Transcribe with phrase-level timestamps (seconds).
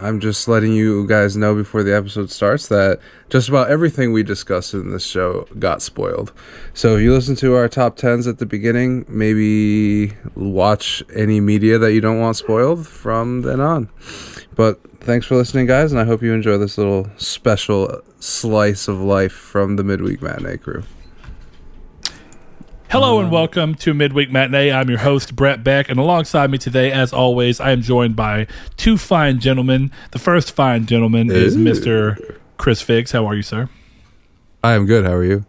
[0.00, 4.22] I'm just letting you guys know before the episode starts that just about everything we
[4.22, 6.32] discussed in this show got spoiled.
[6.72, 11.78] So if you listen to our top 10s at the beginning, maybe watch any media
[11.78, 13.88] that you don't want spoiled from then on.
[14.54, 19.00] But thanks for listening, guys, and I hope you enjoy this little special slice of
[19.00, 20.84] life from the Midweek Matinee crew.
[22.90, 24.72] Hello and welcome to Midweek Matinee.
[24.72, 28.46] I'm your host, Brett Beck, and alongside me today, as always, I am joined by
[28.78, 29.92] two fine gentlemen.
[30.12, 31.58] The first fine gentleman is Ooh.
[31.60, 32.36] Mr.
[32.56, 33.12] Chris Figgs.
[33.12, 33.68] How are you, sir?
[34.64, 35.04] I am good.
[35.04, 35.44] How are you?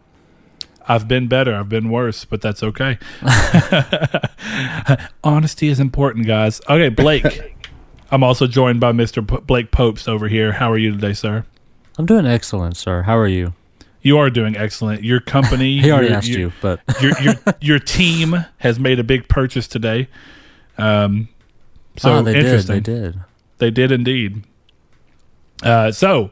[0.86, 1.56] I've been better.
[1.56, 2.98] I've been worse, but that's okay.
[5.24, 6.60] Honesty is important, guys.
[6.70, 7.56] Okay, Blake.
[8.12, 9.26] I'm also joined by Mr.
[9.26, 10.52] P- Blake Popes over here.
[10.52, 11.46] How are you today, sir?
[11.98, 13.04] I'm doing excellent, sir.
[13.04, 13.54] How are you?
[14.02, 15.04] You are doing excellent.
[15.04, 19.00] Your company, He already your- asked your- you, but your your your team has made
[19.00, 20.08] a big purchase today.
[20.78, 21.28] Um,
[21.98, 22.62] so ah, they did.
[22.64, 23.20] They did.
[23.58, 24.44] They did indeed.
[25.62, 26.32] Uh, so,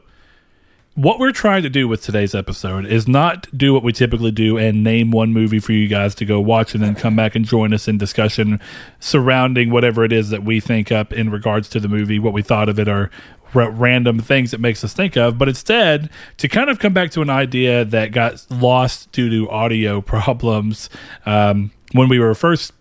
[0.94, 4.56] what we're trying to do with today's episode is not do what we typically do
[4.56, 7.44] and name one movie for you guys to go watch and then come back and
[7.44, 8.58] join us in discussion
[8.98, 12.40] surrounding whatever it is that we think up in regards to the movie, what we
[12.40, 13.10] thought of it, or
[13.54, 17.10] r- random things it makes us think of, but instead to kind of come back
[17.12, 20.90] to an idea that got lost due to audio problems
[21.26, 22.72] um, when we were first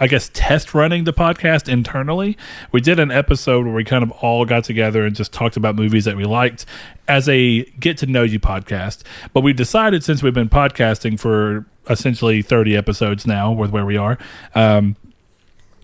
[0.00, 2.36] I guess test running the podcast internally.
[2.72, 5.76] We did an episode where we kind of all got together and just talked about
[5.76, 6.66] movies that we liked
[7.06, 9.04] as a get to know you podcast.
[9.32, 13.96] But we decided since we've been podcasting for essentially 30 episodes now with where we
[13.96, 14.18] are,
[14.54, 14.96] um,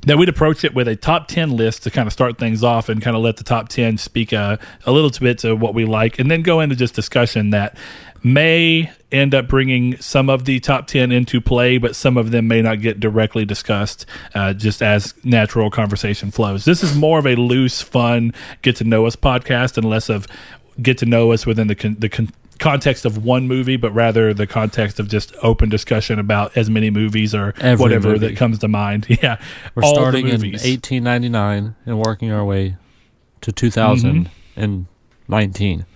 [0.03, 2.89] that we'd approach it with a top 10 list to kind of start things off
[2.89, 5.85] and kind of let the top 10 speak a, a little bit to what we
[5.85, 7.77] like and then go into just discussion that
[8.23, 12.47] may end up bringing some of the top 10 into play but some of them
[12.49, 16.65] may not get directly discussed uh, just as natural conversation flows.
[16.65, 18.33] This is more of a loose fun
[18.63, 20.27] get to know us podcast and less of
[20.81, 24.33] get to know us within the con- the con- context of one movie but rather
[24.35, 28.29] the context of just open discussion about as many movies or Every whatever movie.
[28.29, 29.41] that comes to mind yeah
[29.75, 32.77] We're all starting in 1899 and working our way
[33.41, 34.27] to Mm-hmm.
[34.57, 35.87] 2019.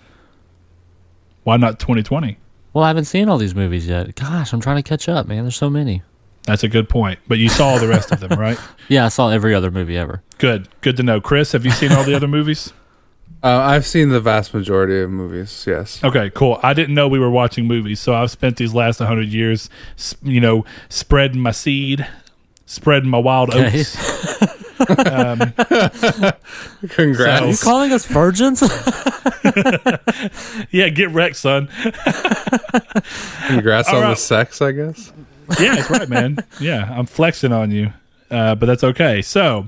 [1.43, 2.37] why not 2020
[2.73, 4.15] Well, I haven't seen all these movies yet.
[4.15, 5.43] Gosh, I'm trying to catch up, man.
[5.43, 6.01] There's so many.
[6.43, 8.57] that's a good point but you saw the rest of them right
[8.89, 10.23] Yeah, I saw every other movie ever.
[10.39, 12.73] good good to know chris have you seen all the other movies
[13.43, 15.65] Uh, I've seen the vast majority of movies.
[15.67, 16.03] Yes.
[16.03, 16.59] Okay, cool.
[16.63, 19.69] I didn't know we were watching movies, so I've spent these last 100 years,
[20.23, 22.07] you know, spreading my seed,
[22.65, 23.81] spreading my wild Okay.
[23.81, 23.95] oats.
[25.07, 25.39] um,
[26.89, 27.41] Congrats.
[27.41, 28.61] Are you calling us virgins?
[30.71, 31.67] yeah, get wrecked, son.
[33.47, 35.13] Congrats All on the sex, I guess.
[35.59, 36.37] Yeah, that's right, man.
[36.59, 37.93] Yeah, I'm flexing on you,
[38.31, 39.21] uh, but that's okay.
[39.21, 39.67] So,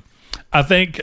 [0.52, 1.00] I think,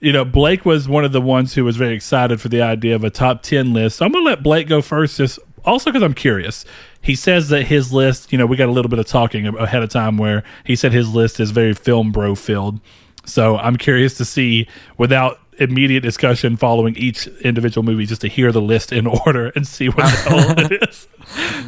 [0.00, 2.94] you know, Blake was one of the ones who was very excited for the idea
[2.94, 3.96] of a top 10 list.
[3.96, 6.64] So I'm going to let Blake go first, just also because I'm curious.
[7.00, 9.82] He says that his list, you know, we got a little bit of talking ahead
[9.82, 12.80] of time where he said his list is very film bro filled.
[13.24, 14.68] So I'm curious to see,
[14.98, 19.66] without immediate discussion following each individual movie, just to hear the list in order and
[19.66, 21.08] see what the hell it is.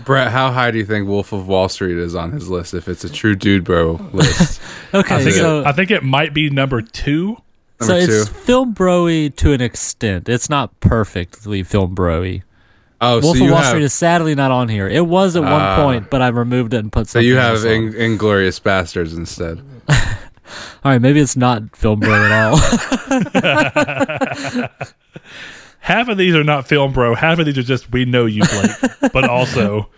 [0.04, 2.88] Brett, how high do you think Wolf of Wall Street is on his list if
[2.88, 4.60] it's a true dude bro list?
[4.94, 7.38] okay, I think, so it, I think it might be number two.
[7.80, 10.28] So Number it's film broy to an extent.
[10.28, 12.42] It's not perfectly film broy.
[13.00, 14.88] Oh, Wolf so of Wall have Street is sadly not on here.
[14.88, 15.76] It was at one Ah.
[15.76, 19.62] point, but I removed it and put so you have in, Inglourious Basterds instead.
[19.88, 19.96] All
[20.92, 22.56] right, maybe it's not film bro at all.
[25.80, 27.14] Half of these are not film bro.
[27.14, 28.70] Half of these are just we know you, Blake.
[29.12, 29.88] but also,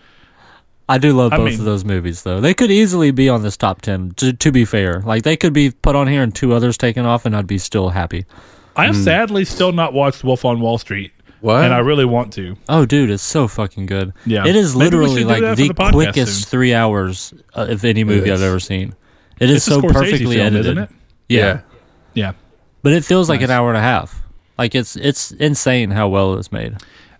[0.90, 2.40] I do love I both mean- of those movies, though.
[2.40, 4.10] They could easily be on this top ten.
[4.16, 7.06] To, to be fair, like they could be put on here and two others taken
[7.06, 8.26] off, and I'd be still happy.
[8.76, 11.64] I have sadly still not watched Wolf on Wall Street, What?
[11.64, 12.56] and I really want to.
[12.68, 14.12] Oh, dude, it's so fucking good.
[14.24, 14.46] Yeah.
[14.46, 16.48] it is literally like the, the quickest soon.
[16.50, 18.30] three hours uh, of any movie.
[18.32, 18.94] I've ever seen.
[19.38, 20.90] It is It's a so Scorsese perfectly film, edited, isn't it?
[21.28, 21.60] Yeah.
[22.14, 22.32] Yeah.
[22.82, 24.22] but it feels like an hour and a half.
[24.58, 26.76] Like it's it's insane how well it's made.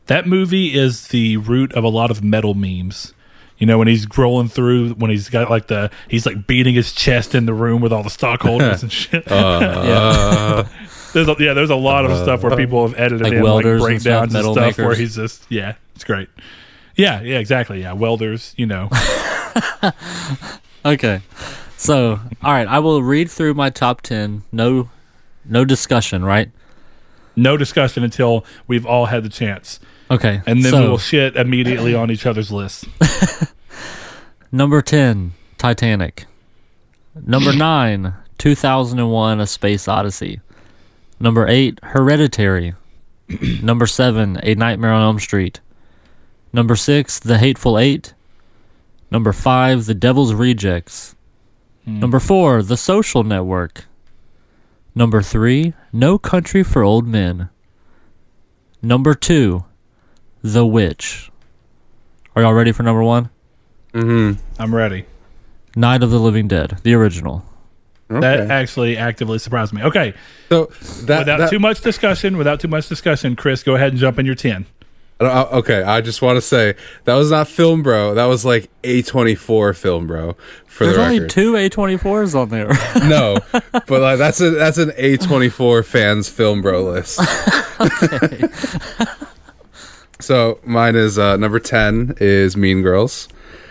[0.07, 3.13] That movie is the root of a lot of metal memes.
[3.61, 6.93] You know, when he's rolling through, when he's got like the, he's like beating his
[6.93, 9.25] chest in the room with all the stockholders and shit.
[9.31, 10.65] Uh,
[11.13, 13.65] There's a, yeah, there's a lot of stuff where people have edited Like in like
[13.65, 16.29] and stuff, breakdowns and, stuff where he's just yeah, it's great.
[16.97, 17.81] Yeah, yeah, exactly.
[17.81, 18.55] Yeah, welders.
[18.57, 18.89] You know,
[20.85, 21.21] Okay,
[21.77, 24.45] so all right, I will read through my top ten.
[24.53, 24.89] No,
[25.45, 26.51] no discussion, right?
[27.37, 29.81] no discussion until we've all had the chance,
[30.11, 32.85] Okay, and then so, we will shit immediately on each other's lists.
[34.53, 36.27] Number 10, Titanic.
[37.15, 40.41] Number 9, 2001: A Space Odyssey.
[41.23, 42.75] Number eight, Hereditary.
[43.63, 45.61] Number seven, A Nightmare on Elm Street.
[46.51, 48.15] Number six, The Hateful Eight.
[49.11, 51.15] Number five, The Devil's Rejects.
[51.85, 52.01] Hmm.
[52.01, 53.85] Number four, The Social Network.
[54.95, 57.51] Number three, No Country for Old Men.
[58.81, 59.67] Number two,
[60.43, 61.31] The Witch.
[62.35, 63.29] Are y'all ready for number one?
[63.93, 64.41] Mm-hmm.
[64.61, 65.05] I'm ready.
[65.77, 67.45] Night of the Living Dead, the original.
[68.09, 69.85] That actually actively surprised me.
[69.85, 70.15] Okay,
[70.49, 70.65] so
[71.05, 74.19] that, without that too much discussion, without too much discussion, Chris, go ahead and jump
[74.19, 74.67] in your ten.
[75.21, 78.15] uh, okay, I just want to say that was not film, bro.
[78.15, 80.37] That was like a twenty four film, bro.
[80.67, 82.69] For There's the only two A24s on there.
[83.09, 87.21] no, but like that's a that's an a twenty four fans film, bro list.
[90.21, 93.29] so mine is uh, number ten is Mean Girls.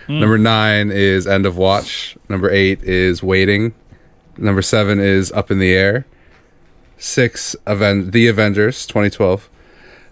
[0.07, 2.17] Number nine is End of Watch.
[2.29, 3.75] Number eight is Waiting.
[4.37, 6.07] Number seven is Up in the Air.
[6.97, 9.49] Six, Aven- The Avengers, 2012.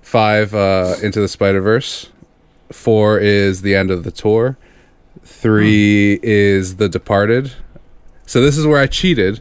[0.04, 2.10] Five, uh, Into the Spider Verse.
[2.72, 4.56] Four is The End of the Tour.
[5.24, 7.54] Three is The Departed.
[8.28, 9.40] So this is where I cheated.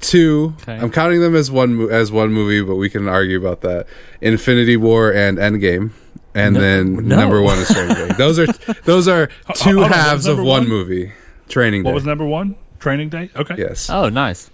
[0.00, 0.74] Two, Okay.
[0.76, 3.86] I'm counting them as one mo- as one movie, but we can argue about that.
[4.20, 5.90] Infinity War and Endgame,
[6.34, 7.16] and No, then no.
[7.16, 8.14] number one is Training Day.
[8.18, 8.46] Those are
[8.84, 10.68] those are two hold on, what was halves of one one?
[10.68, 11.12] movie.
[11.48, 11.86] Training Day.
[11.88, 12.56] What was number one?
[12.78, 13.30] Training Day.
[13.36, 13.54] Okay.
[13.58, 13.88] Yes.
[13.90, 14.50] oh, nice.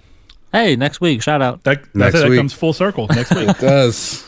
[0.52, 1.62] Hey, next week, shout out.
[1.64, 2.18] That, that's Next it.
[2.20, 2.38] That week.
[2.38, 3.48] comes full circle next week.
[3.50, 4.24] It does.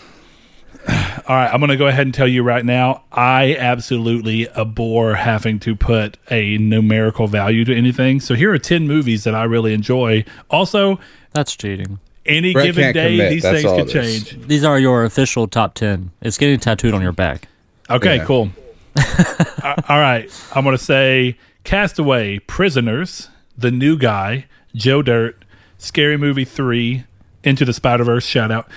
[0.88, 3.04] All right, I'm going to go ahead and tell you right now.
[3.12, 8.18] I absolutely abhor having to put a numerical value to anything.
[8.20, 10.24] So here are 10 movies that I really enjoy.
[10.50, 10.98] Also,
[11.32, 12.00] That's cheating.
[12.26, 13.30] Any Brett given day, commit.
[13.30, 14.24] these That's things all could it is.
[14.30, 14.46] change.
[14.46, 16.10] These are your official top 10.
[16.20, 17.48] It's getting tattooed on your back.
[17.88, 18.24] Okay, Yeah.
[18.24, 18.50] cool.
[18.96, 19.00] A-
[19.64, 25.44] uh, All right, I'm going to say Castaway, Prisoners, The New Guy, Joe Dirt,
[25.78, 27.04] Scary Movie 3,
[27.44, 28.68] Into the Spider Verse, shout out,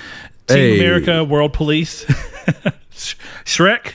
[0.47, 0.79] Team Hey.
[0.79, 2.05] America, World Police,
[2.91, 3.15] Sh-
[3.45, 3.93] Shrek,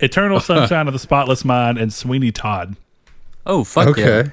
[0.00, 2.76] Eternal Sunshine of the Spotless Mind, and Sweeney Todd.
[3.46, 4.02] Oh, fuck Okay.
[4.26, 4.28] yeah.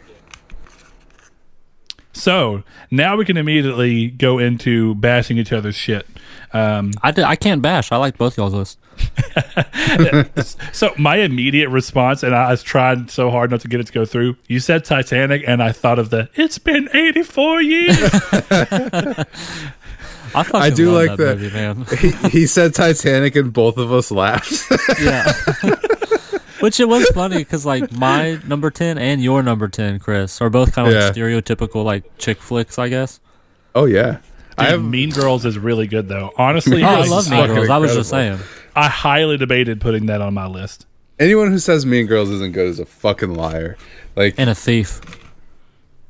[2.13, 6.05] So now we can immediately go into bashing each other's shit.
[6.53, 7.91] Um, I, did, I can't bash.
[7.91, 8.77] I like both y'all's lists.
[10.73, 13.93] so my immediate response, and I was trying so hard not to get it to
[13.93, 14.35] go through.
[14.47, 17.97] You said Titanic, and I thought of the "It's been 84 years."
[20.33, 21.37] I I do love like that, that.
[21.39, 21.85] movie, man.
[21.99, 24.71] he, he said Titanic, and both of us laughed.
[25.01, 25.33] yeah.
[26.61, 30.49] Which it was funny because like my number ten and your number ten, Chris, are
[30.49, 31.05] both kind of Yeah.
[31.05, 33.19] like stereotypical like chick flicks, I guess.
[33.75, 34.19] oh yeah,
[34.57, 34.83] I have.
[34.83, 36.31] Mean Girls is really good though.
[36.37, 37.69] Honestly, Oh, I love Mean fucking Girls.
[37.69, 38.39] I was just saying.
[38.75, 40.85] I highly debated putting that on my list.
[41.19, 43.77] Anyone who says Mean Girls isn't good is a fucking liar.
[44.15, 45.01] Like, And a thief.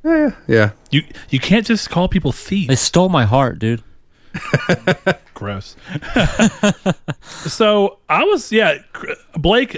[0.06, 2.68] eh, yeah, You you can't just call people thieves.
[2.68, 3.83] They stole my heart, dude.
[5.33, 5.76] Gross.
[7.21, 8.78] so I was yeah,
[9.35, 9.78] Blake.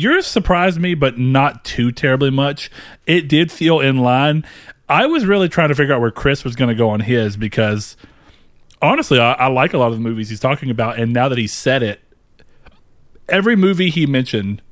[0.00, 2.70] Yours surprised me, but not too terribly much.
[3.06, 4.44] It did feel in line.
[4.88, 7.36] I was really trying to figure out where Chris was going to go on his
[7.36, 7.96] because
[8.80, 11.38] honestly, I, I like a lot of the movies he's talking about, and now that
[11.38, 12.00] he said it,
[13.28, 14.62] every movie he mentioned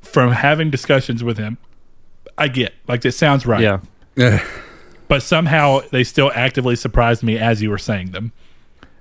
[0.00, 1.58] from having discussions with him,
[2.38, 3.60] I get like it sounds right.
[3.60, 3.80] Yeah.
[5.08, 8.32] But somehow they still actively surprised me as you were saying them.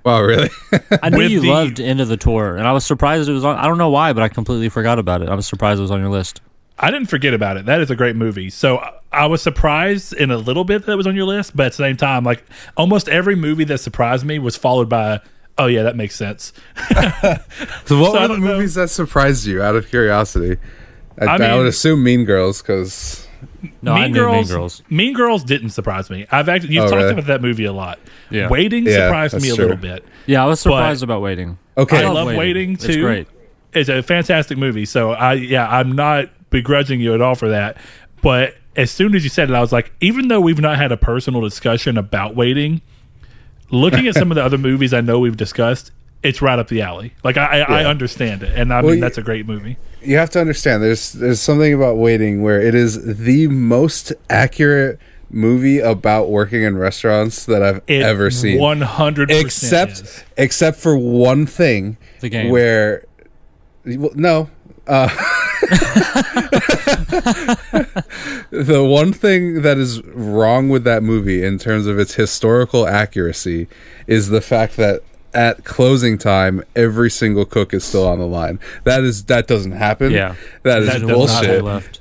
[0.05, 0.49] Wow, really?
[1.03, 3.33] I knew With you the- loved End of the Tour, and I was surprised it
[3.33, 3.57] was on.
[3.57, 5.29] I don't know why, but I completely forgot about it.
[5.29, 6.41] I was surprised it was on your list.
[6.77, 7.65] I didn't forget about it.
[7.65, 8.49] That is a great movie.
[8.49, 11.55] So I- I was surprised in a little bit that it was on your list,
[11.55, 12.43] but at the same time, like
[12.75, 15.21] almost every movie that surprised me was followed by,
[15.57, 16.51] "Oh yeah, that makes sense."
[16.91, 18.47] so, what So I were the don't know.
[18.55, 19.61] movies that surprised you?
[19.61, 20.57] Out of curiosity,
[21.21, 23.24] I, I I, mean- would assume Mean Girls because
[23.81, 24.81] No, I knew Mean Girls.
[24.89, 26.25] Mean Girls didn't surprise me.
[26.31, 27.13] I've actually you've Oh, talked really?
[27.13, 27.99] about that movie a lot.
[28.29, 28.49] Yeah.
[28.49, 29.65] Waiting Yeah, surprised me a true.
[29.65, 30.03] little bit.
[30.25, 31.57] Yeah, I was surprised about waiting.
[31.77, 33.01] okay, I love Waiting, It's too.
[33.01, 33.27] great.
[33.73, 34.85] It's a fantastic movie.
[34.85, 37.77] So I yeah, I'm not begrudging you at all for that.
[38.21, 40.91] But as soon as you said it, I was like, even though we've not had
[40.91, 42.81] a personal discussion about waiting,
[43.71, 45.91] looking at some of the other movies I know we've discussed,
[46.23, 47.13] it's right up the alley.
[47.23, 49.77] Like I, I, I understand it, and I Well, mean that's a great movie.
[50.05, 50.81] You have to understand.
[50.83, 56.77] There's there's something about Waiting where it is the most accurate movie about working in
[56.77, 58.59] restaurants that I've It ever seen.
[58.59, 62.49] one hundred except except for one thing The game.
[62.51, 63.05] where
[63.85, 64.49] well, no
[64.87, 65.07] uh,
[68.51, 73.67] the one thing that is wrong with that movie in terms of its historical accuracy
[74.07, 75.01] is the fact that
[75.35, 79.73] at closing time every single cook is still on the line that is that doesn't
[79.73, 80.35] happen Yeah.
[80.63, 81.99] that is That does not Not bullshit left.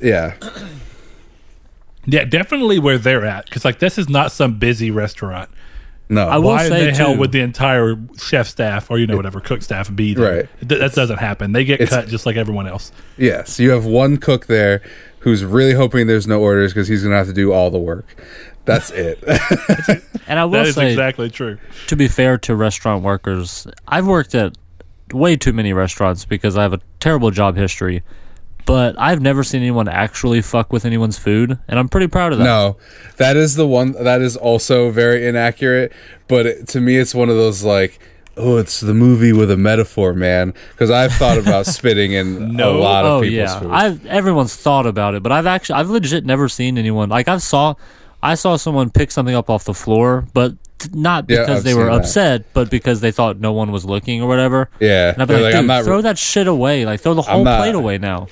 [0.00, 0.34] yeah
[2.04, 5.48] Yeah, definitely where they're at because like this is not some busy restaurant.
[6.08, 8.98] No, I will Why in say, the hell too- would the entire chef staff or
[8.98, 10.36] you know whatever cook staff be there?
[10.38, 10.68] Right.
[10.68, 11.52] Th- that doesn't happen.
[11.52, 12.90] They get It's- cut just like everyone else.
[13.16, 14.82] yes, you have one cook there
[15.20, 18.04] who's really hoping there's no orders because he's gonna have to do all the work.
[18.64, 19.22] That's it.
[20.28, 21.58] And I will That is say, exactly true.
[21.88, 24.56] to be fair to restaurant workers, I've worked at
[25.12, 28.02] way too many restaurants because I have a terrible job history.
[28.64, 32.38] But I've never seen anyone actually fuck with anyone's food, and I'm pretty proud of
[32.38, 32.44] that.
[32.44, 32.76] no,
[33.16, 35.92] that is the one that is also very inaccurate.
[36.28, 37.98] But it, to me, it's one of those like.
[38.34, 40.54] Oh, it's the movie with a metaphor, man.
[40.70, 42.76] Because I've thought about spitting in No.
[42.76, 43.70] a lot of oh people's yeah, food.
[43.72, 47.42] I've everyone's thought about it, but I've actually I've legit never seen anyone like I've
[47.42, 47.74] saw
[48.22, 50.54] I saw someone pick something up off the floor, but
[50.92, 51.98] not because I've they were seen that.
[52.00, 54.68] upset, but because they thought no one was looking or whatever.
[54.80, 55.84] yeah, And I'd be like, like, I'm dude, not.
[55.84, 56.84] throw that shit away.
[56.86, 58.28] Like throw the whole not- plate away now.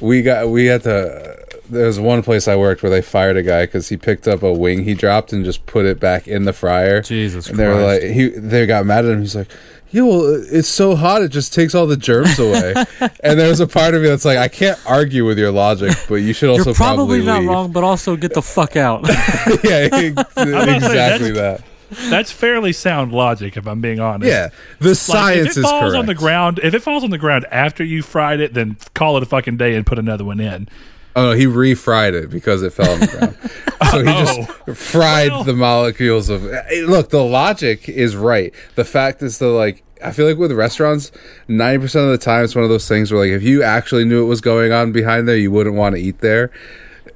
[0.00, 3.42] we got we had to there was one place i worked where they fired a
[3.42, 6.44] guy because he picked up a wing he dropped and just put it back in
[6.44, 9.48] the fryer Jesus and they were like he they got mad at him he's like
[9.90, 12.74] yeah well it's so hot it just takes all the germs away
[13.22, 16.16] and there's a part of me that's like i can't argue with your logic but
[16.16, 17.48] you should also You're probably not leave.
[17.48, 19.06] wrong, but also get the fuck out.
[19.64, 19.88] yeah
[20.36, 21.62] exactly that
[22.10, 24.28] That's fairly sound logic, if I'm being honest.
[24.28, 24.48] yeah
[24.80, 27.10] the Like, science if it is falls correct on the ground, if it falls on
[27.10, 30.24] the ground after you fried it, then call it a fucking day and put another
[30.24, 30.68] one in.
[31.16, 33.36] Oh, no, he refried it because it fell on the ground.
[33.90, 34.74] so he just oh.
[34.74, 35.44] fried Well.
[35.44, 36.46] the molecules of.
[36.46, 38.54] Eh, look, the logic is right.
[38.74, 41.10] The fact is that, like, I feel like with restaurants,
[41.48, 44.04] ninety percent of the time, it's one of those things where, like, if you actually
[44.04, 46.50] knew what was going on behind there, you wouldn't want to eat there.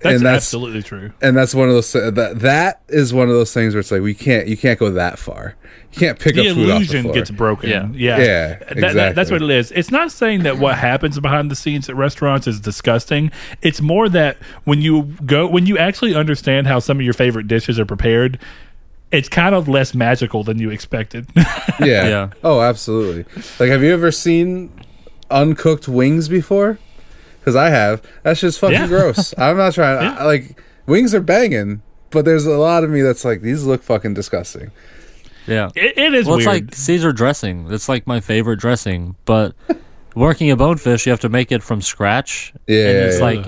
[0.03, 1.13] That's, and that's absolutely true.
[1.21, 3.91] and that's one of those uh, that that is one of those things where it's
[3.91, 5.57] like we can't you can't go that far.
[5.93, 7.15] You can't pick The up food off the illusion floor.
[7.15, 7.69] gets broken.
[7.69, 7.89] Yeah.
[7.93, 9.73] Yeah, Yeah, That- that- that's what it is.
[9.73, 13.31] It's not saying that what happens behind the scenes at restaurants is disgusting.
[13.61, 17.47] It's more that when you go, when you actually understand how some of your favorite
[17.49, 18.39] dishes are prepared,
[19.13, 21.27] it's kind of less magical than you expected.
[21.37, 21.45] yeah.
[21.81, 22.31] Yeah.
[22.45, 23.25] Oh, absolutely.
[23.59, 24.71] Like, have you ever seen
[25.31, 26.79] uncooked wings before?
[27.41, 28.03] Because I have.
[28.23, 28.87] That's just fucking Yeah.
[28.87, 29.35] gross.
[29.39, 30.03] I'm not trying.
[30.03, 30.17] Yeah.
[30.19, 33.83] I, like wings are banging, but there's a lot of me that's like these look
[33.83, 34.71] fucking disgusting.
[35.47, 35.71] yeah.
[35.75, 36.49] it, it is Well, weird.
[36.49, 37.67] it's like Caesar dressing.
[37.73, 39.55] It's like my favorite dressing, but
[40.15, 42.53] working a bonefish, you have to make it from scratch.
[42.67, 43.47] Yeah, and it's yeah, like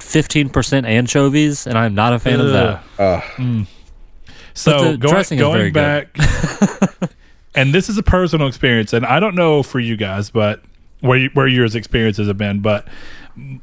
[0.00, 2.74] fifteen percent anchovies, and I'm not a fan of that.
[2.76, 2.82] Ugh.
[2.96, 3.66] But mm.
[4.54, 6.12] So the going, dressing is going very good.
[6.14, 7.10] back,
[7.54, 10.62] and this is a personal experience, and I don't know for you guys, but
[11.06, 12.86] where you, where yours experiences have been, but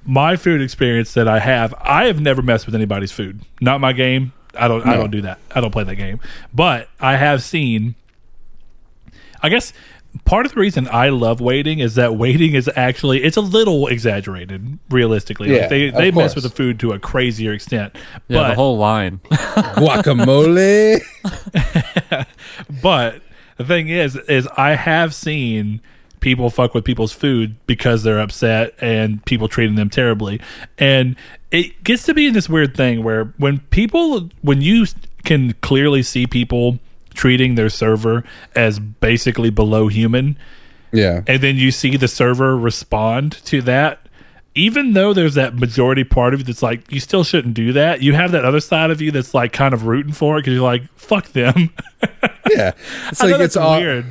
[0.06, 3.42] my food experience that I have, I have never messed with anybody's food.
[3.60, 4.34] Not my game.
[4.56, 4.86] I don't.
[4.86, 5.40] I don't do that.
[5.52, 6.20] I don't play that game.
[6.54, 7.96] But I have seen.
[9.42, 9.74] I guess
[10.26, 13.88] part of the reason I love waiting is that waiting is actually it's a little
[13.88, 15.52] exaggerated, realistically.
[15.52, 17.96] Yeah, like they of they mess with the food to a crazier extent.
[18.28, 19.22] Yeah, but the whole line.
[19.32, 21.02] Guacamole.
[22.82, 23.22] But
[23.58, 25.82] the thing is, is I have seen
[26.24, 30.40] people fuck with people's food because they're upset and people treating them terribly.
[30.80, 31.18] And
[31.52, 34.88] it gets to be in this weird thing where when people, when you
[35.26, 36.80] can clearly see people
[37.14, 38.24] treating their server
[38.56, 40.38] as basically below human,
[40.94, 41.24] yeah.
[41.28, 44.00] and then you see the server respond to that.
[44.56, 48.02] Even though there's that majority part of you that's like, you still shouldn't do that.
[48.02, 50.54] You have that other side of you that's like kind of rooting for it because
[50.54, 51.72] you're like, fuck them.
[52.52, 52.74] Yeah.
[53.08, 53.80] It's like it's all.
[53.80, 54.06] weird.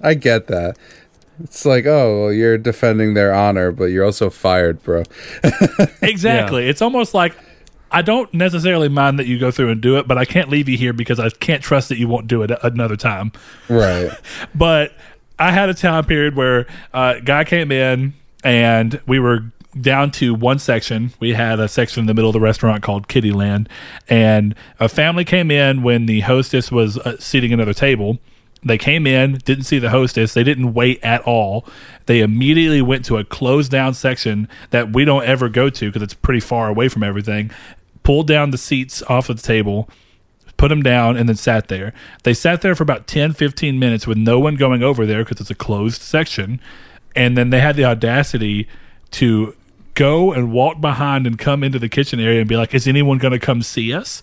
[0.00, 0.78] I get that.
[1.42, 5.02] It's like, oh, well, you're defending their honor, but you're also fired, bro.
[6.02, 6.68] Exactly.
[6.68, 7.34] It's almost like
[7.90, 10.68] I don't necessarily mind that you go through and do it, but I can't leave
[10.68, 13.32] you here because I can't trust that you won't do it another time.
[13.68, 14.10] Right.
[14.54, 14.92] But
[15.38, 19.44] I had a time period where a guy came in and we were
[19.80, 21.12] down to one section.
[21.20, 23.68] We had a section in the middle of the restaurant called Kitty Land,
[24.08, 28.18] and a family came in when the hostess was uh, seating another table.
[28.64, 30.34] They came in, didn't see the hostess.
[30.34, 31.66] They didn't wait at all.
[32.06, 36.02] They immediately went to a closed down section that we don't ever go to because
[36.02, 37.50] it's pretty far away from everything.
[38.02, 39.88] Pulled down the seats off of the table,
[40.56, 41.92] put them down, and then sat there.
[42.22, 45.40] They sat there for about 10, 15 minutes with no one going over there because
[45.40, 46.60] it's a closed section.
[47.14, 48.68] And then they had the audacity
[49.12, 49.54] to
[49.94, 53.18] go and walk behind and come into the kitchen area and be like, Is anyone
[53.18, 54.22] going to come see us?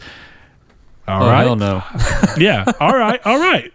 [1.08, 1.58] All oh right.
[1.58, 1.84] no!
[2.38, 2.64] Yeah.
[2.80, 3.20] All right.
[3.26, 3.73] All right.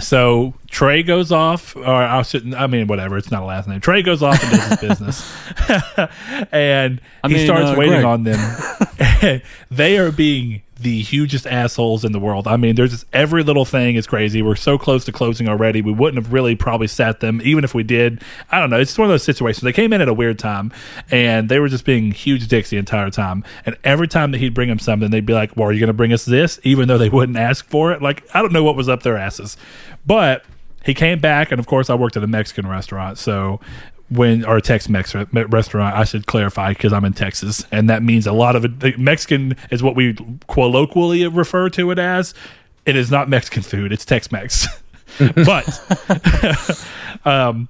[0.00, 2.54] So Trey goes off, or I shouldn't.
[2.54, 3.16] I mean, whatever.
[3.16, 3.80] It's not a last name.
[3.80, 5.32] Trey goes off and does his business,
[6.52, 8.04] and I he mean, starts uh, waiting Greg.
[8.04, 9.42] on them.
[9.70, 12.46] they are being the hugest assholes in the world.
[12.48, 14.40] I mean, there's just every little thing is crazy.
[14.40, 15.82] We're so close to closing already.
[15.82, 18.22] We wouldn't have really probably sat them, even if we did.
[18.50, 18.80] I don't know.
[18.80, 19.62] It's just one of those situations.
[19.62, 20.72] They came in at a weird time,
[21.10, 23.44] and they were just being huge dicks the entire time.
[23.66, 25.88] And every time that he'd bring them something, they'd be like, "Well, are you going
[25.88, 28.00] to bring us this?" Even though they wouldn't ask for it.
[28.00, 29.58] Like I don't know what was up their asses,
[30.06, 30.44] but
[30.84, 33.60] he came back, and of course, I worked at a Mexican restaurant, so
[34.08, 38.26] when or Tex-Mex re- restaurant, I should clarify because I'm in Texas, and that means
[38.26, 38.98] a lot of it.
[38.98, 40.16] Mexican is what we
[40.48, 42.34] colloquially refer to it as.
[42.86, 44.66] It is not Mexican food; it's Tex-Mex.
[45.44, 46.86] but
[47.24, 47.68] um,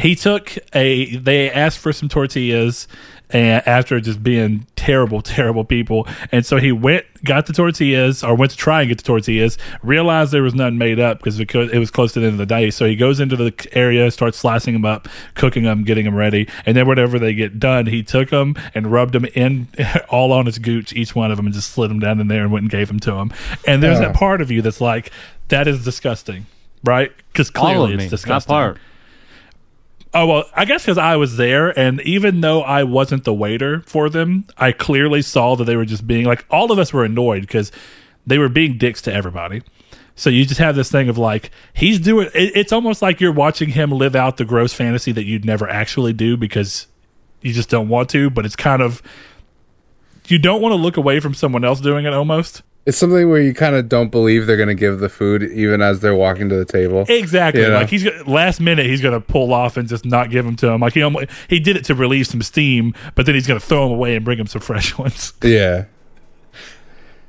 [0.00, 1.16] he took a.
[1.16, 2.88] They asked for some tortillas,
[3.28, 8.34] and after just being terrible, terrible people, and so he went, got the tortillas, or
[8.34, 9.58] went to try and get the tortillas.
[9.82, 12.46] Realized there was none made up because it was close to the end of the
[12.46, 12.70] day.
[12.70, 16.48] So he goes into the area, starts slicing them up, cooking them, getting them ready,
[16.66, 19.68] and then whenever they get done, he took them and rubbed them in
[20.08, 22.42] all on his gooch, each one of them, and just slid them down in there
[22.42, 23.32] and went and gave them to him.
[23.66, 25.12] And there's that part of you that's like,
[25.48, 26.46] that is disgusting,
[26.84, 27.12] right?
[27.32, 28.54] Because clearly it's disgusting.
[30.12, 33.82] Oh well, I guess because I was there, and even though I wasn't the waiter
[33.82, 37.04] for them, I clearly saw that they were just being like all of us were
[37.04, 37.70] annoyed because
[38.26, 39.62] they were being dicks to everybody.
[40.16, 42.28] So you just have this thing of like he's doing.
[42.34, 45.68] It, it's almost like you're watching him live out the gross fantasy that you'd never
[45.68, 46.88] actually do because
[47.40, 48.30] you just don't want to.
[48.30, 49.02] But it's kind of
[50.26, 52.62] you don't want to look away from someone else doing it almost.
[52.86, 55.82] It's something where you kind of don't believe they're going to give the food even
[55.82, 57.04] as they're walking to the table.
[57.08, 57.62] Exactly.
[57.62, 57.74] You know?
[57.74, 60.68] Like he's last minute he's going to pull off and just not give them to
[60.68, 60.80] him.
[60.80, 63.66] Like he almost, he did it to relieve some steam, but then he's going to
[63.66, 65.34] throw them away and bring him some fresh ones.
[65.42, 65.84] Yeah.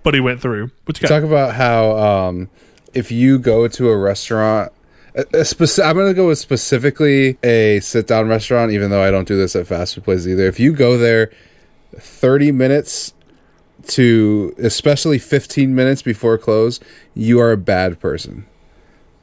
[0.04, 0.72] But he went through.
[0.86, 1.20] What you got?
[1.20, 2.50] Talk about how um,
[2.94, 4.72] if you go to a restaurant,
[5.16, 9.04] a, a speci- I'm going to go with specifically a sit down restaurant, even though
[9.04, 10.48] I don't do this at fast food places either.
[10.48, 11.30] If you go there
[11.98, 13.14] 30 minutes
[13.88, 16.80] to especially 15 minutes before close,
[17.14, 18.46] you are a bad person.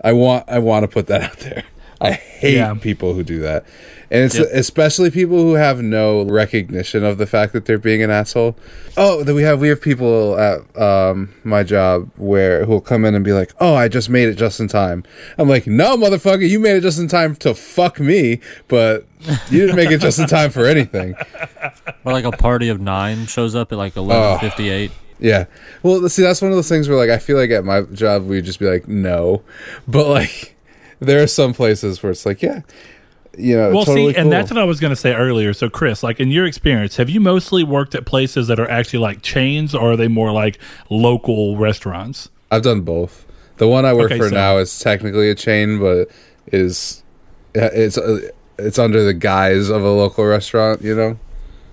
[0.03, 1.64] I want I want to put that out there.
[2.01, 2.75] I hate Yeah.
[2.75, 3.65] people who do that.
[4.11, 4.49] And it's Yep.
[4.55, 8.57] especially people who have no recognition of the fact that they're being an asshole.
[8.97, 13.15] Oh, that we have we have people at um, my job where who'll come in
[13.15, 15.05] and be like, "Oh, I just made it just in time."
[15.37, 19.05] I'm like, "No, motherfucker, you made it just in time to fuck me, but
[19.51, 21.15] you didn't make it just in time for anything."
[22.05, 24.91] Or like a party of nine shows up at like eleven fifty eight.
[25.21, 25.47] Yeah.
[25.83, 28.27] Well, see, that's one of those things where, like, I feel like at my job
[28.27, 29.43] we'd just be like, no,
[29.89, 30.55] but like,
[31.01, 32.63] there are some places where it's like, yeah,
[33.37, 35.53] you know, well, totally see, and that's what I was going to say earlier.
[35.53, 38.99] So, Chris, like in your experience, have you mostly worked at places that are actually
[39.01, 40.59] like chains, or are they more like
[40.91, 42.31] local restaurants?
[42.51, 43.27] I've done both.
[43.59, 46.09] The one I work Okay, for so- now is technically a chain, but
[46.53, 47.03] is
[47.55, 48.21] it's uh,
[48.59, 50.83] it's under the guise of a local restaurant.
[50.83, 51.19] You know.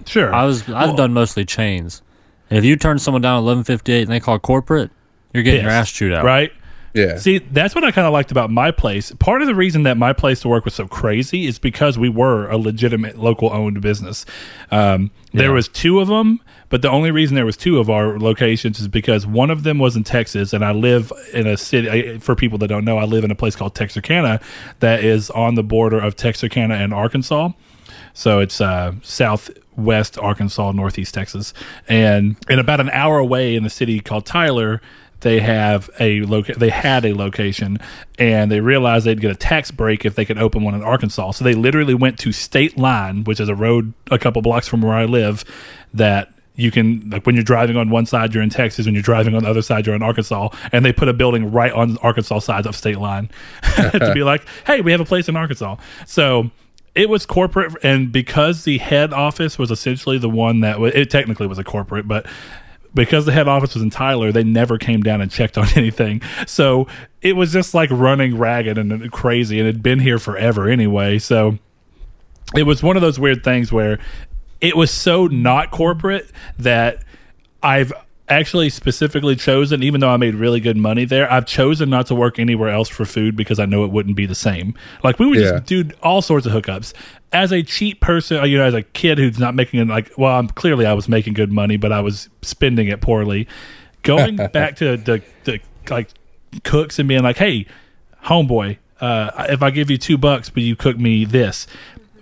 [0.06, 0.34] Sure.
[0.34, 2.02] I was I've Well- done mostly chains.
[2.50, 4.92] And if you turn someone down at eleven fifty eight and they call corporate,
[5.34, 6.24] you're getting your ass chewed out.
[6.24, 6.52] right?
[6.96, 7.18] Yeah.
[7.18, 9.12] See, that's what I kind of liked about my place.
[9.20, 12.08] Part of the reason that my place to work was so crazy is because we
[12.10, 14.26] were a legitimate local owned business.
[14.72, 15.54] Um, There Yeah.
[15.56, 18.88] was two of them, but the only reason there was two of our locations is
[18.88, 21.90] because one of them was in Texas, and I live in a city.
[21.90, 24.40] I- For people that don't know, I live in a place called Texarkana
[24.80, 27.50] that is on the border of Texarkana and Arkansas.
[28.14, 31.54] So it's uh, southwest Arkansas, northeast Texas,
[31.90, 34.82] and and about an hour away in a city called Tyler,
[35.26, 37.80] they have a loca- They had a location,
[38.20, 41.32] and they realized they'd get a tax break if they could open one in Arkansas.
[41.32, 44.82] So they literally went to State Line, which is a road a couple blocks from
[44.82, 45.44] where I live,
[45.94, 46.30] that.
[46.58, 48.86] You can like when you're driving on one side, you're in Texas.
[48.86, 50.48] When you're driving on the other side, you're in Arkansas.
[50.72, 53.30] And they put a building right on Arkansas side of state line
[53.76, 56.52] to be like, "Hey, we have a place in Arkansas." So
[56.96, 61.10] it was corporate and because the head office was essentially the one that wa- it
[61.10, 62.26] technically was a corporate but
[62.96, 66.22] because the head office was in Tyler, they never came down and checked on anything.
[66.48, 66.88] So
[67.22, 71.20] it was just like running ragged and crazy, and had been here forever anyway.
[71.20, 71.60] So
[72.56, 74.00] it was one of those weird things where
[74.62, 77.04] it was so not corporate that
[77.62, 77.92] I've
[78.28, 82.16] actually specifically chosen, even though I made really good money there, I've chosen not to
[82.16, 84.74] work anywhere else for food because I know it wouldn't be the same.
[85.04, 85.52] Like we would Yeah.
[85.52, 86.94] just do all sorts of hookups.
[87.36, 90.48] As a cheap person, you know, as a kid who's not making like, well, I'm
[90.48, 93.48] clearly I was making good money, but I was spending it poorly.
[94.04, 96.10] Going back to the, the like
[96.64, 97.66] cooks and being like, hey,
[98.24, 101.68] homeboy, uh, if I give you two bucks, but you cook me this.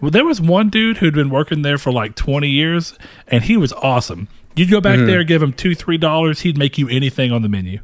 [0.01, 2.97] Well, there was one dude who'd been working there for like 20 years,
[3.27, 4.27] and he was awesome.
[4.55, 7.49] You'd go back there, give him two, three dollars, he'd make you anything on the
[7.49, 7.79] menu.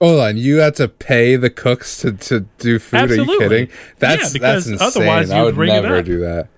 [0.00, 3.10] Hold on, you had to pay the cooks to, to do food.
[3.10, 3.68] Are you kidding?
[3.98, 5.02] That's Yeah, because that's insane.
[5.02, 6.04] otherwise I would never up.
[6.06, 6.48] do that.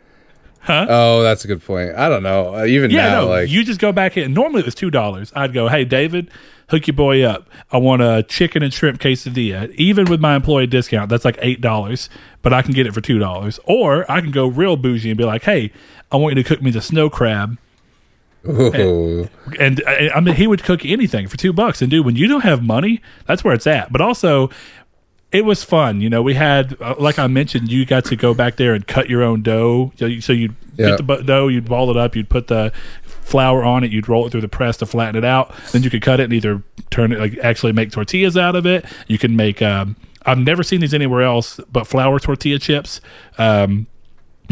[0.61, 0.87] Huh?
[0.89, 1.97] Oh, that's a good point.
[1.97, 2.55] I don't know.
[2.55, 3.27] Uh, even Yeah, now, no.
[3.29, 4.33] like you just go back in.
[4.33, 5.33] Normally it was two dollars.
[5.35, 6.31] I'd go, hey David,
[6.69, 7.49] hook your boy up.
[7.73, 9.75] I want a chicken and shrimp quesadilla.
[9.75, 12.09] Even with my employee discount, that's like eight dollars,
[12.43, 13.59] but I can get it for two dollars.
[13.65, 15.73] Or I can go real bougie and be like, hey,
[16.13, 17.59] I want you to cook me the snow crab.
[18.49, 19.29] Ooh.
[19.61, 21.81] And I, I mean, he would cook anything for two bucks.
[21.83, 23.93] And dude, when you don't have money, that's where it's at.
[23.93, 24.51] But also,
[25.31, 26.01] it was fun.
[26.01, 28.87] You know, we had, uh, like I mentioned, you got to go back there and
[28.87, 29.93] cut your own dough.
[29.97, 30.97] So, you, so you'd Yeah.
[30.97, 32.73] get the dough, you'd ball it up, you'd put the
[33.05, 35.55] flour on it, you'd roll it through the press to flatten it out.
[35.73, 38.67] Then you could cut it and either turn it, like actually make tortillas out of
[38.67, 38.85] it.
[39.07, 43.01] You can make, um, I've never seen these anywhere else, but flour tortilla chips.
[43.39, 43.87] Um,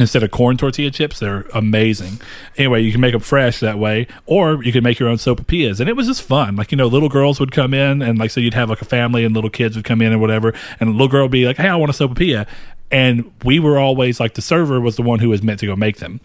[0.01, 1.19] instead of corn tortilla chips.
[1.19, 2.21] They're amazing.
[2.57, 5.81] Anyway, you can make them fresh that way, or you can make your own sopapillas.
[5.81, 6.57] And it was just fun.
[6.57, 8.87] Like, you know, little girls would come in, and like, so you'd have like a
[8.87, 11.47] family, and little kids would come in or whatever, and a little girl would be
[11.47, 12.47] like, hey, I want a sopapilla.
[12.91, 15.77] And we were always like, the server was the one who was meant to go
[15.77, 16.21] make them.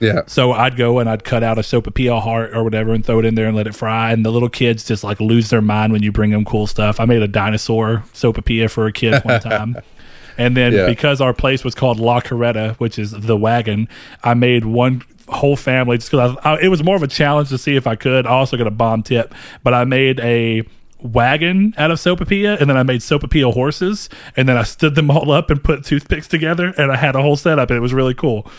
[0.00, 0.22] Yeah.
[0.26, 3.26] So I'd go and I'd cut out a sopapilla heart or whatever and throw it
[3.26, 4.12] in there and let it fry.
[4.12, 6.98] And the little kids just like lose their mind when you bring them cool stuff.
[6.98, 9.76] I made a dinosaur sopapilla for a kid one time.
[10.40, 10.86] And then Yeah.
[10.86, 13.88] because our place was called La Carreta, which is the wagon,
[14.24, 17.50] I made one whole family just because I, I, it was more of a challenge
[17.50, 18.26] to see if I could.
[18.26, 20.62] I also got a bomb tip, but I made a
[21.02, 25.10] wagon out of sopapilla and then I made sopapilla horses and then I stood them
[25.10, 27.94] all up and put toothpicks together and I had a whole setup and it was
[27.94, 28.50] really cool.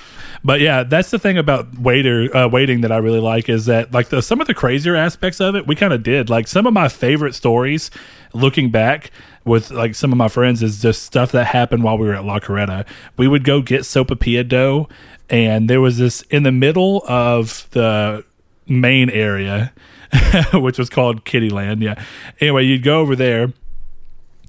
[0.44, 3.92] But yeah, that's the thing about waiter uh, waiting that I really like is that
[3.94, 6.30] like the, some of the crazier aspects of it we kind of did.
[6.30, 7.92] Like some of my favorite stories,
[8.34, 9.12] looking back
[9.46, 12.26] with like some of my friends, is just stuff that happened while we were at
[12.26, 12.86] La Carreta.
[13.18, 14.90] We would go get sopapilla dough,
[15.30, 18.24] and there was this in the middle of the
[18.68, 19.74] main area,
[20.54, 21.82] which was called Kittyland.
[21.82, 22.04] Yeah.
[22.40, 23.54] Anyway, you'd go over there,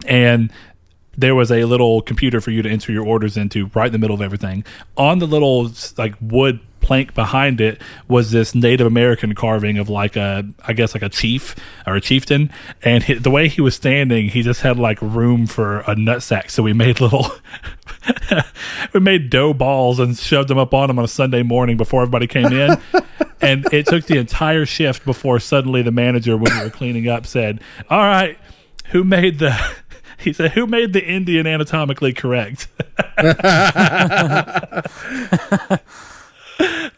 [0.06, 0.52] and
[1.16, 3.98] there was a little computer for you to enter your orders into right in the
[3.98, 4.64] middle of everything.
[4.96, 10.16] On the little like wood plank behind it was this Native American carving of like
[10.16, 11.54] a I guess like a chief
[11.86, 12.50] or a chieftain
[12.82, 16.50] and he, the way he was standing he just had like room for a nutsack
[16.50, 17.30] so we made little
[18.92, 22.02] we made dough balls and shoved them up on him on a Sunday morning before
[22.02, 22.76] everybody came in
[23.42, 27.26] and it took the entire shift before suddenly the manager when we were cleaning up
[27.26, 28.38] said all right
[28.86, 29.56] who made the
[30.18, 32.68] he said who made the indian anatomically correct?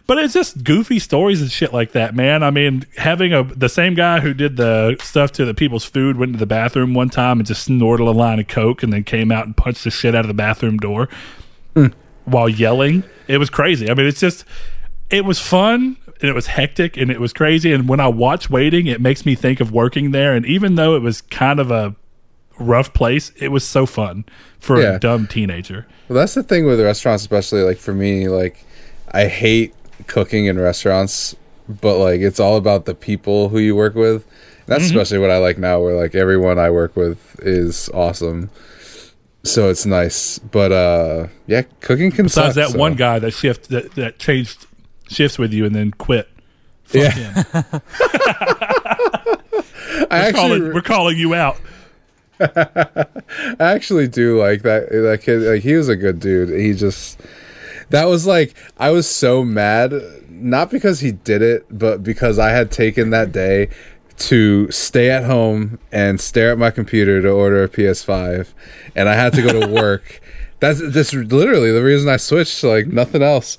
[0.06, 2.42] But it's just goofy stories and shit like that man.
[2.42, 6.16] I mean having a the same guy who did the stuff to the people's food
[6.16, 9.04] went to the bathroom one time and just snorted a line of coke and then
[9.04, 11.08] came out and punched the shit out of the bathroom door
[11.74, 11.86] hmm.
[12.26, 13.04] while yelling.
[13.28, 13.90] It was crazy.
[13.90, 14.44] I mean it's just
[15.08, 18.48] it was fun and it was hectic and it was crazy and when i watch
[18.50, 21.70] waiting it makes me think of working there and even though it was kind of
[21.70, 21.94] a
[22.58, 24.24] rough place it was so fun
[24.60, 24.94] for Yeah.
[24.94, 28.28] a dumb teenager Well, that's the thing with restaurants, especially like for me.
[28.28, 28.64] Like,
[29.12, 29.74] I hate
[30.06, 31.34] cooking in restaurants,
[31.68, 34.24] but like it's all about the people who you work with.
[34.66, 34.96] That's Mm-hmm.
[34.98, 38.50] especially what I like now, where like everyone I work with is awesome.
[39.42, 42.68] So it's nice, but uh, yeah, cooking can besides suck.
[42.68, 44.66] that so- one guy that shift that, that changed
[45.08, 46.28] shifts with you and then quit
[46.84, 47.10] Fuck Yeah.
[47.10, 47.44] him.
[50.00, 51.56] I We're, actually, calling, we're calling you out
[52.40, 53.06] I
[53.60, 54.88] actually do like that.
[54.90, 56.48] That kid, like he was a good dude.
[56.60, 57.20] He just
[57.90, 59.92] that was like I was so mad,
[60.28, 63.68] not because he did it, but because I had taken that day
[64.16, 68.52] to stay at home and stare at my computer to order a PS5,
[68.96, 70.20] and I had to go to work.
[70.58, 72.64] That's just literally the reason I switched.
[72.64, 73.58] Like nothing else.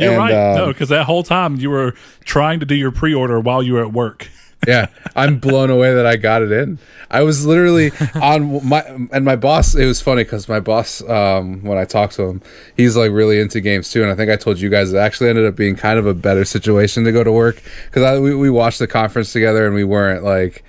[0.00, 0.32] You're And, right.
[0.52, 3.74] um, no because that whole time you were trying to do your pre-order while you
[3.74, 4.28] were at work.
[4.68, 6.78] Yeah i'm blown away that i got it in.
[7.10, 11.62] I was literally on my and my boss it was funny because my boss um
[11.64, 12.42] when i talked to him
[12.76, 15.30] he's like really into games too and i think i told you guys it actually
[15.30, 18.50] ended up being kind of a better situation to go to work because we, we
[18.50, 20.62] watched the conference together and we weren't like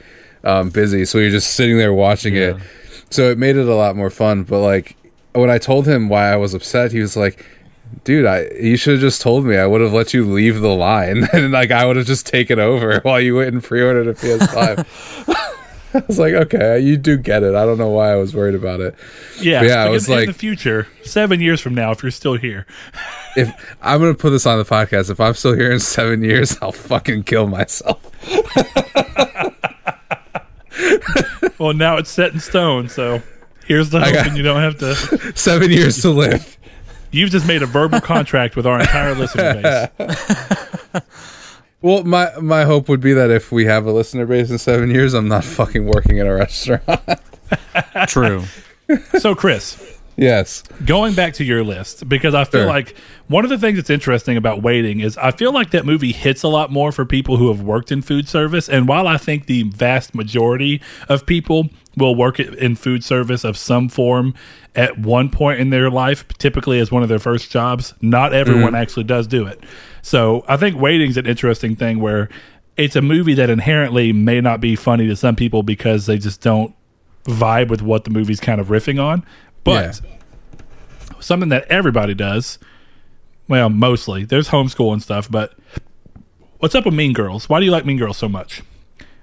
[0.45, 2.55] um busy so we were just sitting there watching it.
[3.09, 4.95] So it made it a lot more fun but like
[5.33, 7.45] when i told him why i was upset he was like
[8.03, 9.57] dude i you should have just told me.
[9.57, 11.27] I would have let you leave the line.
[11.33, 14.85] And like i would have just taken over while you went and pre-ordered a ps5
[15.93, 17.53] i was like okay you do get it.
[17.55, 18.95] I don't know why i was worried about it.
[19.41, 22.01] Yeah But yeah, I like was in, in the future seven years from now if
[22.03, 22.65] you're still here.
[23.35, 23.49] If
[23.81, 25.09] i'm gonna put this on the podcast.
[25.09, 27.99] If i'm still here in seven years i'll fucking kill myself.
[31.59, 33.21] Well now it's set in stone so
[33.65, 34.95] here's the hope got- and you don't have to
[35.37, 36.57] seven years to live
[37.11, 41.01] you've just made a verbal contract with our entire listener base
[41.83, 44.91] Well, my my hope would be that if we have a listener base in seven
[44.91, 46.83] years, I'm not fucking working in a restaurant.
[48.07, 48.43] True.
[49.17, 50.61] So, Chris, yes.
[50.85, 52.67] going back to your list because I feel Sure.
[52.67, 52.95] like
[53.29, 56.43] one of the things that's interesting about waiting is I feel like that movie hits
[56.43, 58.69] a lot more for people who have worked in food service.
[58.69, 63.57] And while I think the vast majority of people will work in food service of
[63.57, 64.35] some form
[64.75, 68.67] at one point in their life, typically as one of their first jobs, not everyone
[68.67, 68.75] mm-hmm.
[68.75, 69.61] actually does do it.
[70.01, 72.29] So I think waiting's is an interesting thing where
[72.77, 76.41] it's a movie that inherently may not be funny to some people because they just
[76.41, 76.73] don't
[77.25, 79.25] vibe with what the movie's kind of riffing on.
[79.63, 80.01] But
[81.19, 82.57] something that everybody does.
[83.47, 84.23] Well, mostly.
[84.23, 85.53] There's homeschool and stuff, but
[86.59, 87.49] what's up with Mean Girls?
[87.49, 88.63] Why do you like Mean Girls so much?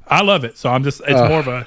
[0.06, 1.66] I love it, so I'm just it's more of a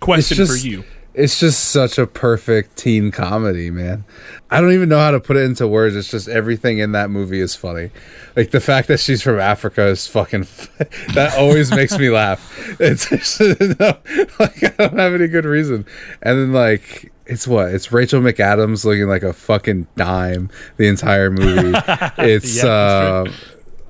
[0.00, 0.84] question just- for you.
[1.14, 4.04] It's just such a perfect teen comedy, man.
[4.50, 5.94] I don't even know how to put it into words.
[5.94, 7.90] It's just everything in that movie is funny.
[8.34, 10.40] Like the fact that she's from Africa is fucking.
[11.14, 12.52] that always makes me laugh.
[12.80, 13.40] It's just,
[13.80, 13.96] no,
[14.40, 15.86] like I don't have any good reason.
[16.20, 21.30] And then like it's what it's Rachel McAdams looking like a fucking dime the entire
[21.30, 21.78] movie.
[22.18, 23.32] It's Yeah, uh,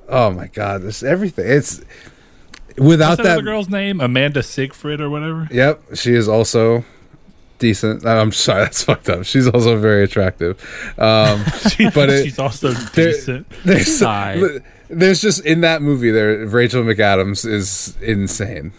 [0.09, 1.45] oh my god, this everything.
[1.47, 1.81] It's
[2.77, 3.43] without What's that that.
[3.43, 3.99] girl's name?
[3.99, 5.47] Amanda Seyfried or whatever?
[5.51, 6.85] Yep, she is also
[7.59, 8.05] decent.
[8.05, 9.25] I'm sorry, that's fucked up.
[9.25, 10.59] She's also very attractive.
[10.99, 13.47] Um, She- But it- she's also there- decent.
[13.63, 18.71] there's, there's just in that movie there, Rachel McAdams is insane.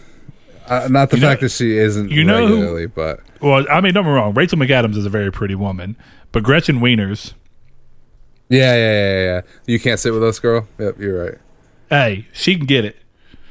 [0.67, 3.81] Uh, not the You know- fact that she isn't you know who- but Well, I
[3.81, 4.33] mean, don't get me wrong.
[4.33, 5.95] Rachel McAdams is a very pretty woman,
[6.31, 7.33] but Gretchen Wieners,
[8.49, 9.41] yeah, yeah, yeah, yeah.
[9.65, 10.67] You can't sit with us, girl.
[10.79, 11.37] Yep, you're right.
[11.89, 12.95] hey, she can get it.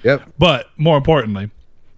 [0.05, 0.23] Yep.
[0.39, 1.51] But more importantly,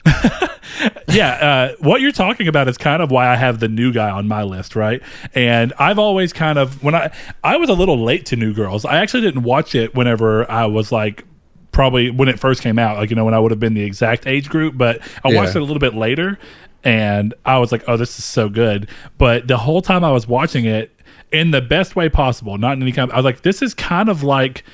[1.08, 4.10] yeah, uh, what you're talking about is kind of why I have the new guy
[4.10, 5.02] on my list, right?
[5.34, 7.10] And I've always kind of when I
[7.42, 8.84] I was a little late to New Girls.
[8.84, 11.24] I actually didn't watch it whenever I was like
[11.72, 13.84] probably when it first came out, like you know when I would have been the
[13.84, 15.60] exact age group, but I watched Yeah.
[15.60, 16.38] it a little bit later
[16.84, 20.28] and I was like, "Oh, this is so good." But the whole time I was
[20.28, 20.92] watching it
[21.32, 23.74] in the best way possible, not in any kind of, I was like, "This is
[23.74, 24.64] kind of like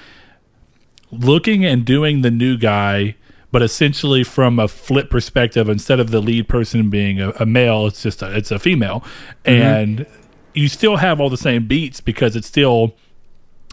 [1.10, 3.16] looking and doing the new guy,
[3.54, 7.86] but essentially from a flip perspective, instead of the lead person being a, a male,
[7.86, 9.04] it's just a, it's a female,
[9.44, 10.06] and
[10.54, 12.96] you still have all the same beats because it's still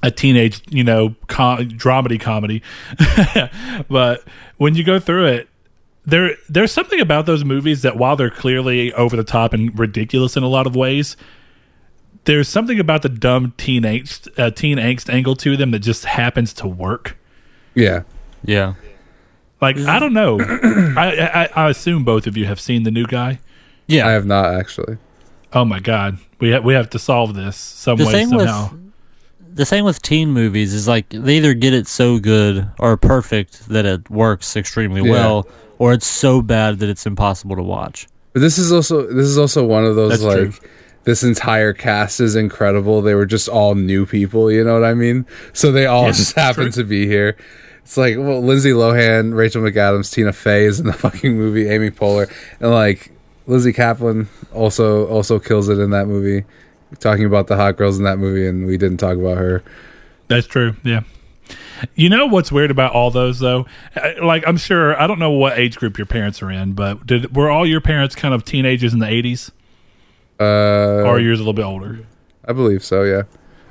[0.03, 2.61] a teenage, you know, com- dramedy comedy.
[3.89, 4.23] but
[4.57, 5.49] when you go through it,
[6.05, 10.37] there there's something about those movies that while they're clearly over the top and ridiculous
[10.37, 11.17] in a lot of ways,
[12.25, 16.05] there's something about the dumb teen angst, uh, teen angst angle to them that just
[16.05, 17.17] happens to work.
[17.73, 18.03] Yeah.
[18.45, 18.75] Yeah.
[19.61, 20.39] Like I don't know.
[20.97, 23.39] I, I I assume both of you have seen the new guy.
[23.87, 24.07] Yeah.
[24.07, 24.97] I have not actually.
[25.53, 28.71] Oh my god, we ha- we have to solve this some the way thing somehow.
[28.71, 28.81] with
[29.53, 33.67] the same with teen movies is like they either get it so good or perfect
[33.67, 35.11] that it works extremely Yeah.
[35.11, 35.47] well,
[35.77, 38.07] or it's so bad that it's impossible to watch.
[38.33, 40.69] But this is also this is also one of those That's like true.
[41.03, 43.01] this entire cast is incredible.
[43.01, 45.25] They were just all new people, you know what I mean?
[45.51, 46.83] So they all Yeah, just happened true.
[46.83, 47.35] to be here.
[47.83, 51.89] It's like well, Lindsay Lohan, Rachel McAdams, Tina Fey is in the fucking movie, Amy
[51.91, 53.11] Poehler, and like
[53.47, 56.45] Lizzy Caplan also also kills it in that movie.
[56.99, 59.63] Talking about the hot girls in that movie, and we didn't talk about her.
[60.27, 60.75] That's true.
[60.83, 61.01] Yeah.
[61.95, 63.65] You know what's weird about all those though?
[63.95, 67.05] Uh, Like I'm sure I don't know what age group your parents are in, but
[67.07, 69.51] did were all your parents kind of teenagers in the 80s,
[70.39, 72.05] Uh, or are yours a little bit older?
[72.45, 73.03] I believe so.
[73.03, 73.23] Yeah.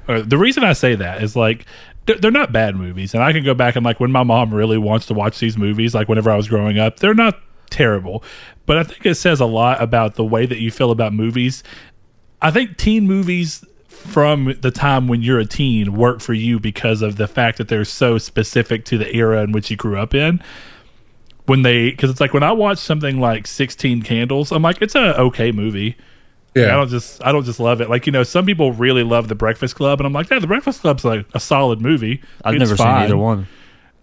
[0.09, 1.67] Uh, the reason I say that is like
[2.07, 4.79] they're, not bad movies, and I can go back and like when my mom really
[4.79, 7.39] wants to watch these movies, like whenever I was growing up, they're not
[7.71, 8.25] terrible,
[8.67, 11.63] but I think it says a lot about the way that you feel about movies.
[12.43, 17.03] I think teen movies from the time when you're a teen work for you because
[17.03, 20.15] of the fact that they're so specific to the era in which you grew up
[20.15, 20.43] in.
[21.47, 24.95] When they, because it's like when I watch something like Sixteen Candles, I'm like, it's
[24.95, 25.97] a okay movie.
[26.57, 27.89] I don't just I don't just love it.
[27.89, 30.47] Like you know, some people really love The Breakfast Club, and I'm like, yeah, The
[30.47, 32.21] Breakfast Club's like a solid movie.
[32.45, 32.87] I've It's never fine.
[32.97, 33.47] seen either one.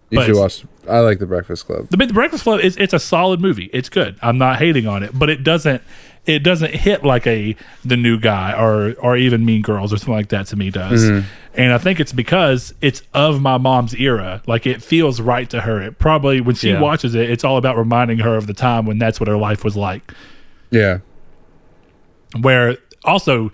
[0.09, 0.63] You but should watch.
[0.89, 1.89] I like The Breakfast Club.
[1.89, 3.69] The, the Breakfast Club is it's a solid movie.
[3.73, 4.17] It's good.
[4.21, 5.81] I'm not hating on it, but it doesn't
[6.25, 10.13] it doesn't hit like a the new guy or or even Mean Girls or something
[10.13, 11.03] like that to me does.
[11.03, 11.27] Mm-hmm.
[11.55, 14.41] And I think it's because it's of my mom's era.
[14.47, 15.81] Like it feels right to her.
[15.81, 16.79] It probably when she Yeah.
[16.79, 19.65] watches it, it's all about reminding her of the time when that's what her life
[19.65, 20.13] was like.
[20.69, 20.99] Yeah.
[22.41, 23.51] Where also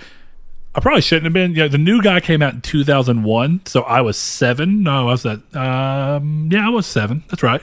[0.76, 1.52] I probably shouldn't have been.
[1.52, 4.84] You know, the new guy came out in 2001, so I was seven.
[4.84, 5.56] No, I was that.
[5.56, 7.24] Um, yeah, I was seven.
[7.30, 7.62] That's right.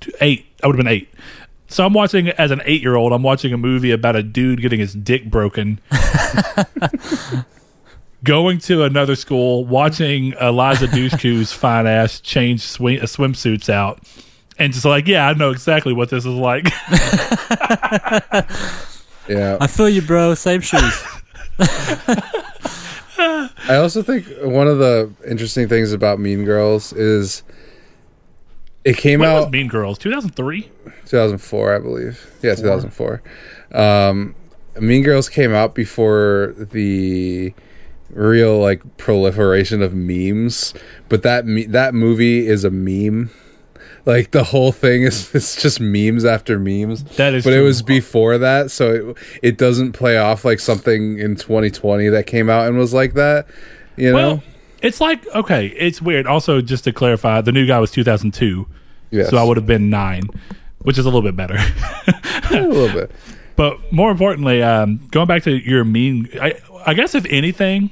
[0.00, 0.46] Two, eight.
[0.62, 1.08] I would have been eight.
[1.66, 3.12] So I'm watching as an eight year old.
[3.12, 5.80] I'm watching a movie about a dude getting his dick broken.
[8.22, 14.00] going to another school, watching Eliza Dushku's fine ass change swim, uh, swimsuits out,
[14.58, 16.64] and just like, yeah, I know exactly what this is like.
[19.28, 19.56] Yeah.
[19.60, 20.34] I feel you, bro.
[20.34, 21.02] Same shoes.
[23.16, 27.42] I also think one of the interesting things about Mean Girls is
[28.84, 29.98] it came When was out Mean Girls?
[29.98, 30.70] 2003?
[31.06, 32.30] 2004, I believe.
[32.42, 33.22] Yeah, 2004.
[33.72, 34.34] Um,
[34.78, 37.54] mean Girls came out before the
[38.10, 40.74] real like proliferation of memes,
[41.08, 43.30] but that me- that movie is a meme.
[44.06, 47.04] Like the whole thing is it's just memes after memes.
[47.16, 51.18] That is but it was before that, so it, it doesn't play off like something
[51.18, 53.46] in 2020 that came out and was like that.
[53.96, 54.16] You know?
[54.16, 54.42] Well,
[54.82, 56.26] it's like, okay, it's weird.
[56.26, 58.66] Also, just to clarify, the new guy was 2002.
[59.10, 59.30] yes.
[59.30, 60.24] So I would have been nine,
[60.80, 61.56] which is a little bit better.
[62.50, 63.10] a little bit.
[63.56, 67.90] But more importantly, um, going back to your mean, I, I guess if anything,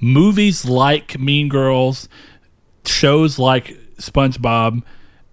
[0.00, 2.08] movies like Mean Girls,
[2.86, 4.82] shows like SpongeBob,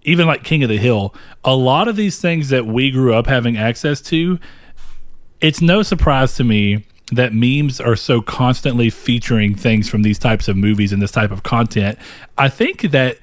[0.02, 3.26] even like King of the Hill, a lot of these things that we grew up
[3.26, 4.38] having access to,
[5.40, 10.48] it's no surprise to me that memes are so constantly featuring things from these types
[10.48, 11.98] of movies and this type of content.
[12.36, 13.18] I think that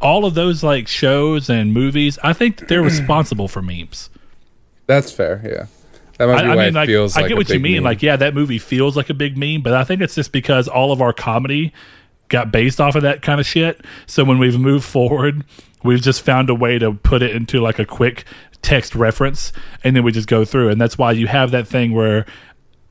[0.00, 4.10] all of those like shows and movies, I think they're responsible for memes.
[4.86, 5.42] That's fair.
[5.44, 5.66] Yeah.
[6.18, 7.74] That might I, be I why mean, like, I like get what you mean.
[7.74, 7.84] meme.
[7.84, 10.66] Like, yeah, that movie feels like a big meme, but I think it's just because
[10.66, 11.72] all of our comedy
[12.28, 13.84] got based off of that kind of shit.
[14.06, 15.44] So when we've moved forward,
[15.82, 18.24] we've just found a way to put it into like a quick
[18.62, 19.52] text reference,
[19.84, 20.68] and then we just go through.
[20.70, 22.26] And that's why you have that thing where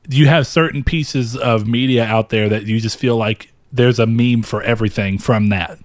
[0.08, 4.06] you have certain pieces of media out there that you just feel like there's a
[4.06, 5.78] meme for everything from that.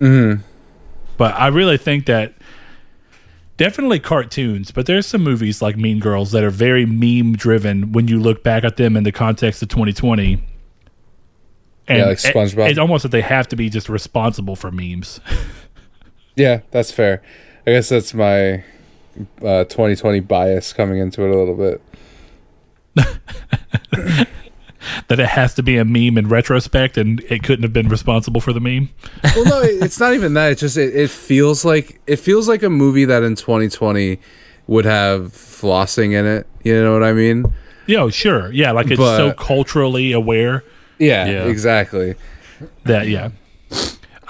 [0.00, 0.42] Mm-hmm.
[1.16, 2.34] But I really think that
[3.56, 8.08] definitely cartoons, but there's some movies like Mean Girls that are very meme driven when
[8.08, 10.42] you look back at them in the context of 2020.
[11.88, 12.66] And Yeah, like SpongeBob.
[12.66, 15.20] it- It's almost that they have to be just responsible for memes.
[16.36, 17.22] Yeah, that's fair.
[17.66, 18.64] I guess that's my
[19.42, 21.82] uh, 2020 bias coming into it a little bit.
[25.08, 28.40] that it has to be a meme in retrospect and it couldn't have been responsible
[28.40, 28.88] for the meme.
[29.36, 30.52] Well, no, it- it's not even that.
[30.52, 34.18] It just it, it feels like it feels like a movie that in 2020
[34.66, 36.46] would have flossing in it.
[36.62, 37.44] You know what I mean?
[37.86, 38.50] Yeah, sure.
[38.52, 40.64] Yeah, like it's But- so culturally aware
[41.00, 41.46] Yeah, Yeah.
[41.46, 42.14] exactly.
[42.84, 43.30] that yeah.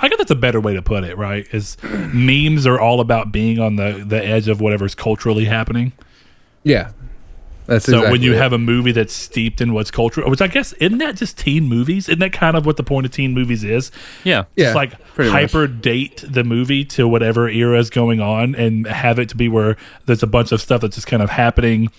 [0.02, 1.46] I guess that's a better way to put it, right?
[1.52, 5.92] Is memes are all about being on the, the edge of whatever's culturally happening.
[6.62, 6.92] Yeah,
[7.66, 8.38] that's So exactly when you it.
[8.38, 11.64] have a movie that's steeped in what's cultural, which I guess isn't that just teen
[11.64, 12.08] movies?
[12.08, 13.90] Isn't that kind of what the point of teen movies is?
[14.24, 14.44] Yeah.
[14.56, 15.40] yeah, It's like pretty much.
[15.52, 19.48] hyper date the movie to whatever era is going on and have it to be
[19.50, 21.90] where there's a bunch of stuff that's just kind of happening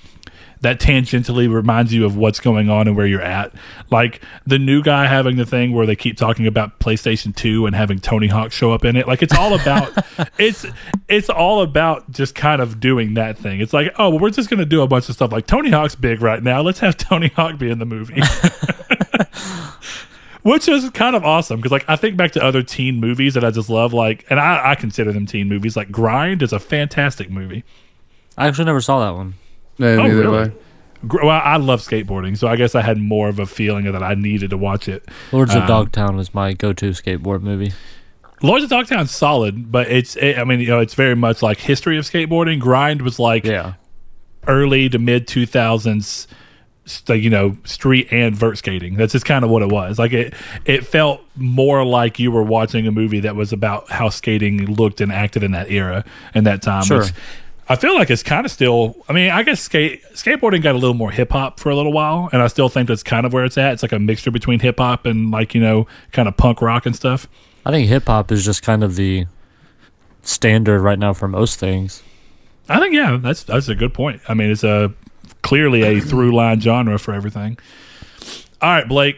[0.61, 3.53] that tangentially reminds you of what's going on and where you're at.
[3.89, 7.75] Like the new guy having the thing where they keep talking about PlayStation 2 and
[7.75, 9.07] having Tony Hawk show up in it.
[9.07, 9.91] Like it's all about
[10.37, 10.65] it's
[11.09, 13.59] it's all about just kind of doing that thing.
[13.59, 15.71] It's like, oh, well, we're just going to do a bunch of stuff like Tony
[15.71, 16.61] Hawk's big right now.
[16.61, 18.21] Let's have Tony Hawk be in the movie.
[20.43, 23.43] which is kind of awesome because like I think back to other teen movies that
[23.43, 25.75] I just love, like, and I, I consider them teen movies.
[25.75, 27.63] Like Grind is a fantastic movie.
[28.37, 29.35] I actually never saw that one.
[29.81, 30.45] No, Oh, neither really?
[30.49, 30.55] do
[31.19, 31.25] I.
[31.25, 34.13] Well, I love skateboarding, so I guess I had more of a feeling that I
[34.13, 35.03] needed to watch it.
[35.31, 37.73] Lords Um, of Dogtown was my go-to skateboard movie.
[38.43, 41.57] Lords of Dogtown's solid, but it's it, I mean you know it's very much like
[41.59, 42.59] history of skateboarding.
[42.59, 43.73] Grind was like Yeah.
[44.47, 46.27] early to mid two thousands,
[47.07, 48.95] you know street and vert skating.
[48.95, 49.99] That's just kind of what it was.
[49.99, 50.33] Like it
[50.65, 55.01] it felt more like you were watching a movie that was about how skating looked
[55.01, 56.83] and acted in that era and that time.
[56.83, 56.99] Sure.
[57.01, 57.13] Which
[57.71, 58.97] I feel like it's kind of still.
[59.07, 61.93] I mean, I guess skate skateboarding got a little more hip hop for a little
[61.93, 63.71] while, and I still think that's kind of where it's at.
[63.71, 66.85] It's like a mixture between hip hop and like you know kind of punk rock
[66.85, 67.29] and stuff.
[67.65, 69.25] I think hip hop is just kind of the
[70.21, 72.03] standard right now for most things.
[72.67, 74.19] I think yeah, that's that's a good point.
[74.27, 74.93] I mean, it's a
[75.41, 77.57] clearly a through line genre for everything.
[78.61, 79.15] All right, Blake.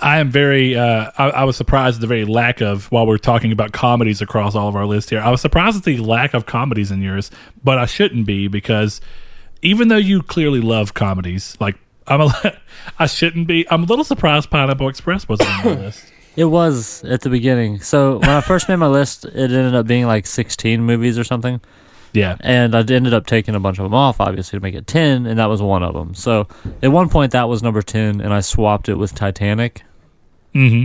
[0.00, 0.76] I am very.
[0.76, 4.20] Uh, I, I was surprised at the very lack of while we're talking about comedies
[4.20, 5.20] across all of our list here.
[5.20, 7.30] I was surprised at the lack of comedies in yours,
[7.62, 9.00] but I shouldn't be because
[9.62, 11.76] even though you clearly love comedies, like
[12.06, 12.58] I'm a,
[12.98, 13.70] I shouldn't be.
[13.70, 16.04] I'm a little surprised Pineapple Express wasn't on the list.
[16.36, 17.80] It was at the beginning.
[17.80, 21.24] So when I first made my list, it ended up being like 16 movies or
[21.24, 21.60] something.
[22.12, 24.86] Yeah, And I ended up taking a bunch of them off, obviously, to make it
[24.86, 26.14] 10, and that was one of them.
[26.14, 26.48] So
[26.82, 29.82] at one point, that was number 10, and I swapped it with Titanic.
[30.52, 30.84] Hmm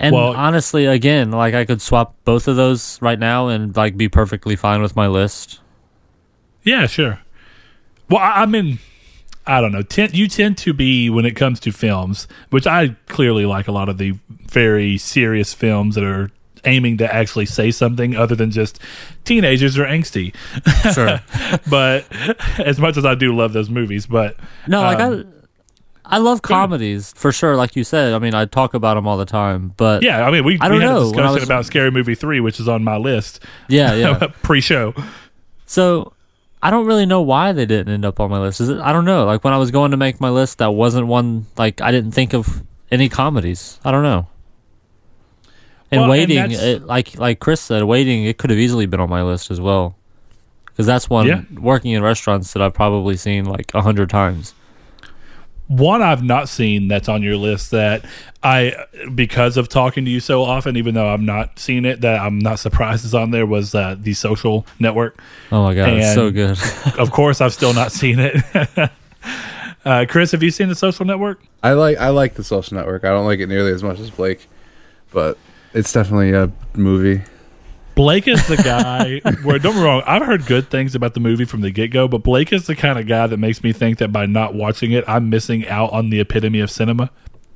[0.00, 3.96] And Well- honestly, again, like I could swap both of those right now and like
[3.96, 5.60] be perfectly fine with my list.
[6.64, 7.20] Yeah, sure.
[8.08, 8.78] Well, I, I mean,
[9.46, 9.82] I don't know.
[9.82, 13.72] Tend, you tend to be when it comes to films, which I clearly like a
[13.72, 14.14] lot of the
[14.48, 16.30] very serious films that are
[16.64, 18.78] aiming to actually say something other than just
[19.24, 20.32] teenagers are angsty.
[20.94, 21.20] Sure.
[21.70, 22.06] but
[22.60, 24.36] as much as I do love those movies, but
[24.68, 25.41] No, like Um, I,
[26.12, 27.56] I love comedies for sure.
[27.56, 29.72] Like you said, I mean, I talk about them all the time.
[29.76, 30.96] But yeah, I mean, we, I we don't had know.
[30.98, 34.28] a discussion was- about Scary Movie three, which is on my list yeah, yeah.
[34.42, 34.94] pre-show.
[35.64, 36.12] So
[36.62, 38.60] I don't really know why they didn't end up on my list.
[38.60, 38.78] Is it?
[38.78, 39.24] I don't know.
[39.24, 41.46] Like when I was going to make my list, that wasn't one.
[41.56, 43.80] Like I didn't think of any comedies.
[43.84, 44.28] I don't know.
[45.90, 48.24] And Well, waiting, that's- it, like like Chris said, waiting.
[48.24, 49.96] It could have easily been on my list as well,
[50.66, 51.42] because that's one Yeah.
[51.58, 54.54] working in restaurants that I've probably seen like a hundred times.
[55.76, 58.04] One I've not seen that's on your list that
[58.42, 58.74] I,
[59.14, 62.38] because of talking to you so often, even though I'm not seeing it, that I'm
[62.38, 65.18] not surprised is on there was uh, the Social Network.
[65.50, 66.58] Oh my god, it's so good.
[66.98, 68.36] of course, I've still not seen it.
[69.84, 71.40] uh, Chris, have you seen the Social Network?
[71.62, 73.04] I like I like the Social Network.
[73.04, 74.48] I don't like it nearly as much as Blake,
[75.10, 75.38] but
[75.72, 77.22] it's definitely a movie.
[77.94, 81.20] Blake is the guy where don't get me wrong, I've heard good things about the
[81.20, 83.72] movie from the get go, but Blake is the kind of guy that makes me
[83.72, 87.10] think that by not watching it, I'm missing out on the epitome of cinema.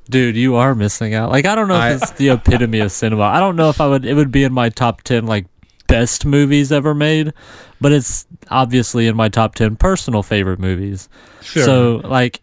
[0.09, 1.31] Dude, you are missing out.
[1.31, 3.23] Like I don't know if it's the epitome of cinema.
[3.23, 5.47] I don't know if I would it would be in my top 10 like
[5.87, 7.33] best movies ever made,
[7.81, 11.09] but it's obviously in my top 10 personal favorite movies.
[11.41, 11.63] Sure.
[11.63, 12.41] So, like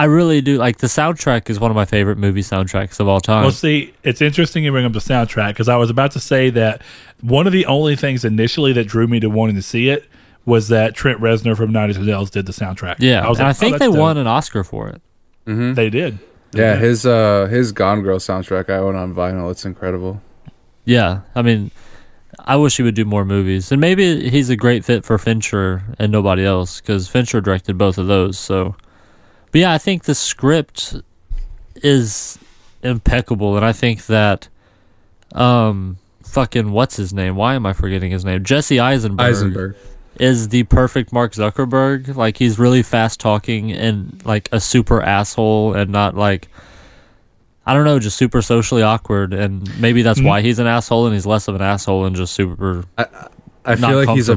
[0.00, 3.20] I really do like the soundtrack is one of my favorite movie soundtracks of all
[3.20, 3.42] time.
[3.42, 6.48] Well, see, it's interesting you bring up the soundtrack because I was about to say
[6.48, 6.80] that
[7.20, 10.08] one of the only things initially that drew me to wanting to see it
[10.46, 12.96] was that Trent Reznor from Nine Inch Nails did the soundtrack.
[13.00, 15.02] yeah, I was and like, I think oh, they that's won an Oscar for it.
[15.44, 16.18] They did.
[16.54, 19.50] Yeah, his uh his Gone Girl soundtrack I own on vinyl.
[19.50, 20.22] It's incredible.
[20.86, 21.72] Yeah, I mean,
[22.38, 25.82] I wish he would do more movies, and maybe he's a great fit for Fincher
[25.98, 28.38] and nobody else because Fincher directed both of those.
[28.38, 28.76] So,
[29.52, 30.96] but yeah, I think the script
[31.76, 32.38] is
[32.82, 34.48] impeccable, and I think that,
[35.32, 37.36] um, fucking what's his name?
[37.36, 38.44] Why am I forgetting his name?
[38.44, 39.76] Jesse Eisenberg, Eisenberg.
[40.18, 42.14] is the perfect Mark Zuckerberg.
[42.16, 46.48] Like he's really fast talking and like a super asshole, and not like.
[47.66, 50.24] I don't know, just super socially awkward, and maybe that's Mm.
[50.26, 53.90] why he's an asshole, and he's less of an asshole and just super I not
[53.90, 54.36] feel like he's a.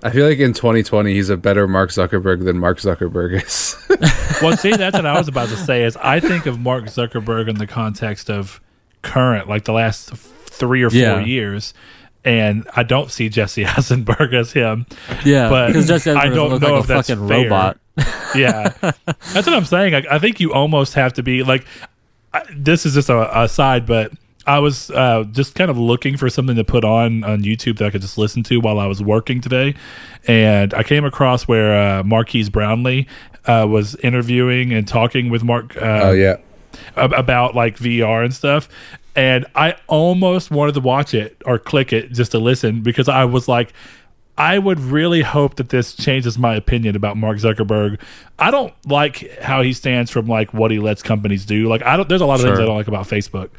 [0.00, 0.08] comfortable.
[0.08, 3.76] I feel like in 2020 he's a better Mark Zuckerberg than Mark Zuckerberg is.
[4.42, 5.82] Well, see, that's what I was about to say.
[5.84, 8.60] Is I think of Mark Zuckerberg in the context of
[9.02, 11.18] current, like the last three or four Yeah.
[11.20, 11.74] years,
[12.24, 14.86] and I don't see Jesse Eisenberg as him.
[15.24, 17.42] yeah, but because Jesse I don't know like if a that's fucking fair.
[17.44, 17.78] robot.
[18.36, 21.66] yeah that's what i'm saying I, I think you almost have to be like
[22.32, 24.12] I, this is just a, a side but
[24.48, 27.86] i was uh, just kind of looking for something to put on on youtube that
[27.86, 29.74] i could just listen to while i was working today
[30.26, 33.06] and i came across where uh, marques brownlee
[33.46, 36.36] uh, was interviewing and talking with mark uh, oh yeah.
[36.96, 38.68] ab- about like VR and stuff.
[39.16, 43.24] And I almost wanted to watch it or click it just to listen because I
[43.24, 43.72] was like,
[44.36, 48.00] I would really hope that this changes my opinion about Mark Zuckerberg.
[48.38, 51.68] I don't like how he stands from like what he lets companies do.
[51.68, 53.50] Like I don't there's a lot of things I don't like about Facebook.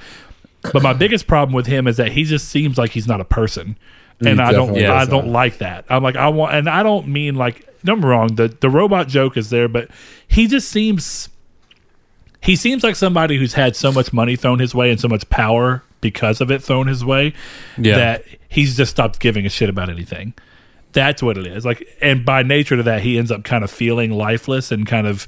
[0.62, 3.26] But my biggest problem with him is that he just seems like he's not a
[3.26, 3.78] person.
[4.20, 5.86] And I don't I does don't like that.
[5.90, 9.38] I'm like I want and I don't mean like don't wrong, the the robot joke
[9.38, 9.90] is there, but
[10.28, 11.30] he just seems
[12.42, 15.30] he seems like somebody who's had so much money thrown his way and so much
[15.30, 17.34] power because of it thrown his way
[17.78, 17.96] Yeah.
[17.98, 20.34] that he's just stopped giving a shit about anything.
[20.92, 21.66] That's what it is.
[21.66, 25.06] Like, and by nature to that, he ends up kind of feeling lifeless and kind
[25.06, 25.28] of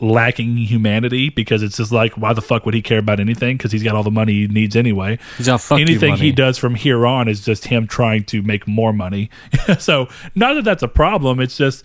[0.00, 3.56] lacking humanity because it's just like, why the fuck would he care about anything?
[3.56, 5.18] Because he's got all the money he needs anyway.
[5.36, 8.42] He's got fuck you Anything he does from here on is just him trying to
[8.42, 9.30] make more money.
[9.78, 11.40] so, not that that's a problem.
[11.40, 11.84] It's just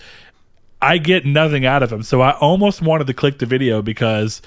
[0.81, 2.03] I get nothing out of him.
[2.03, 4.41] So I almost wanted to click the video because,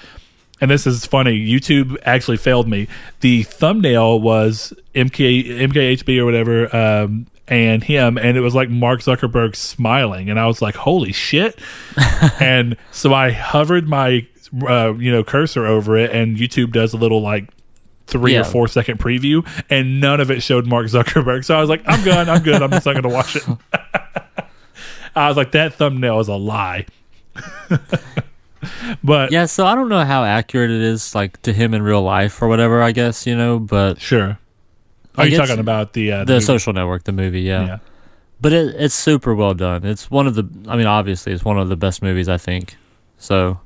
[0.59, 2.87] and this is funny, YouTube actually failed me.
[3.21, 9.01] The thumbnail was MK MKHB or whatever, um, and him, and it was like Mark
[9.01, 11.59] Zuckerberg smiling, and I was like, "Holy shit!"
[12.39, 14.27] and so I hovered my
[14.67, 17.49] uh, you know cursor over it, and YouTube does a little like
[18.07, 18.41] three Yeah.
[18.41, 21.43] or four second preview, and none of it showed Mark Zuckerberg.
[21.45, 22.61] So I was like, "I'm good, I'm good.
[22.61, 23.43] I'm just not going to watch it."
[25.15, 26.85] I was like, "That thumbnail is a lie."
[29.03, 32.01] but Yeah, so I don't know how accurate it is, like to him in real
[32.01, 32.81] life or whatever.
[32.81, 34.39] I guess you know, but sure.
[35.17, 36.45] Are Like, you talking about the uh, the movie?
[36.45, 37.65] Social Network, the movie, yeah.
[37.65, 37.77] Yeah.
[38.41, 39.85] But it, it's super well done.
[39.85, 40.43] It's one of the.
[40.67, 42.75] I mean, obviously, it's one of the best movies I think.
[43.17, 43.59] So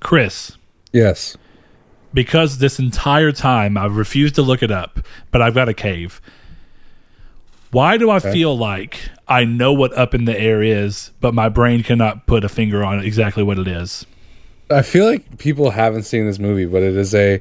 [0.00, 0.56] Chris?
[0.92, 1.36] Yes.
[2.12, 6.20] because this entire time I've refused to look it up, but I've got a cave.
[7.70, 11.48] Why do I feel like I know what up in the air is, but my
[11.48, 14.04] brain cannot put a finger on exactly what it is.
[14.70, 17.40] I feel like people haven't seen this movie, but it is a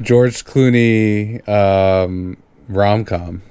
[0.00, 2.36] George Clooney um,
[2.68, 3.42] rom com.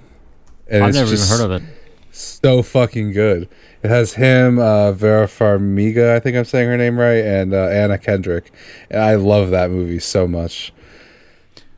[0.70, 1.78] And I've it's never even heard of it.
[2.12, 3.48] So fucking good.
[3.84, 7.68] It has him, uh, Vera Farmiga, I think I'm saying her name right, and uh,
[7.68, 8.52] Anna Kendrick.
[8.90, 10.74] And I love that movie so much.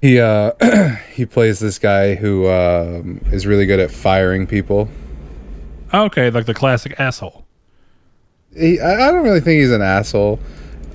[0.02, 0.54] He uh,
[1.14, 4.88] he plays this guy who um, is really good at firing people.
[5.94, 7.46] Okay, like the classic asshole.
[8.56, 10.40] He, I, I don't really think he's an asshole,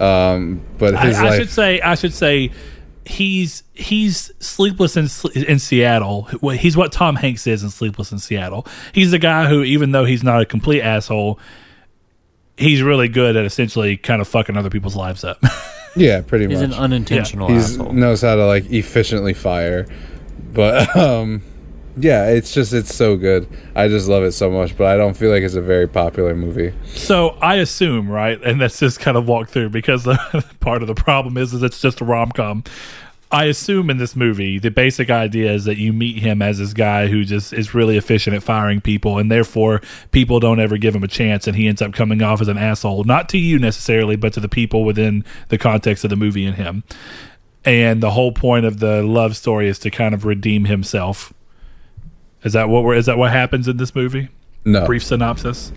[0.00, 1.40] um, but I, his I life.
[1.40, 2.50] should say, I should say,
[3.06, 6.22] he's he's sleepless in in Seattle.
[6.54, 8.66] He's what Tom Hanks is in Sleepless in Seattle.
[8.92, 11.38] He's the guy who, even though he's not a complete asshole,
[12.56, 15.42] he's really good at essentially kind of fucking other people's lives up.
[15.96, 16.68] yeah, pretty He's much.
[16.68, 17.92] He's an unintentional he asshole.
[17.92, 19.86] knows how to like efficiently fire
[20.52, 21.42] but um
[21.96, 25.16] yeah it's just it's so good i just love it so much but i don't
[25.16, 29.16] feel like it's a very popular movie So I assume, right, and let's just kind
[29.16, 32.30] of walk through because the part of the problem is, is it's just a rom
[32.32, 32.64] com.
[33.32, 36.72] I assume in this movie the basic idea is that you meet him as this
[36.72, 39.80] guy who just is really efficient at firing people, and therefore
[40.12, 42.58] people don't ever give him a chance, and he ends up coming off as an
[42.58, 46.46] asshole, not to you necessarily, but to the people within the context of the movie
[46.46, 46.84] and him.
[47.64, 51.33] And the whole point of the love story is to kind of redeem himself.
[52.44, 52.94] Is that what we're?
[52.94, 54.28] Is that what happens in this movie?
[54.66, 55.72] no Brief synopsis.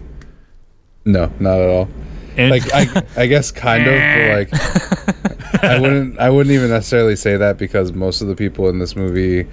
[1.05, 1.89] no not at all
[2.37, 4.37] And like i i guess kind of but
[5.53, 8.79] like i wouldn't i wouldn't even necessarily say that because most of the people in
[8.79, 9.45] this movie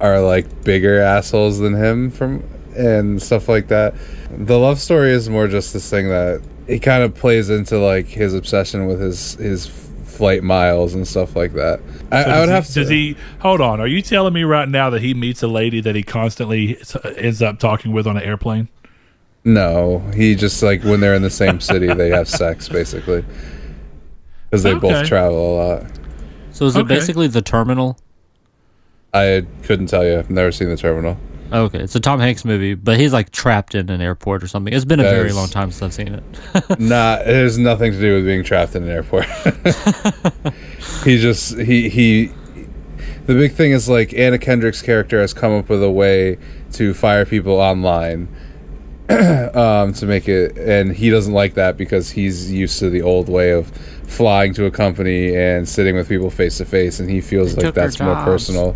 [0.00, 2.42] are like bigger assholes than him from
[2.76, 3.94] and stuff like that
[4.30, 8.06] the love story is more just this thing that it kind of plays into like
[8.06, 9.66] his obsession with his his
[10.16, 12.88] flight miles and stuff like that I, So I would does have he, to Does
[12.88, 13.16] he?
[13.40, 13.80] Hold on.
[13.80, 16.78] Are you telling me right now that he meets a lady that he constantly
[17.16, 18.68] ends up talking with on an airplane?
[19.44, 23.24] No, he just like when they're in the same city, they have sex basically
[24.50, 24.80] because they Okay.
[24.80, 25.86] both travel a lot.
[26.50, 26.94] So is it Okay.
[26.94, 27.98] basically the terminal?
[29.14, 30.18] I couldn't tell you.
[30.18, 31.16] I've never seen the terminal.
[31.52, 34.72] Okay, it's a Tom Hanks movie, but he's like trapped in an airport or something.
[34.72, 36.78] It's been a That very long time since I've seen it.
[36.80, 39.26] Nah, it has nothing to do with being trapped in an airport.
[41.04, 42.32] he just he he.
[43.26, 46.38] The big thing is like Anna Kendrick's character has come up with a way
[46.72, 48.28] to fire people online.
[49.54, 53.28] um, to make it, and he doesn't like that because he's used to the old
[53.28, 53.68] way of
[54.08, 57.66] flying to a company and sitting with people face to face, and he feels They
[57.66, 58.74] like that's more personal.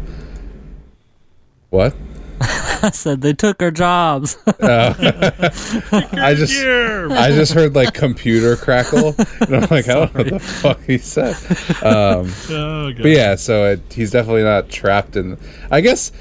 [1.70, 1.96] What?
[2.82, 4.38] I said they took our jobs.
[4.62, 10.28] I just I just heard like computer crackle, and I'm like, I don't know what
[10.30, 11.36] the fuck he said.
[11.84, 15.36] Um, Oh, but yeah, so it, he's definitely not trapped in.
[15.70, 16.12] I guess,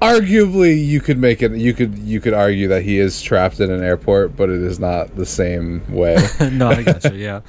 [0.00, 1.52] arguably, you could make it.
[1.52, 4.78] You could you could argue that he is trapped in an airport, but it is
[4.78, 6.16] not the same way.
[6.52, 7.18] no, I got you.
[7.18, 7.40] Yeah,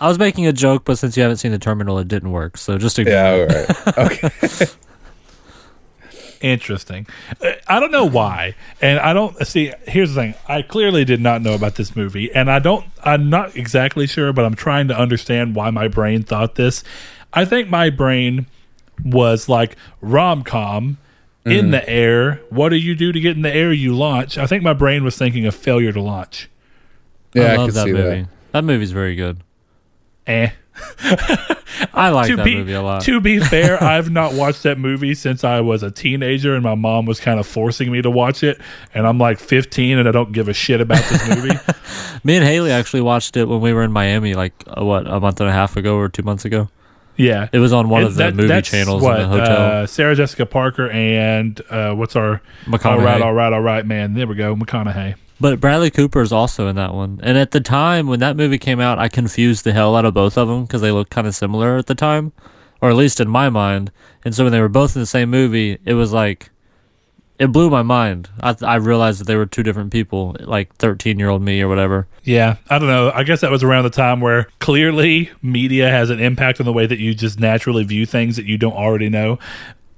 [0.00, 2.56] I was making a joke, but since you haven't seen the terminal, it didn't work.
[2.56, 3.14] So just ignore.
[3.14, 3.98] yeah, it.
[3.98, 4.22] all right.
[4.22, 4.66] Okay.
[6.44, 7.06] Interesting.
[7.42, 9.72] Uh, I don't know why, and I don't see.
[9.88, 12.84] Here's the thing: I clearly did not know about this movie, and I don't.
[13.02, 16.84] I'm not exactly sure, but I'm trying to understand why my brain thought this.
[17.32, 18.44] I think my brain
[19.02, 20.98] was like rom com
[21.46, 22.42] in the air.
[22.50, 23.72] What do you do to get in the air?
[23.72, 24.36] You launch.
[24.36, 26.50] I think my brain was thinking of failure to launch.
[27.32, 28.20] Yeah, I, I love could that see movie.
[28.22, 28.28] that.
[28.52, 28.64] That.
[28.64, 29.38] movie's very good.
[30.26, 30.50] Eh.
[31.92, 33.02] I like to that be movie a lot.
[33.02, 36.74] to be fair, I've not watched that movie since I was a teenager, and my
[36.74, 38.60] mom was kind of forcing me to watch it.
[38.92, 41.58] And I'm like 15, and I don't give a shit about this movie.
[42.24, 45.20] Me and Haley actually watched it when we were in Miami, like uh, what a
[45.20, 46.68] month and a half ago or two months ago.
[47.16, 49.82] yeah, It was on one And of the that- movie channels what, in the hotel.
[49.82, 52.84] Uh, Sarah Jessica Parker and uh, what's our McConaughey.
[52.86, 54.14] all right, all right, all right, man.
[54.14, 55.14] There we go, McConaughey.
[55.44, 57.20] But Bradley Cooper is also in that one.
[57.22, 60.14] And at the time when that movie came out, I confused the hell out of
[60.14, 62.32] both of them because they looked kind of similar at the time,
[62.80, 63.92] or at least in my mind.
[64.24, 66.48] And so when they were both in the same movie, it was like
[67.38, 68.30] it blew my mind.
[68.40, 71.68] I, I realized that they were two different people, like thirteen year old me or
[71.68, 72.08] whatever.
[72.22, 73.12] Yeah, I don't know.
[73.14, 76.72] I guess that was around the time where clearly media has an impact on the
[76.72, 79.38] way that you just naturally view things that you don't already know.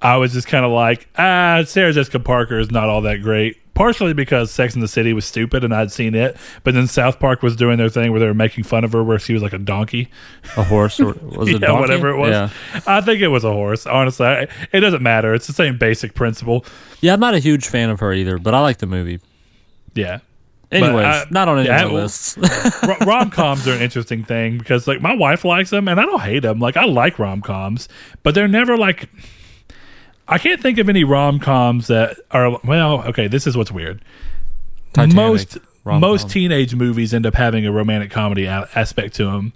[0.03, 3.57] I was just kind of like, ah, Sarah Jessica Parker is not all that great.
[3.75, 7.21] Partially because Sex in the City was stupid and I'd seen it, but then South
[7.21, 9.43] Park was doing their thing where they were making fun of her, where she was
[9.43, 10.09] like a donkey.
[10.57, 11.81] A horse or was it yeah, donkey?
[11.83, 12.31] whatever it was.
[12.31, 12.51] Yeah.
[12.87, 13.85] I think it was a horse.
[13.85, 15.35] Honestly, I, it doesn't matter.
[15.35, 16.65] It's the same basic principle.
[17.03, 19.21] yeah, I'm not a huge fan of her either, but I like the movie.
[19.95, 20.21] Yeah.
[20.73, 22.39] Anyways, I- not on any yeah, of the lists.
[23.07, 26.21] rom coms are an interesting thing because like my wife likes them and I don't
[26.23, 26.59] hate them.
[26.61, 27.89] Like I like rom coms,
[28.23, 29.09] but they're never like.
[30.29, 33.03] I can't think of any rom coms that are well.
[33.05, 34.03] Okay, this is what's weird.
[34.93, 36.01] Titanic, most rom-com.
[36.01, 39.53] most teenage movies end up having a romantic comedy a- aspect to them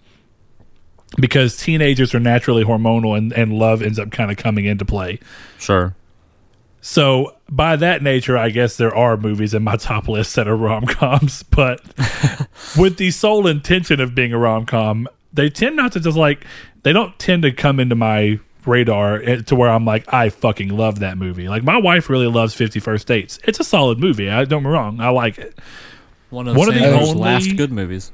[1.19, 5.19] because teenagers are naturally hormonal and, and love ends up kind of coming into play.
[5.59, 5.95] Sure.
[6.83, 10.57] So by that nature, I guess there are movies in my top list that are
[10.57, 11.81] rom coms, but
[12.79, 16.45] with the sole intention of being a rom com, they tend not to just like
[16.83, 20.69] they don't tend to come into my radar eh, to where I'm like I fucking
[20.69, 21.49] love that movie.
[21.49, 23.39] Like my wife really loves Fifty First Dates.
[23.45, 24.29] It's a solid movie.
[24.31, 25.01] I don't get me wrong.
[25.01, 25.59] I like it.
[26.31, 28.13] One of One of the only- last good movies.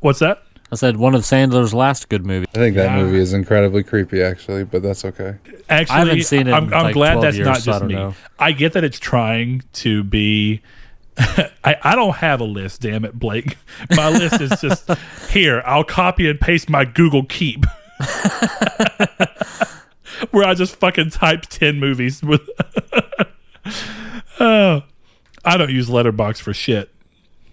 [0.00, 0.42] What's that?
[0.72, 2.46] I said one of Sandler's last good movies.
[2.54, 3.02] I think that Yeah.
[3.02, 5.34] movie is incredibly creepy, actually, but that's okay.
[5.68, 7.74] Actually, I haven't seen it I'm, in, I'm like, glad that's years, not so I
[7.74, 7.94] just me.
[7.94, 8.14] know.
[8.38, 10.62] I get that it's trying to be.
[11.18, 13.58] I, I don't have a list, damn it, Blake.
[13.96, 14.88] My list is just
[15.30, 15.60] here.
[15.66, 17.66] I'll copy and paste my Google Keep,
[20.30, 22.48] where I just fucking type ten movies with.
[24.40, 24.82] oh,
[25.44, 26.90] I don't use Letterboxd for shit.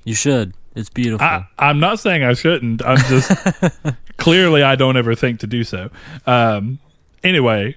[0.04, 0.54] You should.
[0.76, 1.26] It's beautiful.
[1.26, 2.86] I, I'm not saying I shouldn't.
[2.86, 3.32] I'm just
[4.18, 5.90] clearly I don't ever think to do so.
[6.28, 6.80] Um,
[7.24, 7.76] anyway,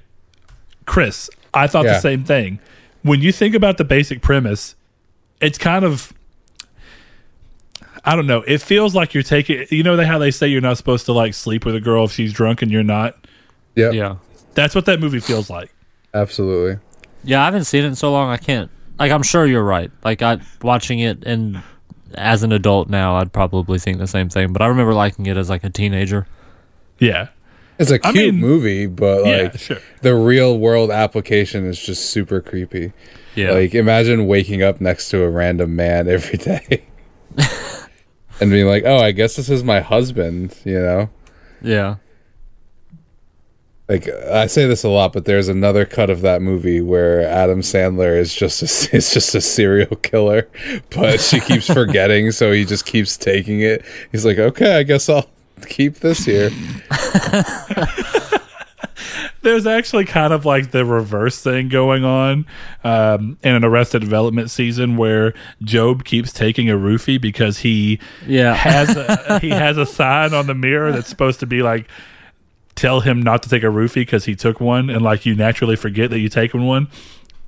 [0.84, 1.94] Chris, I thought Yeah.
[1.94, 2.58] the same thing.
[3.02, 4.74] When you think about the basic premise,
[5.40, 6.12] it's kind of
[8.04, 8.42] I don't know.
[8.46, 9.66] It feels like you're taking.
[9.70, 12.12] You know how they say you're not supposed to like sleep with a girl if
[12.12, 13.16] she's drunk and you're not.
[13.74, 13.90] Yeah.
[13.90, 14.16] yeah.
[14.54, 15.72] That's what that movie feels like.
[16.14, 16.80] absolutely.
[17.22, 18.30] Yeah, I haven't seen it in so long.
[18.30, 18.70] I can't.
[18.98, 19.90] Like, I'm sure you're right.
[20.04, 21.62] Like, I watching it and
[22.14, 24.52] as an adult now, I'd probably think the same thing.
[24.52, 26.26] But I remember liking it as like a teenager.
[26.98, 27.28] Yeah.
[27.78, 29.78] It's a cute mean- movie, but Yeah, like sure.
[30.02, 32.92] the real world application is just super creepy.
[33.34, 33.52] Yeah.
[33.52, 36.84] Like imagine waking up next to a random man every day.
[38.40, 41.10] and being like, "Oh, I guess this is my husband," you know?
[41.62, 41.96] yeah.
[43.90, 47.60] Like I say this a lot, but there's another cut of that movie where Adam
[47.60, 48.66] Sandler is just a,
[48.96, 50.48] is just a serial killer,
[50.90, 53.84] but she keeps forgetting, so he just keeps taking it.
[54.12, 55.28] He's like, "Okay, I guess I'll
[55.66, 56.50] keep this here."
[59.42, 62.46] there's actually kind of like the reverse thing going on
[62.84, 65.32] um, in an Arrested Development season where
[65.64, 68.54] Gob keeps taking a roofie because he Yeah.
[68.54, 71.88] has a, he has a sign on the mirror that's supposed to be like
[72.80, 75.76] tell him not to take a roofie because he took one and like you naturally
[75.76, 76.88] forget that you taken one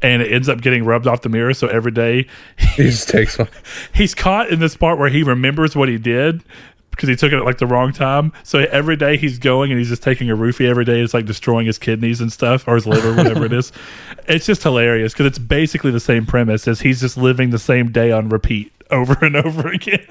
[0.02, 2.26] and it ends up getting rubbed off the mirror so every day
[2.58, 3.48] He just takes one.
[3.94, 6.42] he's caught in this part where he remembers what he did
[6.90, 8.32] because he took it at like the wrong time.
[8.42, 11.00] So every day he's going and he's just taking a roofie every day.
[11.00, 13.72] It's like destroying his kidneys and stuff or his liver, whatever it is.
[14.28, 17.90] It's just hilarious because it's basically the same premise as he's just living the same
[17.90, 20.06] day on repeat over and over again.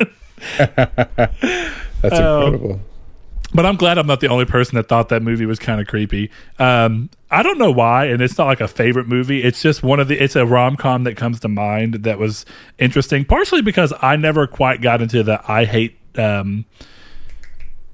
[0.58, 1.30] That's
[2.04, 2.46] Oh.
[2.48, 2.82] incredible.
[3.54, 5.88] But I'm glad I'm not the only person that thought that movie was kind of
[5.88, 6.32] creepy.
[6.58, 9.44] Um, I don't know why, and it's not like a favorite movie.
[9.44, 10.18] It's just one of the.
[10.24, 12.46] It's a rom com that comes to mind that was
[12.80, 13.26] interesting.
[13.26, 16.64] Partially because I never quite got into the I hate, um,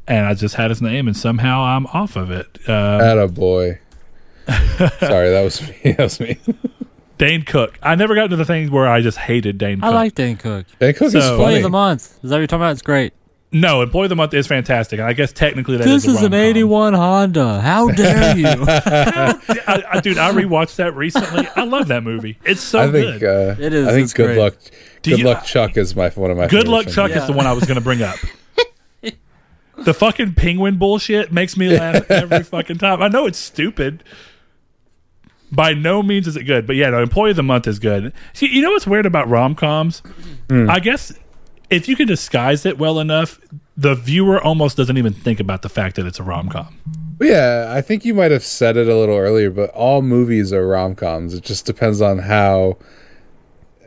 [0.08, 2.60] and I just had his name, and somehow I'm off of it.
[2.70, 3.80] Um, Atta boy.
[4.47, 5.91] Sorry, that was me.
[5.93, 6.38] That was me.
[7.18, 7.80] Dane Cook.
[7.82, 9.86] I never got into the thing where I just hated Dane Cook.
[9.86, 10.68] I like Dan Cook.
[10.80, 11.58] Dan Cook is So- Play funny.
[11.58, 12.20] of the month.
[12.24, 12.72] Is that what you're talking about?
[12.74, 13.14] It's great.
[13.52, 16.24] No, Employee of the Month is fantastic, and I guess technically that This is, is
[16.24, 17.62] an 81 Honda.
[17.62, 18.45] How dare you?
[18.48, 21.48] I, I, dude, I rewatched that recently.
[21.56, 22.38] I love that movie.
[22.43, 23.20] It's so I think.
[23.22, 23.60] good.
[23.60, 24.38] Uh, It is, I think Good great.
[24.38, 24.56] Luck.
[25.02, 26.48] Do Good you- Luck Chuck is my one of my.
[26.48, 26.95] Good Luck films.
[26.95, 28.18] Chuck is the one I was going to bring up.
[29.78, 33.02] the fucking penguin bullshit makes me laugh every fucking time.
[33.02, 34.04] I know it's stupid.
[35.50, 37.02] By no means is it good, but yeah, no.
[37.02, 38.12] Employee of the month is good.
[38.34, 40.02] See, you know what's weird about rom coms?
[40.50, 41.14] I guess
[41.70, 43.39] if you can disguise it well enough,
[43.76, 46.78] the viewer almost doesn't even think about the fact that it's a rom com.
[47.20, 50.68] Yeah, I think you might have said it a little earlier, but all movies are
[50.68, 51.34] rom coms.
[51.34, 52.78] It just depends on how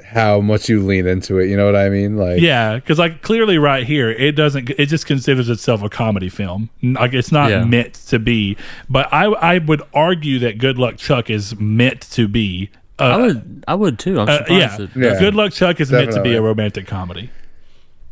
[0.06, 1.48] how much you lean into it.
[1.48, 2.16] You know what I mean?
[2.16, 4.70] Like, Yeah, because like clearly right here, it doesn't.
[4.70, 6.70] It just considers itself a comedy film.
[6.82, 7.64] Like it's not Yeah.
[7.64, 8.56] meant to be.
[8.88, 12.70] But I I would argue that Good Luck Chuck is meant to be.
[12.98, 14.18] Uh, I would, I would too.
[14.20, 14.78] I'm uh, surprised.
[14.80, 14.84] yeah.
[14.84, 15.18] it- Yeah.
[15.20, 17.30] Good Luck Chuck is meant to be a romantic comedy.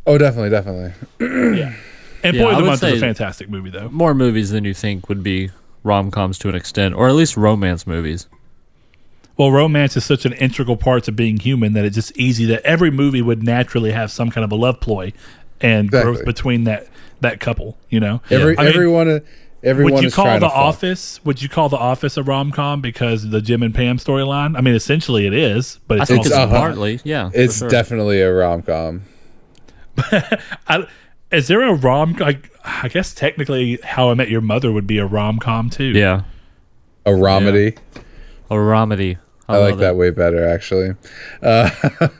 [0.09, 1.57] Oh, definitely, definitely.
[1.57, 1.73] Yeah.
[2.21, 3.87] And Yeah, Boy I of the Month is a fantastic movie, though.
[3.87, 5.51] More movies than you think would be
[5.83, 8.27] rom coms to an extent, or at least romance movies.
[9.37, 12.61] Well, romance is such an integral part to being human that it's just easy that
[12.63, 15.13] every movie would naturally have some kind of a love ploy
[15.61, 16.87] and growth between that
[17.21, 17.77] that couple.
[17.89, 19.21] You know, Every I mean, everyone
[19.63, 20.45] everyone would you is call The.
[20.45, 21.23] Office?
[21.23, 24.57] Would you call The Office a rom com because the Jim and Pam storyline?
[24.57, 26.57] I mean, essentially it is, but I it's, also uh-huh.
[26.57, 27.29] partly, yeah.
[27.33, 27.69] It's sure.
[27.69, 29.03] definitely a rom com.
[30.67, 30.87] I,
[31.31, 32.13] is there a rom?
[32.13, 35.85] Like, I guess technically, How I Met Your Mother would be a rom com too.
[35.85, 36.23] yeah.
[37.05, 37.77] A romedy.
[38.49, 39.17] A romedy.
[39.47, 39.97] I, like that it.
[39.97, 40.91] way better, actually.
[41.41, 41.71] Uh,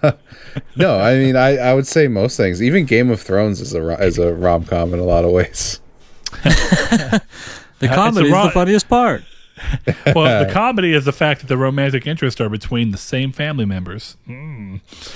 [0.75, 2.61] no, I mean, I, I would say most things.
[2.61, 5.79] Even Game of Thrones is a is a rom com in a lot of ways.
[7.79, 9.23] The it's a comedy is ro- the funniest part.
[10.15, 13.65] Well, the comedy is the fact that the romantic interests are between the same family
[13.65, 14.17] members.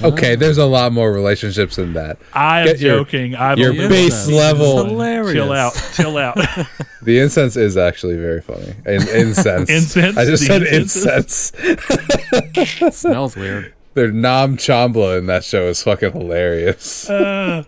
[0.02, 2.18] Okay, there's a lot more relationships than that.
[2.34, 3.36] I'm Get your- joking.
[3.36, 4.86] I've your base It's level.
[4.86, 5.34] hilarious.
[5.34, 6.38] chill out, chill out.
[7.04, 8.76] The incense is actually very funny.
[8.86, 9.70] In, incense.
[9.70, 10.16] Incense?
[10.18, 11.52] I just The said incense?
[11.52, 12.96] incense.
[12.98, 13.74] smells weird.
[13.94, 17.10] Their Nam Chambla in that show is fucking hilarious.
[17.10, 17.64] Uh,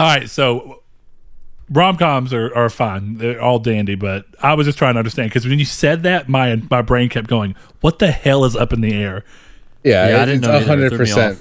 [0.00, 0.82] all right, so
[1.70, 3.18] rom coms are, are fine.
[3.18, 6.28] They're all dandy, but I was just trying to understand because when you said that,
[6.28, 9.24] my my brain kept going, "What the hell is up in the air?"
[9.84, 11.38] yeah, Yeah, I didn't it's know hundred percent.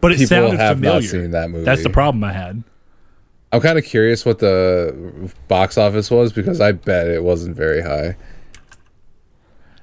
[0.00, 1.08] But it People sounded have not familiar.
[1.08, 1.64] seen that movie.
[1.64, 2.62] That's the problem I had.
[3.52, 7.80] I'm kind of curious what the box office was because I bet it wasn't very
[7.80, 8.16] high.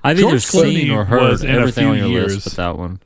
[0.03, 2.35] I've George either seen Clooney or heard was in a everything few on your years.
[2.35, 2.99] list but that one.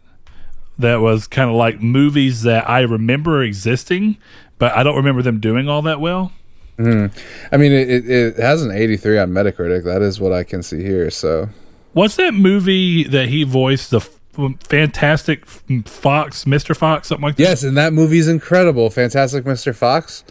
[0.77, 4.17] That was kind of like movies that I remember existing,
[4.57, 6.31] but I don't remember them doing all that well.
[6.77, 9.83] I mean, it, it, it has an 83 on Metacritic.
[9.85, 11.09] That is what I can see here.
[11.09, 11.49] So
[11.93, 14.19] What's that movie that he voiced the f-
[14.67, 16.75] Fantastic Fox, Mr.
[16.75, 17.43] Fox, something like that?
[17.43, 18.89] yes, and that movie's incredible.
[18.89, 19.73] Fantastic Mr.
[19.73, 20.25] Fox.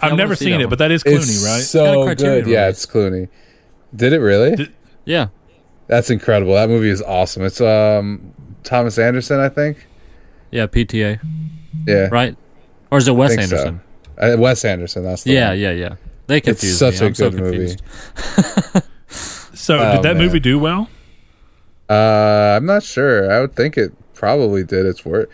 [0.00, 0.70] I've I never wanna seen it, one.
[0.70, 1.56] but that is It's Clooney, right?
[1.56, 2.46] Got a so good.
[2.46, 2.76] Yeah, release.
[2.84, 3.28] it's Clooney.
[3.94, 4.56] Did it really?
[4.56, 4.72] Did-
[5.04, 5.26] Yeah.
[5.88, 6.54] That's incredible.
[6.54, 7.42] That movie is awesome.
[7.44, 8.32] It's um
[8.62, 9.86] Thomas Anderson, I think.
[10.50, 11.20] Yeah, PTA.
[11.86, 12.36] Yeah, Right?
[12.90, 13.80] Or is it Wes Anderson?
[13.80, 13.89] so.
[14.20, 14.38] Anderson?
[14.38, 15.04] Uh, Wes Anderson.
[15.04, 15.58] That's the Yeah, one.
[15.58, 15.94] yeah, yeah.
[16.26, 17.06] They confused it's such me.
[17.06, 17.76] a I'm so good movie.
[19.52, 20.24] So Oh, did that man.
[20.24, 20.88] movie do well?
[21.88, 23.30] Uh, I'm not sure.
[23.30, 24.86] I would think it probably did.
[24.86, 25.28] It's worth.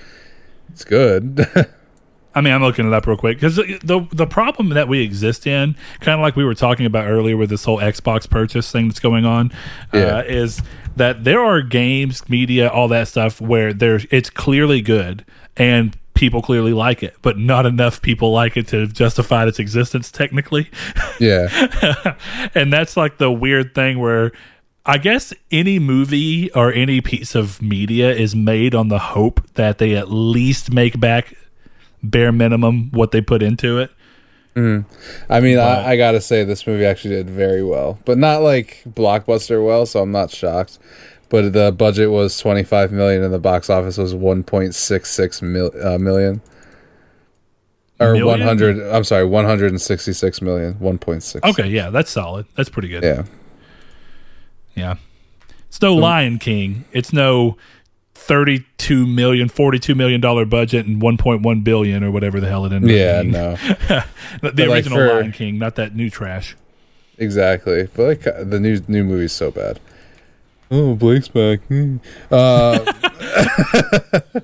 [0.70, 1.46] It's good.
[2.34, 5.46] I mean, I'm looking it up real quick because the the problem that we exist
[5.46, 8.88] in, kind of like we were talking about earlier with this whole Xbox purchase thing
[8.88, 9.52] that's going on,
[9.94, 10.18] Yeah.
[10.18, 10.60] uh, is
[10.96, 15.24] that there are games, media, all that stuff where there's it's clearly good
[15.56, 20.10] and people clearly like it, but not enough people like it to justify its existence
[20.10, 20.68] technically.
[21.20, 22.16] yeah,
[22.54, 24.32] and that's like the weird thing where
[24.84, 29.78] I guess any movie or any piece of media is made on the hope that
[29.78, 31.34] they at least make back
[32.02, 33.90] bare minimum what they put into it.
[34.54, 34.86] Mm.
[35.28, 38.82] I mean, I, I gotta say this movie actually did very well, but not like
[38.88, 39.84] blockbuster well.
[39.84, 40.78] So I'm not shocked.
[41.28, 46.40] But the budget was 25 million, and the box office was 1.66 mil, uh, million.
[47.98, 48.40] Or Million?
[48.40, 48.80] 100.
[48.94, 50.74] I'm sorry, 166 million.
[50.74, 51.42] 1.6.
[51.50, 52.44] Okay, yeah, that's solid.
[52.54, 53.02] That's pretty good.
[53.02, 53.24] Yeah.
[54.74, 54.94] Yeah.
[55.68, 56.84] It's no Lion King.
[56.92, 57.56] It's no
[58.14, 62.90] 32 million, 42 million dollar budget and 1.1 billion or whatever the hell it ended
[62.90, 63.22] Yeah.
[63.22, 63.32] being.
[63.32, 63.56] No.
[64.42, 66.54] The like, original for- Lion King, not that new trash.
[67.18, 67.88] Exactly.
[67.94, 69.80] But like uh, the new new movie's so bad.
[70.70, 71.60] Oh, Blake's back.
[71.64, 71.98] Hmm.
[72.30, 72.78] Uh,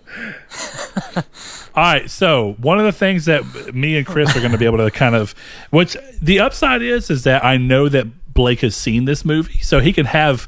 [1.75, 4.67] All right, so one of the things that me and Chris are going to be
[4.67, 5.35] able to kind of,
[5.71, 9.81] which the upside is, is that I know that Blake has seen this movie, so
[9.81, 10.47] he can have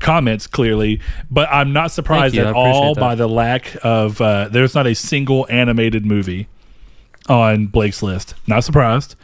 [0.00, 1.00] comments clearly,
[1.30, 3.00] but I'm not surprised at all that.
[3.00, 4.20] by the lack of.
[4.20, 6.48] Uh, there's not a single animated movie
[7.28, 8.34] on Blake's list.
[8.46, 9.14] Not surprised.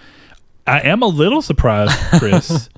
[0.66, 2.68] I am a little surprised, Chris.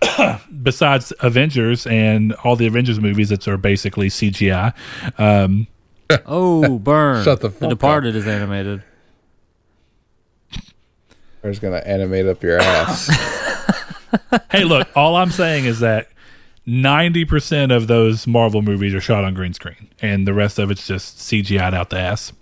[0.66, 4.74] besides Avengers and all the Avengers movies that are basically CGI,
[5.18, 5.66] um,
[6.26, 7.24] Oh, burn.
[7.24, 7.70] Shut the fuck The up.
[7.70, 8.82] Departed is animated.
[11.42, 13.08] we're just gonna animate up your ass.
[14.50, 16.08] hey, look, all I'm saying is that
[16.66, 20.86] 90% of those Marvel movies are shot on green screen, and the rest of it's
[20.86, 22.32] just CGI'd out the ass.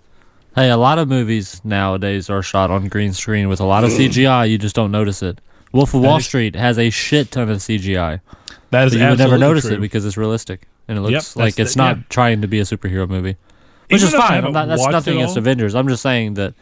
[0.55, 3.91] Hey, a lot of movies nowadays are shot on green screen with a lot of
[3.91, 4.49] CGI.
[4.49, 5.41] You just don't notice it.
[5.75, 8.21] Wolf of Wall is- Street has a shit ton of CGI.
[8.71, 9.75] That is you would never notice true.
[9.77, 12.03] it because it's realistic and it looks Yep, like it's the- not yeah.
[12.09, 13.37] trying to be a superhero movie,
[13.91, 14.33] which Even is fine.
[14.45, 15.75] Haven't that's nothing against Avengers.
[15.75, 16.55] I'm just saying that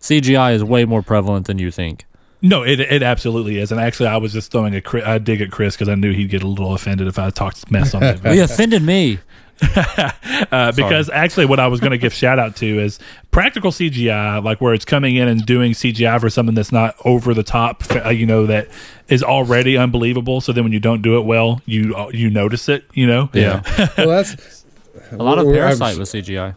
[0.00, 2.06] CGI is way more prevalent than you think.
[2.42, 3.70] No, it it absolutely is.
[3.70, 6.30] And actually, I was just throwing a, a dig at Chris because I knew he'd
[6.30, 8.24] get a little offended if I talked mess on it.
[8.24, 9.18] You offended me.
[9.62, 12.98] Uh, because actually, what I was going to give shout out to is
[13.30, 17.34] practical CGI, like where it's coming in and doing CGI for something that's not over
[17.34, 18.68] the top, uh, you know, that
[19.08, 20.40] is already unbelievable.
[20.40, 23.28] So then when you don't do it well, you uh, you notice it, you know.
[23.32, 23.62] Yeah,
[23.98, 24.64] well, that's
[25.12, 26.54] a lot of We're- I'm- Parasite was CGI.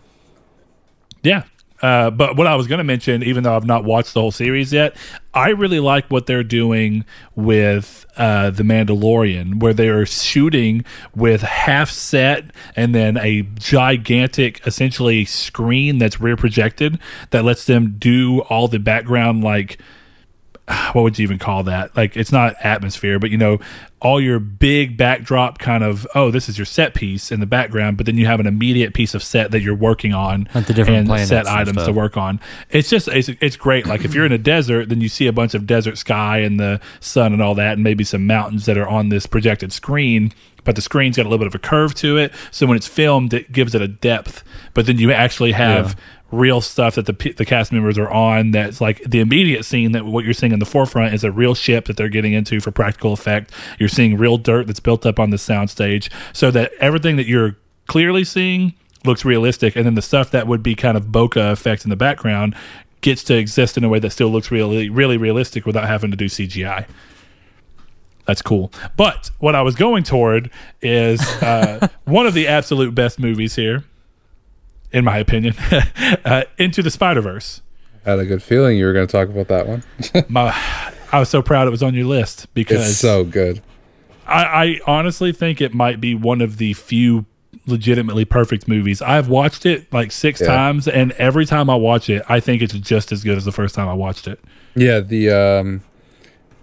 [1.23, 1.43] Yeah.
[1.83, 4.31] Uh, but what I was going to mention, even though I've not watched the whole
[4.31, 4.95] series yet,
[5.33, 7.03] I really like what they're doing
[7.35, 12.45] with uh, The Mandalorian, where they are shooting with half set
[12.77, 16.99] and then a gigantic, essentially, screen that's rear projected
[17.31, 19.77] that lets them do all the background, like,
[20.93, 21.95] what would you even call that?
[21.95, 23.59] Like it's not atmosphere, but you know,
[23.99, 27.97] all your big backdrop kind of oh, this is your set piece in the background,
[27.97, 31.09] but then you have an immediate piece of set that you're working on the different
[31.09, 32.39] and set and items to work on.
[32.69, 33.87] It's just it's it's great.
[33.87, 36.57] Like if you're in a desert, then you see a bunch of desert sky and
[36.59, 40.31] the sun and all that, and maybe some mountains that are on this projected screen.
[40.63, 42.87] But the screen's got a little bit of a curve to it, so when it's
[42.87, 44.45] filmed, it gives it a depth.
[44.73, 45.97] But then you actually have.
[46.33, 48.51] Real stuff that the the cast members are on.
[48.51, 51.55] That's like the immediate scene that what you're seeing in the forefront is a real
[51.55, 53.51] ship that they're getting into for practical effect.
[53.79, 57.55] You're seeing real dirt that's built up on the soundstage, so that everything that you're
[57.87, 58.73] clearly seeing
[59.05, 61.95] looks realistic, and then the stuff that would be kind of bokeh effect in the
[61.95, 62.55] background
[63.01, 66.17] gets to exist in a way that still looks really really realistic without having to
[66.17, 66.85] do CGI.
[68.25, 68.71] That's cool.
[68.95, 70.49] But what I was going toward
[70.81, 73.83] is uh, one of the absolute best movies here,
[74.93, 75.55] in my opinion,
[76.25, 77.61] uh, Into the Spider Verse.
[78.05, 79.83] I had a good feeling you were going to talk about that one.
[80.29, 80.53] My,
[81.11, 83.61] I was so proud it was on your list because It's so good.
[84.27, 87.25] I, I honestly think it might be one of the few
[87.65, 89.01] legitimately perfect movies.
[89.01, 90.47] I've watched it like six Yeah.
[90.47, 93.51] times, and every time I watch it, I think it's just as good as the
[93.53, 94.39] first time I watched it.
[94.75, 95.81] Yeah, the um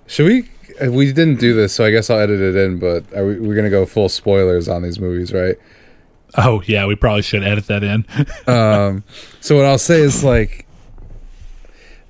[0.06, 0.50] should we
[0.88, 3.54] we didn't do this, so I guess I'll edit it in, but are we we're
[3.54, 5.56] going to go full spoilers on these movies, right?
[6.36, 8.06] Oh yeah, we probably should edit that in.
[8.46, 9.04] Um
[9.40, 10.66] so what I'll say is like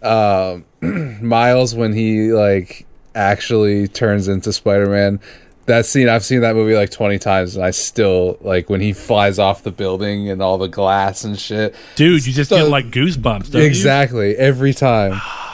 [0.02, 0.64] um
[1.22, 5.20] Miles when he like actually turns into Spider-Man
[5.66, 8.92] that scene I've seen that movie like 20 times and I still like when he
[8.92, 11.74] flies off the building and all the glass and shit.
[11.96, 13.50] Dude, you just So- get like goosebumps.
[13.52, 13.66] Don't you?
[13.68, 15.20] Exactly, every time.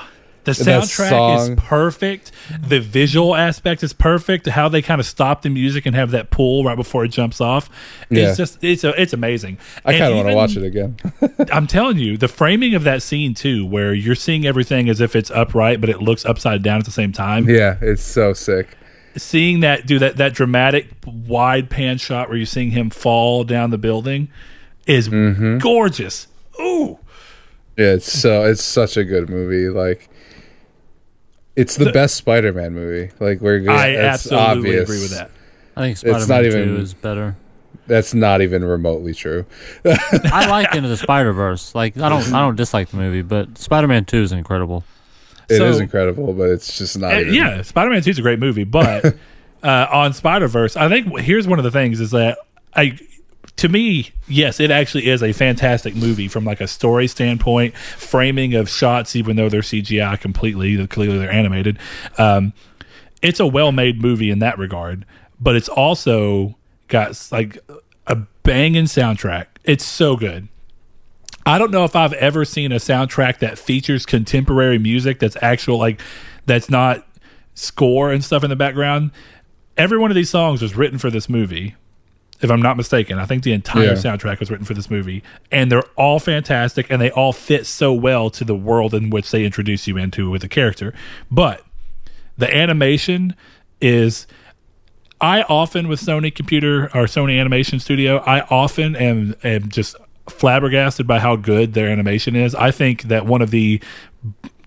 [0.47, 2.33] The soundtrack is perfect.
[2.67, 4.47] The visual aspect is perfect.
[4.47, 7.41] How they kind of stop the music and have that pull right before it jumps
[7.41, 7.69] off.
[8.09, 8.29] Yeah.
[8.29, 9.59] It's just it's a, it's amazing.
[9.85, 10.97] I kind of want to watch it again.
[11.53, 15.15] I'm telling you, the framing of that scene too, where you're seeing everything as if
[15.15, 17.49] it's upright, but it looks upside down at the same time.
[17.49, 18.77] yeah, it's so sick.
[19.17, 23.71] Seeing that do that that dramatic wide pan shot where you're seeing him fall down
[23.71, 24.29] the building
[24.87, 25.59] is Mm-hmm.
[25.59, 26.29] gorgeous.
[26.61, 26.99] Ooh.
[27.77, 29.69] Yeah, it's so it's such a good movie.
[29.69, 30.09] Like,
[31.57, 33.13] it's the, best Spider-Man movie.
[33.19, 33.71] Like, we're good.
[33.71, 33.99] I it's
[34.31, 34.47] absolutely
[34.79, 34.83] obvious.
[34.85, 35.31] agree with that.
[35.77, 37.37] I think not Spider-Man Two even- is better.
[37.87, 39.47] That's not even remotely true.
[39.85, 41.73] I like Into the Spider Verse.
[41.73, 44.83] Like I don't I don't dislike the movie, but Spider-Man Two is incredible.
[45.49, 47.13] It is So- incredible, but it's just not.
[47.15, 49.05] Uh, even, yeah, Spider Man Two is a great movie, but
[49.63, 52.39] uh, on Spider Verse, I think here's one of the things is that
[52.75, 52.99] I,
[53.57, 58.55] to me, yes, it actually is a fantastic movie from like a story standpoint, framing
[58.55, 61.79] of shots, even though they're CGI completely, clearly they're animated.
[62.19, 62.53] Um,
[63.23, 65.07] it's a well made movie in that regard,
[65.41, 66.57] but it's also
[66.89, 67.59] got like
[68.07, 69.47] a banging soundtrack.
[69.65, 70.49] It's so good.
[71.47, 75.79] I don't know if I've ever seen a soundtrack that features contemporary music that's actual
[75.79, 76.01] like
[76.45, 77.07] that's not
[77.55, 79.13] score and stuff in the background.
[79.77, 81.75] Every one of these songs was written for this movie.
[82.43, 83.93] If I'm not mistaken, I think the entire Yeah.
[83.93, 87.93] soundtrack was written for this movie, and they're all fantastic, and they all fit so
[87.93, 90.93] well to the world in which they introduce you into with the character.
[91.31, 91.63] But
[92.37, 93.35] the animation
[93.81, 94.27] is
[95.21, 99.97] I often with Sony computer or Sony Animation Studio, I often am am just
[100.29, 102.55] flabbergasted by how good their animation is.
[102.55, 103.81] I think that one of the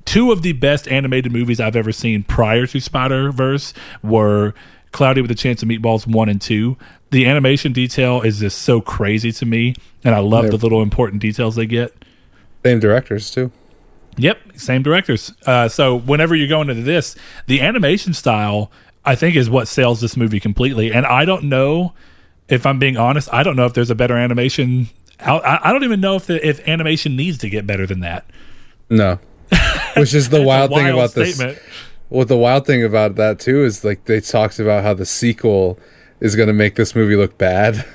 [0.05, 4.55] two of the best animated movies I've ever seen prior to Spider Verse were
[4.91, 6.77] Cloudy with a Chance of Meatballs one and two.
[7.11, 11.21] The animation detail is just so crazy to me, and I love the little important
[11.21, 11.93] details they get.
[12.63, 13.51] Same directors too.
[14.17, 15.33] Yep, same directors.
[15.45, 17.15] Uh, so whenever you're going into this,
[17.47, 18.69] the animation style,
[19.05, 20.91] I think, is what sells this movie completely.
[20.91, 21.93] And I don't know,
[22.49, 24.89] if I'm being honest, I don't know if there's a better animation.
[25.19, 28.25] I, I don't even know if the, if animation needs to get better than that.
[28.89, 29.19] No,
[29.97, 31.55] which is the a wild thing about statement.
[31.55, 31.63] this.
[32.09, 35.79] What the wild thing about that too is like they talked about how the sequel
[36.19, 37.85] is going to make this movie look bad.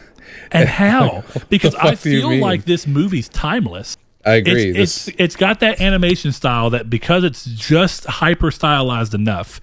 [0.53, 1.25] And how?
[1.49, 3.97] Because I fuck do you feel like this movie's timeless.
[4.25, 4.71] I agree.
[4.71, 9.61] It's, This- it's it's got that animation style that because it's just hyper stylized enough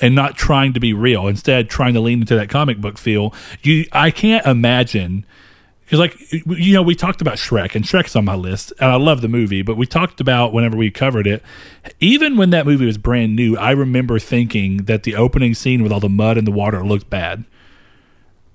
[0.00, 3.32] and not trying to be real, instead trying to lean into that comic book feel.
[3.62, 5.24] You, I can't imagine
[5.84, 8.96] because like you know we talked about Shrek and Shrek's on my list and I
[8.96, 11.42] love the movie, but we talked about whenever we covered it,
[12.00, 15.92] even when that movie was brand new, I remember thinking that the opening scene with
[15.92, 17.44] all the mud and the water looked bad.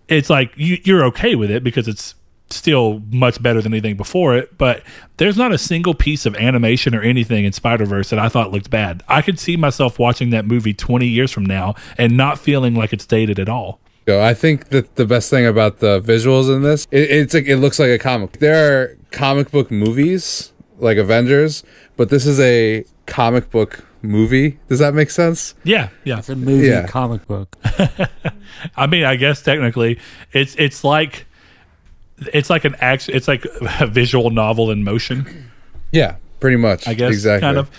[0.07, 2.15] It's like you, you're okay with it because it's
[2.51, 4.83] still much better than anything before it, but
[5.17, 8.51] there's not a single piece of animation or anything in Spider Verse that I thought
[8.51, 9.03] looked bad.
[9.07, 12.91] I could see myself watching that movie 20 years from now and not feeling like
[12.91, 13.79] it's dated at all.
[14.09, 14.21] Go.
[14.21, 17.57] I think that the best thing about the visuals in this, it, it's like it
[17.57, 18.39] looks like a comic.
[18.39, 21.63] There are comic book movies like Avengers,
[21.97, 24.59] but this is a comic book movie.
[24.69, 25.55] Does that make sense?
[25.63, 26.19] Yeah, yeah.
[26.19, 26.87] It's a movie Yeah.
[26.87, 27.55] comic book.
[28.75, 29.99] I mean, I guess technically,
[30.31, 31.25] it's it's like
[32.33, 33.09] it's like an act.
[33.09, 33.45] It's like
[33.79, 35.51] a visual novel in motion.
[35.91, 36.87] Yeah, pretty much.
[36.87, 37.41] I guess exactly.
[37.41, 37.69] kind of.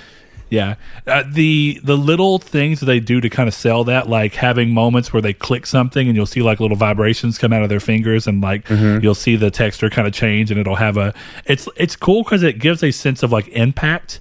[0.50, 0.74] Yeah,
[1.06, 4.70] uh, the the little things that they do to kind of sell that, like having
[4.74, 7.80] moments where they click something and you'll see like little vibrations come out of their
[7.80, 9.02] fingers, and like Mm-hmm.
[9.02, 11.14] you'll see the texture kind of change, and it'll have a.
[11.46, 14.20] It's it's cool because it gives a sense of like impact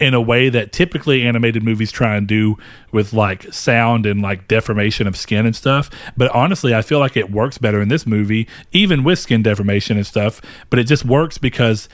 [0.00, 2.56] in a way that typically animated movies try and do
[2.92, 5.90] with like sound and like deformation of skin and stuff.
[6.16, 9.96] But honestly, I feel like it works better in this movie, even with skin deformation
[9.96, 10.40] and stuff.
[10.70, 11.88] But it just works because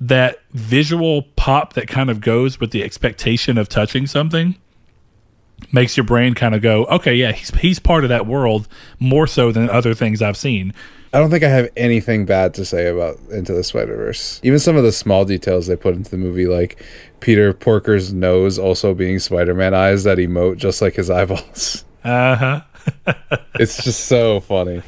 [0.00, 4.56] that visual pop that kind of goes with the expectation of touching something
[5.72, 8.68] makes your brain kind of go, okay, yeah, he's he's part of that world
[8.98, 10.72] more so than other things I've seen.
[11.12, 14.40] I don't think I have anything bad to say about Into the Spider Verse.
[14.42, 16.84] Even some of the small details they put into the movie, like
[17.20, 21.84] Peter Porker's nose also being Spider Man eyes that emote just like his eyeballs.
[22.04, 22.60] Uh huh.
[23.54, 24.82] it's just so funny.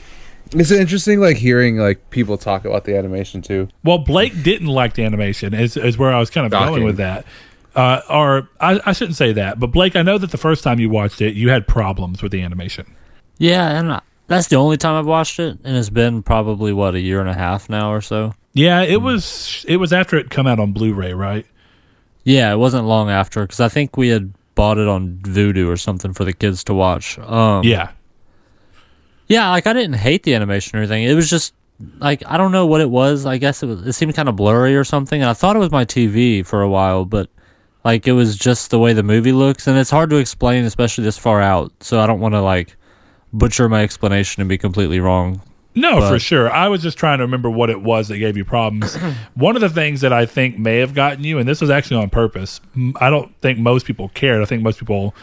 [0.52, 3.68] It's interesting, like hearing like people talk about the animation too.
[3.84, 5.54] Well, Blake didn't like the animation.
[5.54, 7.24] Is is where I was kind of going with that.
[7.74, 10.80] Uh, or I, I shouldn't say that, but Blake, I know that the first time
[10.80, 12.84] you watched it, you had problems with the animation.
[13.38, 16.94] Yeah, and I- that's the only time I've watched it, and it's been probably what
[16.96, 18.34] a year and a half now or so.
[18.54, 21.46] Yeah, it was it was after it come out on Blu-ray, right?
[22.24, 25.76] Yeah, it wasn't long after because I think we had bought it on Vudu or
[25.76, 27.18] something for the kids to watch.
[27.20, 27.90] Um, Yeah,
[29.30, 31.04] yeah, like I didn't hate the animation or anything.
[31.04, 31.54] It was just
[32.00, 33.24] like I don't know what it was.
[33.26, 33.86] I guess it was.
[33.86, 35.22] It seemed kind of blurry or something.
[35.22, 37.30] And I thought it was my TV for a while, but
[37.84, 41.04] like it was just the way the movie looks, and it's hard to explain, especially
[41.04, 41.72] this far out.
[41.80, 42.76] So I don't want to like
[43.32, 45.40] butcher my explanation and be completely wrong.
[45.76, 46.50] No, for sure.
[46.50, 48.96] I was just trying to remember what it was that gave you problems.
[49.34, 52.02] One of the things that I think may have gotten you, and this was actually
[52.02, 52.60] on purpose,
[52.96, 54.42] I don't think most people cared.
[54.42, 55.14] I think most people,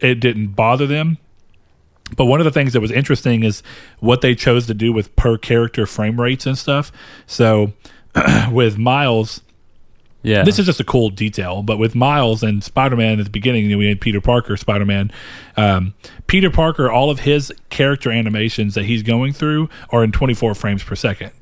[0.00, 1.18] it didn't bother them.
[2.16, 3.62] But one of the things that was interesting is
[4.00, 6.92] what they chose to do with per character frame rates and stuff.
[7.26, 7.72] So
[8.50, 9.40] with Miles,
[10.22, 13.30] Yeah, this is just a cool detail, but with Miles and Spider Man at the
[13.30, 15.10] beginning, you know, we had Peter Parker, Spider Man.
[15.56, 15.94] Um,
[16.26, 20.82] Peter Parker, all of his character animations that he's going through are in 24 frames
[20.82, 21.32] per second.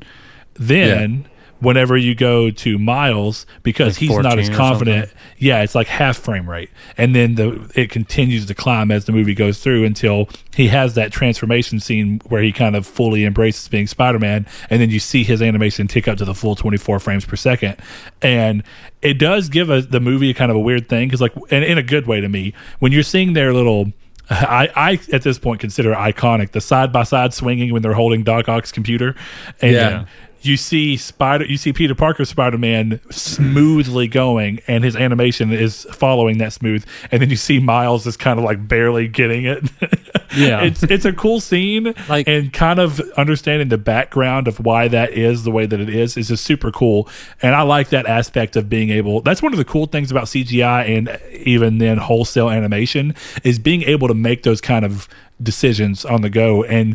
[0.54, 1.26] Then,
[1.60, 6.16] whenever you go to Miles, because Like he's not as confident, yeah, it's like half
[6.18, 10.28] frame rate, and then the it continues to climb as the movie goes through until
[10.54, 14.80] he has that transformation scene where he kind of fully embraces being Spider Man, and
[14.80, 17.76] then you see his animation tick up to the full 24 frames per second,
[18.22, 18.62] and
[19.02, 21.78] it does give a, the movie kind of a weird thing because like, and in
[21.78, 23.92] a good way to me, when you're seeing their little.
[24.32, 28.22] I, I at this point consider iconic the side by side swinging when they're holding
[28.22, 29.16] Doc Ock's computer,
[29.60, 30.04] and Yeah.
[30.42, 35.86] You see Spider, you see Peter Parker Spider Man smoothly going, and his animation is
[35.92, 39.64] following that smooth, and then you see Miles is kind of like barely getting it.
[40.36, 40.60] Yeah.
[40.62, 45.12] it's it's a cool scene, Like- and kind of understanding the background of why that
[45.12, 47.08] is the way that it is is just super cool,
[47.42, 49.22] and I like that aspect of being able.
[49.22, 53.82] That's one of the cool things about CGI and even then wholesale animation is being
[53.82, 55.08] able to make those kind of
[55.42, 56.94] decisions on the go and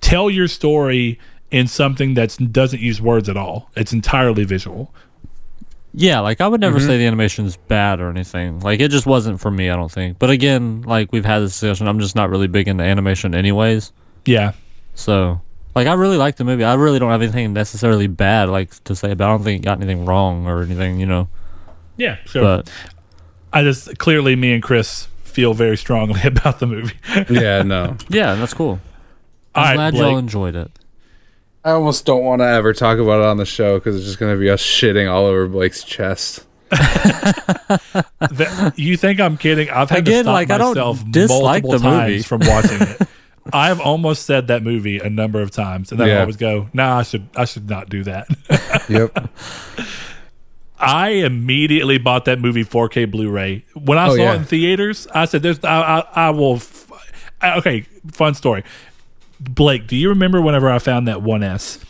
[0.00, 1.20] tell your story
[1.54, 3.70] in something that doesn't use words at all.
[3.76, 4.92] It's entirely visual.
[5.92, 6.88] Yeah, like I would never mm-hmm.
[6.88, 8.58] say the animation's bad or anything.
[8.58, 10.18] Like it just wasn't for me, I don't think.
[10.18, 13.92] But again, like we've had this discussion, I'm just not really big into animation anyways.
[14.24, 14.54] Yeah.
[14.96, 15.40] So
[15.76, 16.64] like I really like the movie.
[16.64, 19.64] I really don't have anything necessarily bad like to say about I don't think it
[19.64, 21.28] got anything wrong or anything, you know.
[21.96, 22.42] Yeah, sure.
[22.42, 22.68] But
[23.52, 26.96] I just clearly me and Chris feel very strongly about the movie.
[27.30, 27.96] Yeah, no.
[28.08, 28.80] yeah, that's cool.
[29.54, 30.02] I'm right, glad Blake.
[30.02, 30.72] y'all enjoyed it.
[31.64, 34.18] I almost don't want to ever talk about it on the show because it's just
[34.18, 36.44] going to be us shitting all over Blake's chest.
[36.70, 39.70] That- you think I'm kidding?
[39.70, 42.12] I've had to stop like, I don't myself dislike multiple the movie.
[42.14, 43.08] times from watching it.
[43.52, 47.00] I've almost said that movie a number of times, and then I always go, "Nah,
[47.00, 48.26] I should I should not do that."
[48.88, 49.28] Yep.
[50.78, 54.32] I immediately bought that movie 4K Blu-ray when I Oh, saw yeah.
[54.32, 55.06] it in theaters.
[55.14, 56.90] I said, "There's, I, I, I will." F-
[57.42, 58.64] I- okay, fun story.
[59.40, 61.82] Blake, do you remember whenever I found that 1S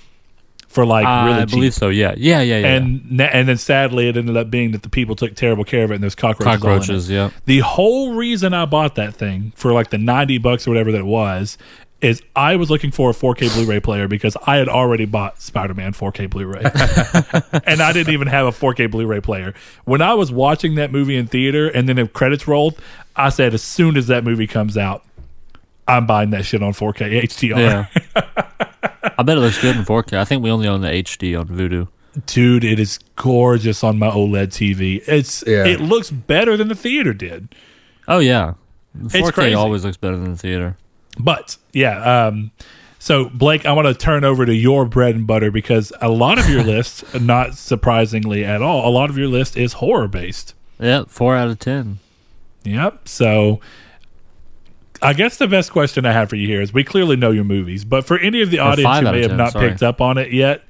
[0.69, 1.51] for like really I cheap?
[1.51, 1.89] believe so.
[1.89, 2.15] Yeah.
[2.17, 2.67] Yeah, yeah, yeah.
[2.75, 5.93] And and then sadly, it ended up being that the people took terrible care of
[5.93, 6.47] it, and there's cockroaches.
[6.47, 6.81] all in it.
[6.81, 7.31] cockroaches, yeah.
[7.47, 10.99] The whole reason I bought that thing for like the 90 bucks or whatever that
[10.99, 11.59] it was
[12.01, 15.95] is I was looking for a 4K Blu-ray player because I had already bought Spider-Man
[15.95, 16.61] 4K Blu-ray.
[17.65, 19.55] and I didn't even have a 4K Blu-ray player.
[19.85, 22.79] When I was watching that movie in theater and then the credits rolled,
[23.17, 25.03] I said as soon as that movie comes out,
[25.87, 27.57] I'm buying that shit on 4K HDR.
[27.57, 27.87] Yeah.
[29.19, 30.17] I bet it looks good in 4K.
[30.19, 31.89] I think we only own the HD on Vudu.
[32.27, 35.03] Dude, it is gorgeous on my OLED TV.
[35.07, 35.65] It's Yeah.
[35.67, 37.55] it looks better than the theater did.
[38.07, 38.55] Oh yeah,
[38.99, 39.55] 4K crazy.
[39.55, 40.77] always looks better than the theater.
[41.19, 42.51] But yeah, um,
[42.99, 46.39] so Blake, I want to turn over to your bread and butter because a lot
[46.39, 50.55] of your list, not surprisingly at all, a lot of your list is horror based.
[50.81, 51.99] Yep, four out of ten.
[52.65, 53.09] Yep.
[53.09, 53.61] So
[55.05, 57.45] I guess the best question I have for you here is we clearly know your
[57.45, 59.69] movies, but for any of the audience who may of have 10, not sorry.
[59.69, 60.63] picked up on it yet,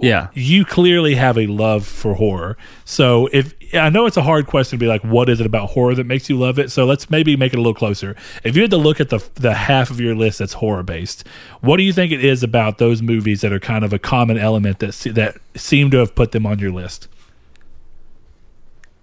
[0.00, 2.56] Yeah, you clearly have a love for horror.
[2.84, 5.70] So if I know it's a hard question to be like, what is it about
[5.70, 6.70] horror that makes you love it?
[6.70, 8.14] So let's maybe make it a little closer.
[8.44, 11.26] If you had to look at the the half of your list that's horror based,
[11.60, 14.38] what do you think it is about those movies that are kind of a common
[14.38, 17.08] element that se- that seem to have put them on your list?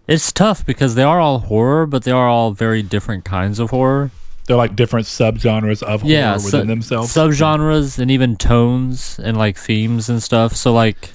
[0.08, 3.70] it's tough because they are all horror, but they are all very different kinds of
[3.70, 4.12] horror.
[4.52, 7.14] They're like different subgenres of horror yeah, within su- themselves.
[7.14, 10.58] subgenres and even tones and like themes and stuff.
[10.58, 11.12] So like,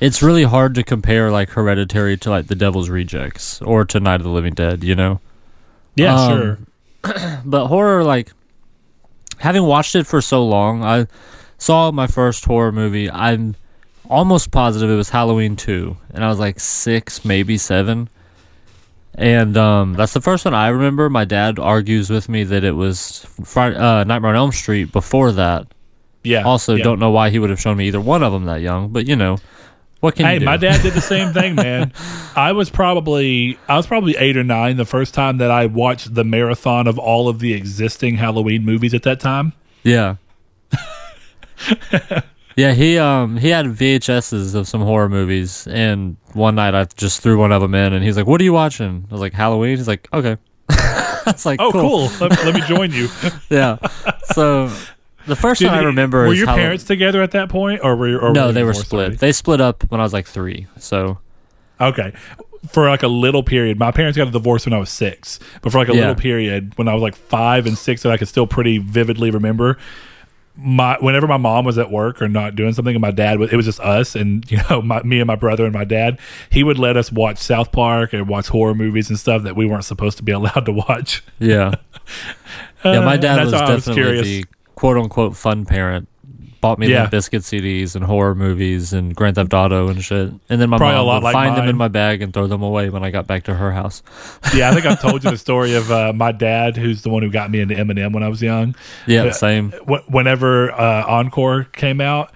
[0.00, 4.16] it's really hard to compare like Hereditary to like The Devil's Rejects or to Night
[4.16, 4.82] of the Living Dead.
[4.82, 5.20] You know,
[5.94, 6.66] yeah, um,
[7.04, 7.40] sure.
[7.44, 8.32] but horror like
[9.38, 11.06] having watched it for so long, I
[11.58, 13.08] saw my first horror movie.
[13.08, 13.54] I'm
[14.10, 18.08] almost positive it was Halloween two, and I was like six, maybe seven.
[19.14, 21.10] And um, that's the first one I remember.
[21.10, 25.32] My dad argues with me that it was Friday, uh, Nightmare on Elm Street before
[25.32, 25.66] that.
[26.24, 26.42] Yeah.
[26.42, 26.84] Also, yeah.
[26.84, 29.06] don't know why he would have shown me either one of them that young, but
[29.06, 29.38] you know,
[30.00, 30.44] what can Hey, you do?
[30.46, 31.92] my dad did the same thing, man.
[32.34, 36.14] I was probably I was probably eight or nine the first time that I watched
[36.14, 39.52] the marathon of all of the existing Halloween movies at that time.
[39.82, 40.16] Yeah.
[42.56, 47.20] yeah, he um he had VHSs of some horror movies, and one night I just
[47.22, 49.32] threw one of them in, and he's like, "What are you watching?" I was like,
[49.32, 50.36] "Halloween." He's like, "Okay."
[51.24, 52.10] It's like, Oh, cool.
[52.20, 53.08] let, let me join you.
[53.48, 53.76] Yeah.
[54.34, 54.72] So
[55.26, 57.94] the first Did one I remember Were your Hallow- parents together at that point, or
[57.94, 59.20] were or No, you they were split.
[59.20, 60.66] They split up when I was like three.
[60.78, 61.18] So
[61.80, 62.12] Okay.
[62.70, 65.38] For like a little period, my parents got a divorce when I was six.
[65.62, 66.00] But for like a Yeah.
[66.00, 69.30] little period, when I was like five and six, that I could still pretty vividly
[69.30, 69.78] remember,
[70.56, 73.52] my whenever my mom was at work or not doing something, and my dad was,
[73.52, 76.18] it was just us and you know my me and my brother and my dad.
[76.50, 79.66] He would let us watch South Park and watch horror movies and stuff that we
[79.66, 81.22] weren't supposed to be allowed to watch.
[81.38, 81.74] yeah,
[82.84, 83.00] yeah.
[83.00, 84.44] My Uh, dad was I was definitely the
[84.74, 86.08] quote unquote fun parent.
[86.62, 87.00] Bought me Yeah.
[87.02, 90.30] Limp Bizkit CDs and horror movies and Grand Theft Auto and shit.
[90.48, 92.62] And then my Probably mom would like find them in my bag and throw them
[92.62, 94.02] away when I got back to her house.
[94.54, 97.22] yeah, I think I've told you the story of uh, my dad, who's the one
[97.22, 98.74] who got me into Eminem when I was young.
[99.06, 99.30] Yeah, Yeah.
[99.32, 99.72] same.
[99.88, 102.32] Wh- Whenever uh, Encore came out,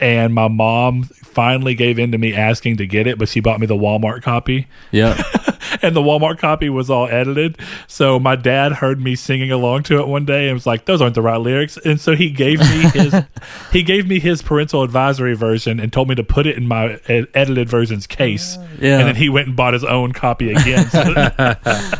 [0.00, 3.60] and my mom finally gave in to me asking to get it, but she bought
[3.60, 5.20] me the Walmart copy, Yeah.
[5.82, 7.58] and the Walmart copy was all edited.
[7.86, 11.00] So my dad heard me singing along to it one day and was like, "Those
[11.02, 13.14] aren't the right lyrics," and so he gave me his
[13.72, 17.00] he gave me his parental advisory version and told me to put it in my
[17.08, 18.56] ed- edited version's case.
[18.80, 18.98] Yeah.
[18.98, 20.88] And then he went and bought his own copy again.
[20.90, 21.98] So-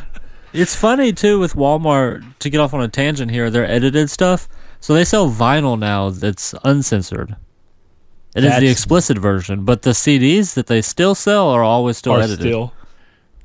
[0.53, 3.51] It's funny too with Walmart to get off on a tangent here.
[3.51, 4.49] Their edited stuff,
[4.81, 7.37] so they sell vinyl now that's uncensored.
[8.35, 12.14] It is the explicit version, but the CDs that they still sell are always still
[12.14, 12.41] are edited.
[12.41, 12.73] still.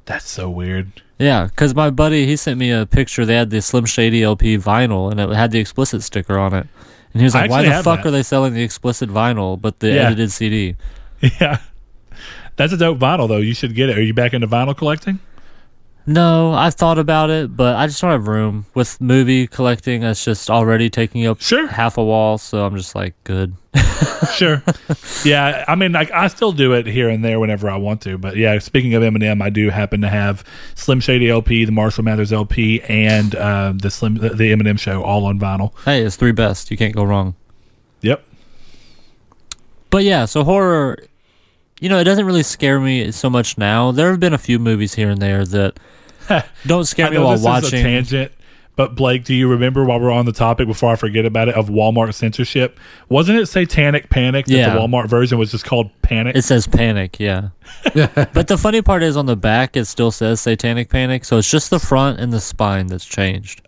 [0.06, 0.92] That's so weird.
[1.20, 3.26] Yeah, because my buddy he sent me a picture.
[3.26, 6.68] They had the Slim Shady LP vinyl, and it had the explicit sticker on it.
[7.14, 8.08] And he was like, "Why the fuck that.
[8.08, 10.08] are they selling the explicit vinyl but the Yeah.
[10.08, 10.76] edited CD?"
[11.40, 11.60] Yeah.
[12.56, 13.38] That's a dope vinyl though.
[13.38, 13.98] You should get it.
[13.98, 15.20] Are you back into vinyl collecting?
[16.06, 20.02] No, I've thought about it, but I just don't have room with movie collecting.
[20.02, 21.66] That's just already taking up Sure.
[21.68, 23.56] half a wall, so I'm just like, good.
[24.36, 24.64] Sure.
[25.24, 28.18] yeah, I mean, like I still do it here and there whenever I want to.
[28.18, 30.44] But yeah, speaking of Eminem, I do happen to have
[30.76, 35.04] Slim Shady LP, the Marshall Mathers LP, and uh, the Slim the, the Eminem Show
[35.04, 35.74] all on vinyl.
[35.86, 36.72] Hey, it's three best.
[36.72, 37.36] You can't go wrong.
[38.02, 38.26] Yep.
[39.90, 40.98] But yeah, so horror,
[41.84, 43.92] you know, it doesn't really scare me so much now.
[43.92, 45.78] There have been a few movies here and there that
[46.66, 47.84] don't scare I me know while this is a watching.
[47.84, 48.32] tangent,
[48.78, 51.56] but Blake, do you remember while we're on the topic before I forget about it
[51.56, 52.80] of Walmart censorship?
[53.10, 54.74] Wasn't it Satanic Panic that Yeah.
[54.74, 56.36] the Walmart version was just called Panic?
[56.38, 57.50] It says panic, yeah.
[57.94, 61.26] but the funny part is on the back, it still says satanic panic.
[61.26, 63.62] So it's just the front and the spine that's changed.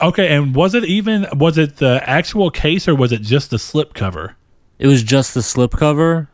[0.00, 3.58] okay, and was it even was it the actual case or was it just the
[3.58, 4.34] slip cover?
[4.78, 6.26] It was just the slipcover.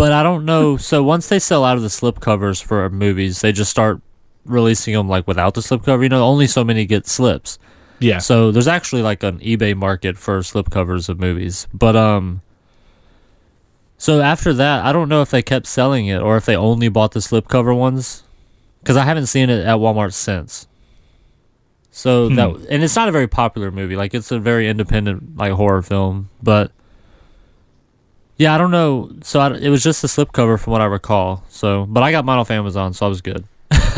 [0.00, 0.78] But I don't know.
[0.78, 4.00] So once they sell out of the slipcovers for movies, they just start
[4.46, 6.02] releasing them like without the slipcover.
[6.02, 7.58] You know, only so many get slips.
[7.98, 8.16] Yeah.
[8.16, 11.68] So there's actually like an eBay market for slipcovers of movies.
[11.74, 12.40] But um
[13.98, 16.88] so after that, I don't know if they kept selling it or if they only
[16.88, 18.22] bought the slipcover ones
[18.86, 20.66] cuz I haven't seen it at Walmart since.
[21.90, 22.36] So Hmm.
[22.36, 23.96] that and it's not a very popular movie.
[23.96, 26.72] Like it's a very independent like horror film, but
[28.40, 29.10] Yeah, I don't know.
[29.22, 31.44] So I, it was just a slipcover from what I recall.
[31.50, 33.44] So, but I got mine off Amazon, so I was good.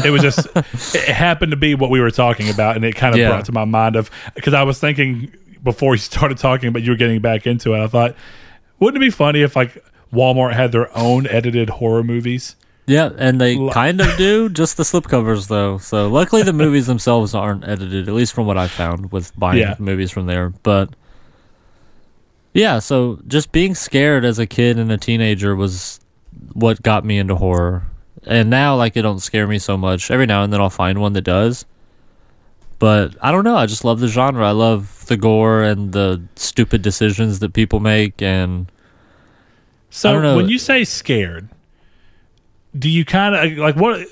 [0.05, 3.15] It was just it happened to be what we were talking about, and it kind
[3.15, 3.29] of Yeah.
[3.29, 5.33] brought to my mind of because I was thinking
[5.63, 7.79] before you started talking, but you were getting back into it.
[7.85, 8.17] I thought,
[8.81, 9.83] wouldn't it be funny if like
[10.13, 12.57] Walmart had their own edited horror movies?
[12.85, 15.79] Yeah, and they kind of do, just the slipcovers though.
[15.79, 19.61] So luckily the movies themselves aren't edited, at least from what I found with buying
[19.61, 19.77] Yeah.
[19.79, 20.49] movies from there.
[20.65, 20.89] But
[22.55, 26.01] yeah, so just being scared as a kid and a teenager was
[26.53, 27.85] what got me into horror.
[28.25, 30.11] And now like it don't scare me so much.
[30.11, 31.65] Every now and then I'll find one that does.
[32.79, 34.47] But I don't know, I just love the genre.
[34.47, 38.71] I love the gore and the stupid decisions that people make and
[39.91, 41.49] So when you say scared,
[42.77, 44.07] do you kind of like what?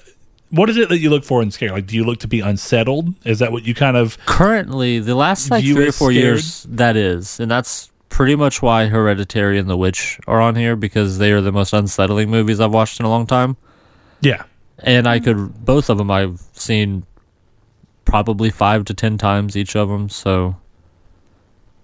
[0.51, 1.71] What is it that you look for in scare?
[1.71, 3.15] Like, do you look to be unsettled?
[3.25, 4.19] Is that what you kind of?
[4.27, 6.25] Currently, the last like three or four scared?
[6.25, 10.77] years, that is, and that's pretty much why Hereditary and The Witch are on here
[10.77, 13.57] because they are the most unsettling movies I've watched in a long time.
[14.20, 14.43] Yeah,
[14.78, 17.07] And I could both of them I've seen
[18.05, 20.11] probably five to ten times each of them.
[20.11, 20.57] So,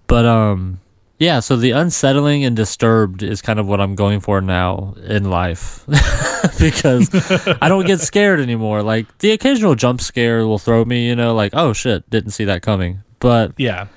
[0.05, 0.79] but um,
[1.17, 1.39] yeah.
[1.39, 5.83] So the unsettling and disturbed is kind of what I'm going for now in life
[6.59, 7.09] because
[7.61, 8.83] I don't get scared anymore.
[8.83, 12.45] Like the occasional jump scare will throw me, you know, like oh shit, didn't see
[12.45, 13.01] that coming.
[13.19, 13.87] But yeah.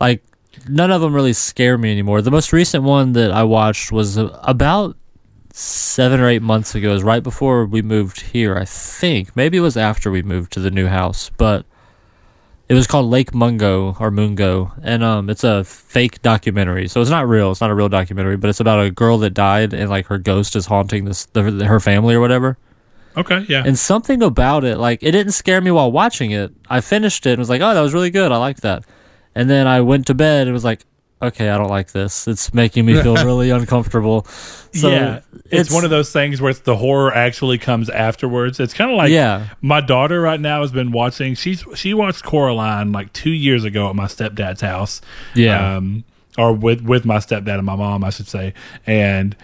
[0.00, 0.22] like
[0.68, 2.22] none of them really scare me anymore.
[2.22, 4.96] The most recent one that I watched was about
[5.52, 6.90] seven or eight months ago.
[6.90, 9.34] It was right before we moved here, I think.
[9.36, 11.66] Maybe it was after we moved to the new house, but
[12.68, 16.88] it was called Lake Mungo or Mungo, and um, it's a fake documentary.
[16.88, 17.50] So it's not real.
[17.50, 20.18] It's not a real documentary, but it's about a girl that died and like her
[20.18, 22.56] ghost is haunting this the, her family or whatever.
[23.14, 23.62] Okay, yeah.
[23.66, 26.50] And something about it, like it didn't scare me while watching it.
[26.70, 28.32] I finished it and was like, "Oh, that was really good.
[28.32, 28.84] I liked that."
[29.34, 30.80] And then I went to bed and was like,
[31.20, 32.28] "Okay, I don't like this.
[32.28, 34.24] It's making me feel really uncomfortable."
[34.72, 38.60] So yeah, it's, one of those things where the horror actually comes afterwards.
[38.60, 39.48] It's kind of like Yeah.
[39.60, 41.34] my daughter right now has been watching.
[41.34, 45.00] She's she watched Coraline like two years ago at my stepdad's house.
[45.34, 45.76] Yeah.
[45.76, 46.04] um,
[46.38, 48.54] or with with my stepdad and my mom, I should say.
[48.86, 49.36] And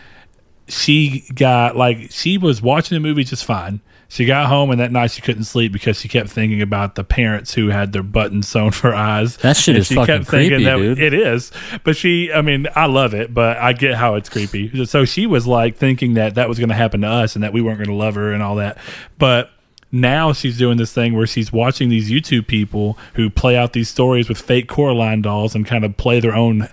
[0.69, 3.81] she got like she was watching the movie just fine.
[4.11, 7.05] She got home and that night she couldn't sleep because she kept thinking about the
[7.05, 9.37] parents who had their buttons sewn for eyes.
[9.39, 10.99] That shit And is she fucking kept thinking creepy, that dude.
[10.99, 11.53] it is.
[11.85, 14.87] But she, I mean, I love it, but I get how it's creepy.
[14.87, 17.53] So she was like thinking that that was going to happen to us and that
[17.53, 18.79] we weren't going to love her and all that.
[19.19, 19.51] But
[19.93, 23.89] now she's doing this thing where she's watching these YouTube people who play out these
[23.89, 26.69] stories with fake Coraline dolls and kind of play their own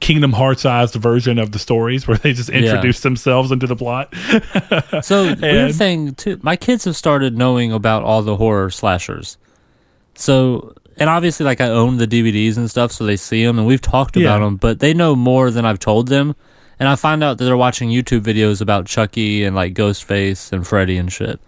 [0.00, 4.12] Kingdom Hearts sized version of the stories where they just introduce themselves into the plot.
[5.04, 6.38] So weird thing too.
[6.42, 9.38] My kids have started knowing about all the horror slashers.
[10.14, 13.66] So and obviously, like I own the DVDs and stuff, so they see them, and
[13.66, 14.56] we've talked about them.
[14.56, 16.34] But they know more than I've told them.
[16.80, 20.66] And I find out that they're watching YouTube videos about Chucky and like Ghostface and
[20.66, 21.40] Freddy and shit.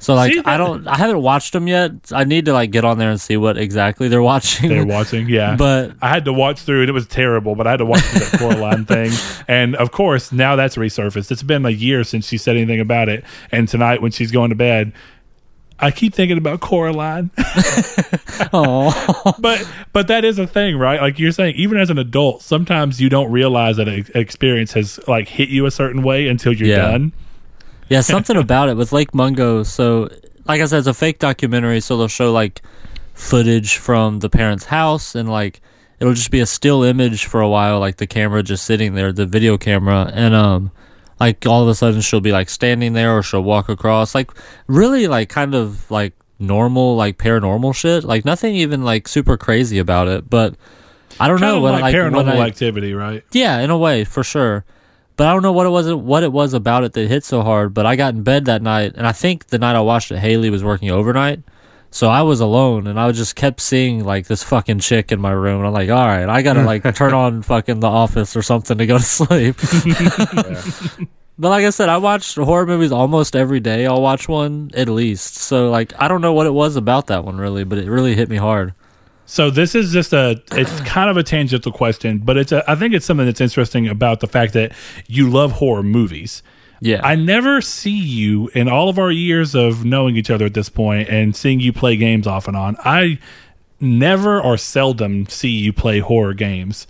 [0.00, 1.90] So like See, I don't, I haven't watched them yet.
[2.12, 4.68] I need to like get on there and see what exactly they're watching.
[4.68, 5.56] They're watching, yeah.
[5.56, 6.88] But I had to watch through it.
[6.88, 9.10] It was terrible, but I had to watch through that Coraline thing.
[9.48, 11.30] And of course, now that's resurfaced.
[11.32, 13.24] It's been a year since she said anything about it.
[13.50, 14.92] And tonight, when she's going to bed,
[15.80, 17.30] I keep thinking about Coraline.
[18.52, 21.00] oh, but but that is a thing, right?
[21.00, 24.98] Like you're saying, even as an adult, sometimes you don't realize that an experience has
[25.08, 26.76] like hit you a certain way until you're Yeah.
[26.92, 27.12] done.
[27.88, 29.62] Yeah, something about it with Lake Mungo.
[29.62, 30.08] So,
[30.46, 31.80] like I said, it's a fake documentary.
[31.80, 32.62] So they'll show like
[33.14, 35.60] footage from the parents' house, and like
[36.00, 39.12] it'll just be a still image for a while, like the camera just sitting there,
[39.12, 40.70] the video camera, and um,
[41.18, 44.30] like all of a sudden she'll be like standing there, or she'll walk across, like
[44.66, 49.78] really like kind of like normal, like paranormal shit, like nothing even like super crazy
[49.78, 50.54] about it, but.
[51.20, 53.24] I don't Kind know when like, like paranormal I, activity, right?
[53.32, 54.64] yeah, in a way, for sure.
[55.18, 57.42] But I don't know what it was what it was about it that hit so
[57.42, 57.74] hard.
[57.74, 60.18] But I got in bed that night, and I think the night I watched it,
[60.18, 61.40] Haley was working overnight,
[61.90, 65.32] so I was alone, and I just kept seeing like this fucking chick in my
[65.32, 65.58] room.
[65.58, 68.78] And I'm like, all right, I gotta like turn on fucking The Office or something
[68.78, 69.56] to go to sleep.
[71.40, 73.86] But like I said, I watch horror movies almost every day.
[73.86, 75.36] I'll watch one at least.
[75.36, 78.16] So like, I don't know what it was about that one really, but it really
[78.16, 78.74] hit me hard.
[79.30, 82.74] So this is just a it's kind of a tangential question, but it's a I
[82.74, 84.72] think it's something that's interesting about the fact that
[85.06, 86.42] you love horror movies.
[86.80, 90.54] Yeah, I never see you in all of our years of knowing each other at
[90.54, 92.76] this point and seeing you play games off and on.
[92.84, 93.18] I
[93.80, 96.86] never or seldom see you play horror games.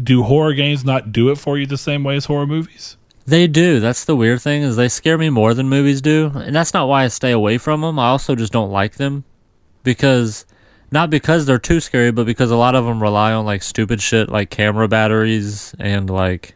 [0.00, 2.96] Do horror games not do it for you the same way as horror movies?
[3.26, 3.80] They do.
[3.80, 6.86] That's the weird thing is they scare me more than movies do, and that's not
[6.86, 7.98] why I stay away from them.
[7.98, 9.24] I also just don't like them
[9.82, 10.46] because
[10.92, 14.00] not because they're too scary, but because a lot of them rely on like stupid
[14.00, 16.54] shit like camera batteries and like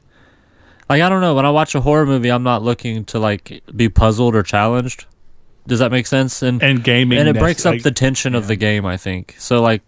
[0.88, 1.34] like I don't know.
[1.34, 5.06] When I watch a horror movie, I'm not looking to like be puzzled or challenged.
[5.66, 6.42] Does that make sense?
[6.42, 8.86] And And gaming, and it breaks up like- the tension of the game.
[8.86, 9.60] I think so.
[9.62, 9.82] Like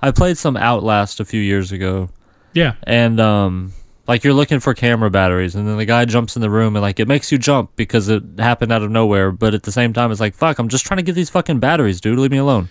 [0.00, 2.10] I played some Outlast a few years ago,
[2.52, 2.74] yeah.
[2.84, 3.72] and um,
[4.06, 6.82] like you're looking for camera batteries, and then the guy jumps in the room, and
[6.82, 9.32] like it makes you jump because it happened out of nowhere.
[9.32, 11.58] But at the same time, it's like fuck, I'm just trying to get these fucking
[11.58, 12.18] batteries, dude.
[12.18, 12.68] Leave me alone.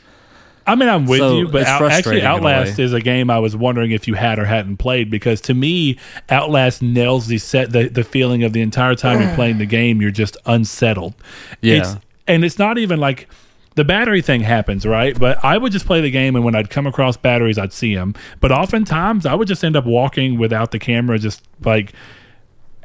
[0.65, 3.29] I mean, I'm with So, you, but out, actually, frustrating a Outlast is a game
[3.29, 5.97] I was wondering if you had or hadn't played because to me,
[6.29, 10.01] Outlast nails the set the, the feeling of the entire time you're playing the game,
[10.01, 11.15] you're just unsettled.
[11.61, 11.79] Yeah.
[11.79, 11.95] It's,
[12.27, 13.27] and it's not even like
[13.75, 15.19] the battery thing happens, right?
[15.19, 17.95] But I would just play the game, and when I'd come across batteries, I'd see
[17.95, 18.13] them.
[18.39, 21.93] But oftentimes, I would just end up walking without the camera, just like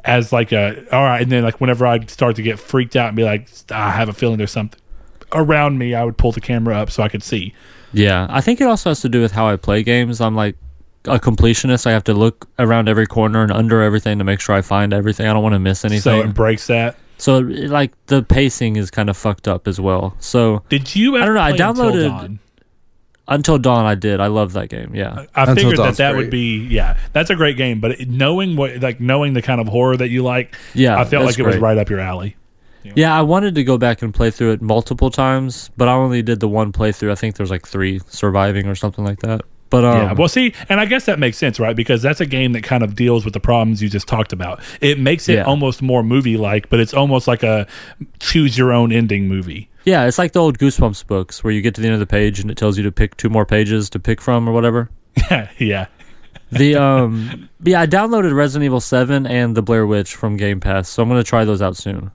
[0.03, 1.21] as like a all right.
[1.21, 4.09] And then like whenever I'd start to get freaked out and be like, I have
[4.09, 4.79] a feeling there's something
[5.33, 7.53] around me, I would pull the camera up so I could see.
[7.93, 10.21] Yeah, I think it also has to do with how I play games.
[10.21, 10.55] I'm like
[11.05, 11.87] a completionist.
[11.87, 14.93] I have to look around every corner and under everything to make sure I find
[14.93, 15.27] everything.
[15.27, 16.01] I don't want to miss anything.
[16.01, 16.97] So it breaks that.
[17.17, 20.15] So, it- like the pacing is kind of fucked up as well.
[20.19, 21.17] So Did you?
[21.17, 22.39] Ever I don't know, I play Until downloaded- Dawn?
[23.31, 24.19] until dawn, I did.
[24.19, 24.91] I love that game.
[24.95, 26.21] Yeah, I Until figured that Dawn's that great.
[26.23, 27.79] would be yeah, that's a great game.
[27.79, 30.99] But knowing what like knowing the kind of horror that you like, yeah.
[30.99, 32.35] I felt like it was right up your alley.
[32.83, 36.21] Yeah, I wanted to go back and play through it multiple times, but I only
[36.21, 37.11] did the one playthrough.
[37.11, 39.41] I think there's like three surviving or something like that.
[39.69, 40.13] But um, yeah.
[40.13, 41.75] Well, see, and I guess that makes sense, right?
[41.75, 44.61] Because that's a game that kind of deals with the problems you just talked about.
[44.81, 45.43] It makes it Yeah.
[45.43, 47.67] almost more movie like, but it's almost like a
[48.19, 49.69] choose your own ending movie.
[49.85, 52.07] yeah, it's like the old Goosebumps books where you get to the end of the
[52.07, 54.89] page and it tells you to pick two more pages to pick from or whatever.
[55.29, 55.85] Yeah, yeah.
[56.51, 60.89] The um, yeah, I downloaded Resident Evil Seven and the Blair Witch from Game Pass,
[60.89, 62.09] so I'm gonna try those out soon.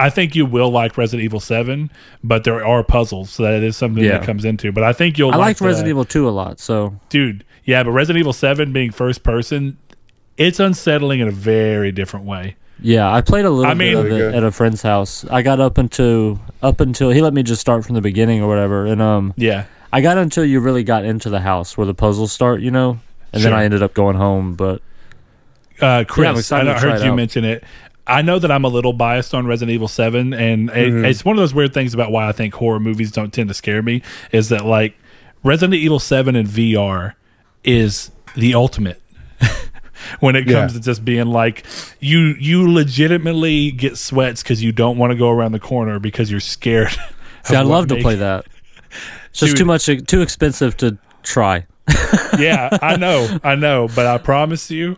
[0.00, 1.90] I think you will like Resident Evil Seven,
[2.24, 4.18] but there are puzzles, so that is something Yeah.
[4.18, 4.72] that comes into.
[4.72, 7.44] But I think you'll I like liked the- Resident Evil Two a lot, so dude.
[7.64, 9.76] Yeah, but Resident Evil Seven being first person,
[10.36, 12.56] it's unsettling in a very different way.
[12.82, 15.24] yeah, I played a little I mean- bit of it at a friend's house.
[15.30, 18.48] I got up until up until he let me just start from the beginning or
[18.48, 21.94] whatever, and um, Yeah, I got until you really got into the house where the
[21.94, 22.98] puzzles start, you know,
[23.34, 24.54] and then I ended up going home.
[24.54, 24.80] But
[25.82, 27.16] uh, I'm Chris, excited I heard you out.
[27.16, 27.62] mention it.
[28.10, 31.04] I know that I'm a little biased on Resident Evil Seven, and it, Mhm.
[31.08, 33.54] it's one of those weird things about why I think horror movies don't tend to
[33.54, 34.02] scare me.
[34.32, 34.94] Is that like
[35.44, 37.14] Resident Evil Seven in VR
[37.64, 39.00] is the ultimate.
[40.20, 40.60] when it Yeah.
[40.60, 41.64] comes to just being like
[42.00, 46.30] you you legitimately get sweats because you don't want to go around the corner because
[46.30, 46.90] you're scared
[47.44, 48.46] see, I'd love to may- play that.
[49.30, 49.58] It's just Dude.
[49.58, 51.64] too much, too expensive to try.
[52.38, 54.96] yeah, I know, I know, but I promise you,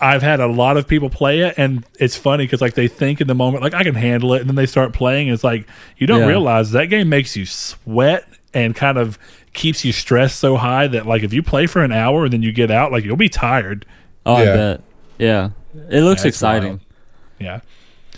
[0.00, 3.20] I've had a lot of people play it, and it's funny because like they think
[3.20, 5.28] in the moment like I can handle it, and then they start playing.
[5.28, 5.66] And it's like
[5.96, 6.26] you don't Yeah.
[6.26, 9.18] realize that game makes you sweat and kind of
[9.52, 12.42] keeps you stressed so high that like if you play for an hour and then
[12.42, 13.86] you get out, like you'll be tired.
[14.26, 14.50] Oh, Yeah.
[14.52, 14.80] I bet.
[15.18, 15.50] Yeah,
[15.90, 16.68] it looks Yeah, exciting.
[16.68, 16.80] wild.
[17.38, 17.60] Yeah,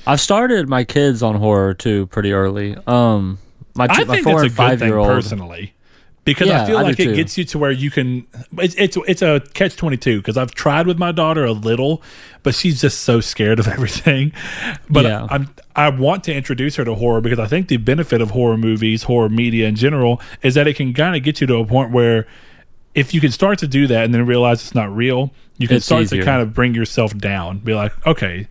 [0.06, 2.76] I've started my kids on horror too pretty early.
[2.86, 3.38] Um,
[3.76, 5.09] my, I two, my think four that's a and good five thing year old.
[5.09, 5.74] personally.
[6.34, 7.14] Because I feel I like it too.
[7.16, 8.26] gets you to where you can.
[8.59, 10.18] It's it's it's a catch twenty two.
[10.18, 12.02] Because I've tried with my daughter a little,
[12.42, 14.32] but she's just so scared of everything.
[14.90, 15.26] But Yeah.
[15.30, 18.56] I'm I want to introduce her to horror because I think the benefit of horror
[18.56, 21.64] movies, horror media in general, is that it can kind of get you to a
[21.66, 22.26] point where
[22.94, 25.76] if you can start to do that and then realize it's not real, you can
[25.76, 26.20] It's start easier.
[26.20, 27.59] to kind of bring yourself down.
[27.59, 28.48] Be like, okay,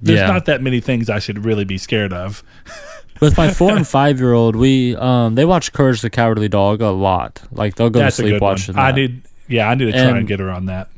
[0.00, 0.28] there's Yeah.
[0.28, 2.42] not that many things I should really be scared of.
[3.20, 6.80] With my four and five year old, we um they watch Courage the Cowardly Dog
[6.80, 7.42] a lot.
[7.52, 8.84] Like they'll go That's to sleep watching one.
[8.84, 10.88] I need, yeah, I need to try and, And- get her on that.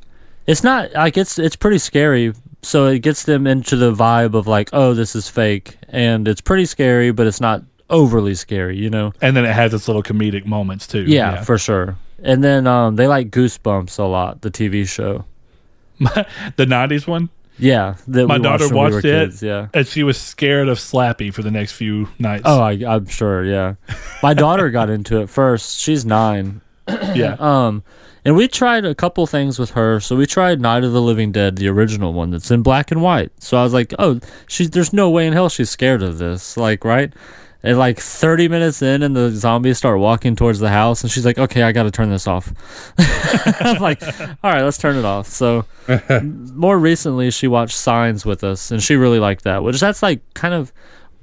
[0.46, 2.32] It's not like it's it's pretty scary.
[2.62, 6.40] So it gets them into the vibe of like, oh, this is fake, and it's
[6.40, 9.12] pretty scary, but it's not overly scary, you know?
[9.20, 11.02] And then it has its little comedic moments too.
[11.02, 11.96] Yeah, for sure.
[12.22, 15.24] And then um, they like Goosebumps a lot, the TV show.
[15.98, 16.26] the
[16.66, 19.02] '90s one, Yeah, My daughter watched when we it.
[19.02, 19.68] kids, Yeah.
[19.74, 22.42] and she was scared of Slappy for the next few nights.
[22.46, 23.44] Oh, I, I'm sure.
[23.44, 23.74] Yeah,
[24.22, 25.78] my daughter got into it first.
[25.78, 26.60] She's nine.
[27.14, 27.84] yeah, Um,
[28.24, 30.00] and we tried a couple things with her.
[30.00, 33.02] So we tried Night of the Living Dead, the original one that's in black and
[33.02, 33.30] white.
[33.40, 34.18] So I was like, oh,
[34.48, 36.56] she's there's no way in hell she's scared of this.
[36.56, 37.12] Like, right?
[37.64, 41.24] And like 30 minutes in, and the zombies start walking towards the house, and she's
[41.24, 42.52] like, okay, I got to turn this off.
[43.60, 44.02] I'm like,
[44.42, 45.28] all right, let's turn it off.
[45.28, 45.64] So
[46.22, 50.22] more recently, she watched Signs with us, and she really liked that, which that's like
[50.34, 50.72] kind of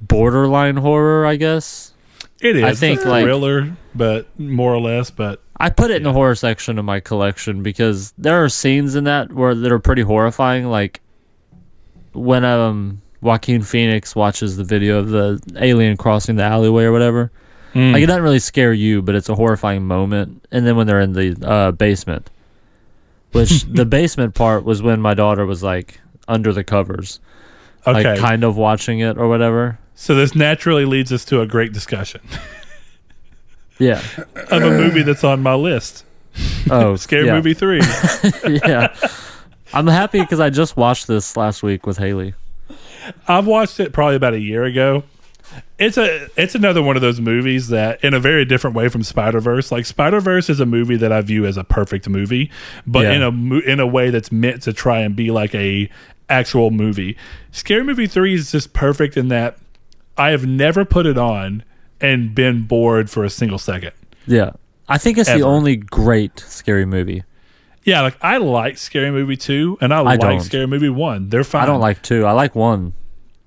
[0.00, 1.92] borderline horror, I guess.
[2.40, 2.64] it is.
[2.64, 5.10] I think, It's a like- thriller, but more or less.
[5.10, 8.94] But I put it in the horror section of my collection because there are scenes
[8.94, 10.64] in that where that are pretty horrifying.
[10.68, 11.02] Like
[12.14, 17.30] when um Joaquin Phoenix watches the video of the alien crossing the alleyway or whatever.
[17.74, 20.44] mm, Like it doesn't really scare you, but it's a horrifying moment.
[20.50, 22.30] And then when they're in the uh, basement,
[23.32, 27.20] which the basement part was when my daughter was like under the covers.
[27.86, 28.10] Okay.
[28.12, 29.78] like kind of watching it or whatever.
[29.94, 32.20] So this naturally leads us to a great discussion
[33.78, 34.02] Yeah.
[34.34, 36.04] of a movie that's on my list.
[36.70, 37.30] Oh, Scary.
[37.30, 37.80] Movie 3.
[38.66, 38.94] yeah.
[39.72, 42.34] I'm happy because I just watched this last week with Haley.
[43.28, 45.04] I've watched it probably about a year ago.
[45.78, 49.02] It's a it's another one of those movies that in a very different way from
[49.02, 49.72] Spider-Verse.
[49.72, 52.50] Like Spider-Verse is a movie that I view as a perfect movie,
[52.86, 53.12] but Yeah.
[53.12, 55.88] in a in a way that's meant to try and be like a
[56.28, 57.16] actual movie.
[57.50, 59.58] Scary Movie 3 is just perfect in that
[60.16, 61.64] I have never put it on
[62.00, 63.90] and been bored for a single second.
[64.28, 64.50] Yeah.
[64.88, 65.40] I think it's Ever.
[65.40, 67.24] the only great scary movie.
[67.84, 70.40] Yeah, like I like Scary Movie 2 and I, like don't.
[70.40, 71.28] Scary Movie 1.
[71.30, 71.62] They're fine.
[71.62, 72.24] I don't like two.
[72.26, 72.92] I like one.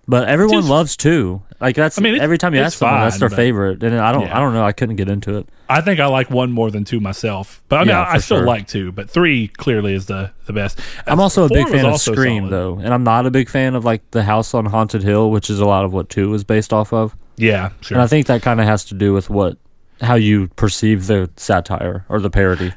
[0.07, 1.43] But everyone Two's- loves two.
[1.61, 3.83] Like that's I mean, every time you it's ask someone, that's fine, their but- favorite.
[3.83, 4.35] And I don't Yeah.
[4.35, 5.47] I don't know, I couldn't get into it.
[5.69, 8.15] I think I like one more than two myself, but I mean, Yeah, I, I
[8.15, 8.45] for still sure.
[8.47, 8.91] like two.
[8.91, 10.79] But three clearly is the the best.
[11.07, 12.51] I'm also a Four big was fan of also Scream solid.
[12.51, 12.79] though.
[12.83, 15.59] And I'm not a big fan of like the house on Haunted Hill, which is
[15.59, 17.15] a lot of what two was based off of.
[17.37, 17.95] Yeah, sure.
[17.95, 19.57] And I think that kind of has to do with what
[20.01, 22.73] how you perceive the satire or the parody.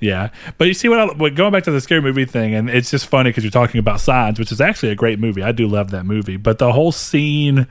[0.00, 1.00] Yeah, but you see what?
[1.00, 3.50] I, what going back to the scary movie thing, and it's just funny because you're
[3.50, 5.42] talking about Signs, which is actually a great movie.
[5.42, 7.66] I do love that movie, but the whole scene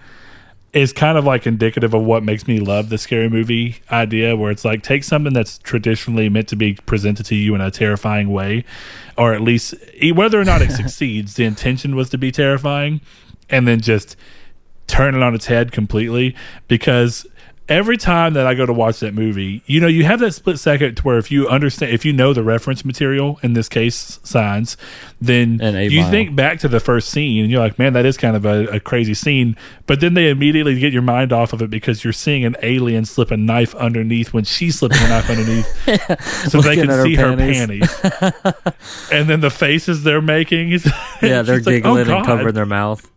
[0.74, 4.52] is kind of like indicative of what makes me love the scary movie idea, where
[4.52, 8.30] it's like take something that's traditionally meant to be presented to you in a terrifying
[8.30, 8.66] way,
[9.18, 9.74] or at least
[10.14, 13.00] whether or not it succeeds, the intention was to be terrifying,
[13.50, 14.18] and then just
[14.88, 16.36] turn it on its head completely
[16.68, 17.26] because
[17.70, 20.60] every time that I go to watch that movie, you know, you have that split
[20.60, 24.20] second to where if you understand, if you know the reference material, in this case,
[24.24, 24.78] signs,
[25.20, 26.12] then you Mile.
[26.12, 28.68] think back to the first scene and you're like, man, that is kind of a,
[28.68, 29.58] a crazy scene.
[29.86, 33.06] But then they immediately get your mind off of it because you're seeing an alien
[33.06, 37.16] slip a knife underneath when she's slipping a knife underneath so they can her see
[37.16, 37.94] her panties.
[38.00, 39.12] panties.
[39.12, 40.58] and then the faces they're making.
[41.22, 43.10] Yeah, they're it's like, oh, giggling and covering their mouth.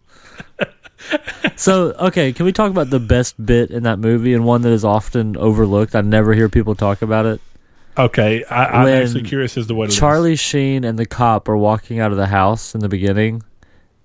[1.57, 4.73] so, okay, can we talk about the best bit in that movie and one that
[4.73, 5.95] is often overlooked?
[5.95, 7.41] I never hear people talk about it.
[7.99, 9.99] Okay, I, I'm When actually curious as to what it is.
[9.99, 13.43] Charlie Sheen and the cop are walking out of the house in the beginning,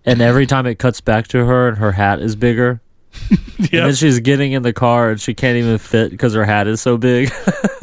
[0.05, 2.81] and every time it cuts back to her and her hat is bigger.
[3.57, 6.67] And then she's getting in the car and she can't even fit because her hat
[6.67, 7.31] is so big.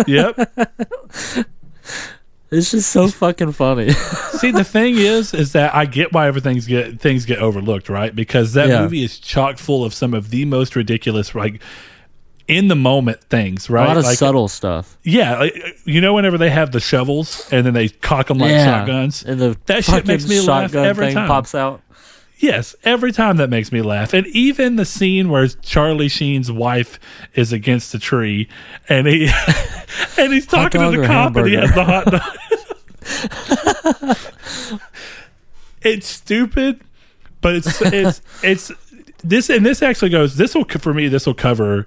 [0.06, 0.36] yep.
[2.52, 3.90] it's just so fucking funny.
[4.38, 8.14] See, the thing is, is that I get why everything's get things get overlooked, right?
[8.14, 8.82] Because that Yeah.
[8.82, 11.60] movie is chock full of some of the most ridiculous, like
[12.48, 13.84] in the moment things, right?
[13.84, 14.98] A lot of like, subtle stuff.
[15.04, 15.54] Yeah, like,
[15.84, 19.24] you know, whenever they have the shovels and then they cock them like shotguns.
[19.24, 21.28] And the That shit fucking makes me laugh shotgun every thing time.
[21.28, 21.80] pops out.
[22.42, 26.98] Yes, every time that makes me laugh, and even the scene where Charlie Sheen's wife
[27.34, 28.48] is against the tree,
[28.88, 29.30] and he
[30.18, 32.20] and he's talking to the cop, and he has the hot dog.
[35.82, 36.80] it's stupid,
[37.40, 38.72] but it's it's it's
[39.22, 40.36] this, and this actually goes.
[40.36, 41.06] This will for me.
[41.06, 41.86] This will cover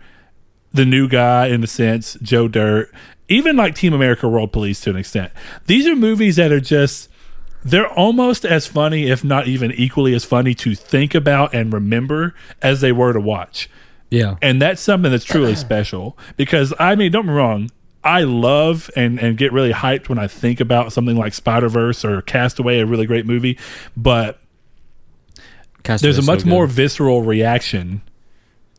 [0.71, 2.89] the new guy in a sense, Joe Dirt,
[3.27, 5.33] even like Team America World Police to an extent.
[5.65, 7.09] These are movies that are just
[7.65, 12.35] they're almost as funny, if not even equally as funny to think about and remember
[12.61, 13.67] as they were to watch.
[14.11, 14.35] Yeah.
[14.41, 17.71] And that's something that's truly special because I mean, don't get me wrong.
[18.03, 22.05] I love and, and get really hyped when I think about something like Spider Verse
[22.05, 23.57] or Castaway, a really great movie.
[23.97, 24.39] But
[25.83, 28.03] there's a much more visceral reaction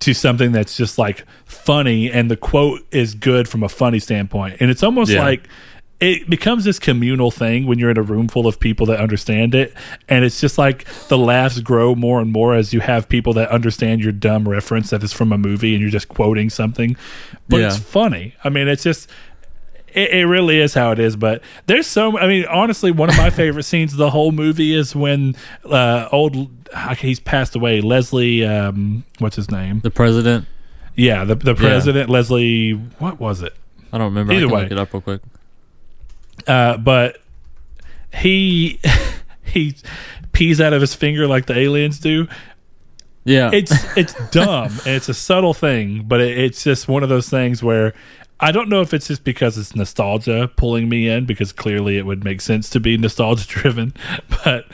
[0.00, 4.58] to something that's just like funny and the quote is good from a funny standpoint
[4.60, 5.22] and it's almost Yeah.
[5.22, 5.48] like
[5.98, 9.54] it becomes this communal thing when you're in a room full of people that understand
[9.54, 9.72] it
[10.08, 13.48] and it's just like the laughs grow more and more as you have people that
[13.48, 16.96] understand your dumb reference that is from a movie and you're just quoting something
[17.48, 19.08] but it's funny i mean it's just
[19.96, 21.16] it, it really is how it is.
[21.16, 22.16] But there's so.
[22.16, 26.08] I mean, honestly, one of my favorite scenes of the whole movie is when uh,
[26.12, 26.48] old
[26.98, 27.80] he's passed away.
[27.80, 29.80] Leslie, um, what's his name?
[29.80, 30.46] the president.
[30.94, 32.72] Yeah, the the president Leslie.
[32.72, 33.54] What was it?
[33.92, 34.32] I don't remember.
[34.32, 34.62] Either way.
[34.62, 35.22] look it up real quick.
[36.46, 37.18] Uh, but
[38.14, 38.78] he
[39.44, 39.74] he
[40.32, 42.28] pees out of his finger like the aliens do.
[43.24, 43.50] Yeah.
[43.52, 47.28] It's it's dumb and it's a subtle thing, but it, it's just one of those
[47.28, 47.92] things where
[48.38, 52.04] I don't know if it's just because it's nostalgia pulling me in because clearly it
[52.06, 53.94] would make sense to be nostalgia driven,
[54.44, 54.66] but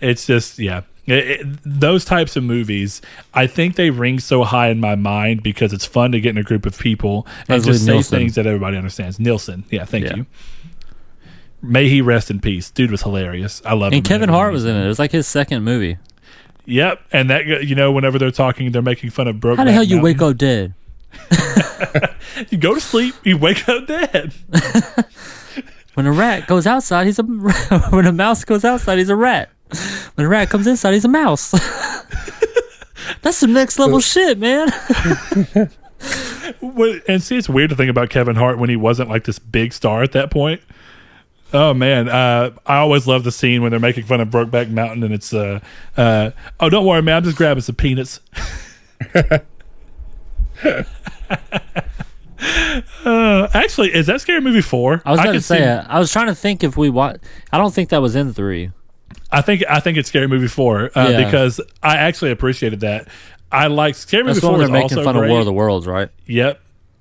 [0.00, 0.82] it's just yeah.
[1.06, 3.00] It- it- those types of movies,
[3.34, 6.38] I think they ring so high in my mind because it's fun to get in
[6.38, 8.18] a group of people and Leslie just say Nielsen.
[8.18, 9.18] things that everybody understands.
[9.20, 10.16] Nielsen, yeah, thank Yeah.
[10.16, 10.26] you.
[11.62, 12.70] May he rest in peace.
[12.70, 13.60] Dude was hilarious.
[13.64, 13.98] I love him.
[13.98, 14.84] and Kevin Hart was in it.
[14.84, 15.98] It was like his second movie.
[16.66, 19.56] Yep, and that you know whenever they're talking, they're making fun of Brokeback.
[19.56, 20.04] How the hell you Mountain.
[20.04, 20.74] wake up dead?
[22.48, 24.32] You go to sleep, you wake up dead.
[25.94, 27.22] When a rat goes outside, he's a
[27.90, 29.50] when a mouse goes outside, he's a rat.
[30.14, 31.50] When a rat comes inside, he's a mouse.
[33.22, 34.70] That's some next level shit, man.
[37.08, 39.72] And see, it's weird to think about Kevin Hart when he wasn't like this big
[39.72, 40.62] star at that point.
[41.52, 45.02] Oh man, uh, I always love the scene when they're making fun of Brokeback Mountain,
[45.02, 45.60] and it's uh,
[45.96, 48.20] uh, oh, don't worry, man, I'm just grabbing some peanuts.
[53.04, 55.02] uh, actually, is that Scary Movie four?
[55.04, 57.20] I was going to say, see- uh, I was trying to think if we watch.
[57.52, 58.70] I don't think that was in three.
[59.32, 61.24] I think I think it's Scary Movie four uh, Yeah.
[61.24, 63.08] because I actually appreciated that.
[63.52, 65.26] I like Scary Movie That's one four they're making also fun great.
[65.26, 66.08] of War of the Worlds, right?
[66.26, 66.60] Yep.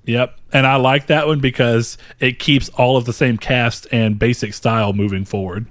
[0.10, 0.36] Yep.
[0.52, 4.56] And I like that one because it keeps all of the same cast and basic
[4.56, 5.68] style moving forward.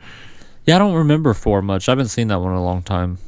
[0.64, 1.88] Yeah, I don't remember four much.
[1.88, 3.18] I haven't seen that one in a long time.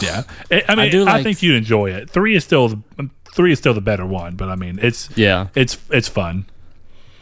[0.00, 0.22] Yeah.
[0.50, 2.08] I I mean, I, do like- think you'd enjoy it.
[2.08, 5.48] Three is still the, three is still the better one, but I mean, it's Yeah,
[5.54, 6.46] it's it's fun.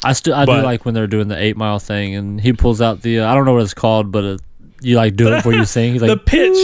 [0.04, 2.52] I still I But- do like when they're doing the eight mile thing, and he
[2.52, 4.40] pulls out the uh, I don't know what it's called, but it,
[4.82, 5.94] you like do it before you sing.
[5.94, 6.56] He's like the pitch,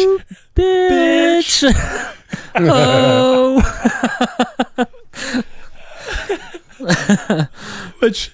[0.54, 1.64] bitch.
[2.74, 3.62] oh,
[8.00, 8.32] which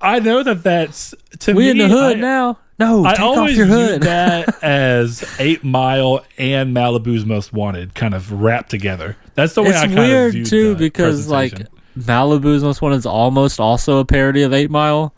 [0.00, 1.70] I know that that's to we me.
[1.70, 2.58] in the hood I, now.
[2.78, 4.02] No, I take off always your view hood.
[4.02, 9.16] that as Eight Mile and Malibu's Most Wanted kind of wrapped together.
[9.34, 11.66] That's the way I it's kind of weird viewed too because like.
[11.98, 15.12] Malibu's Most Wanted is almost also a parody of Eight Mile.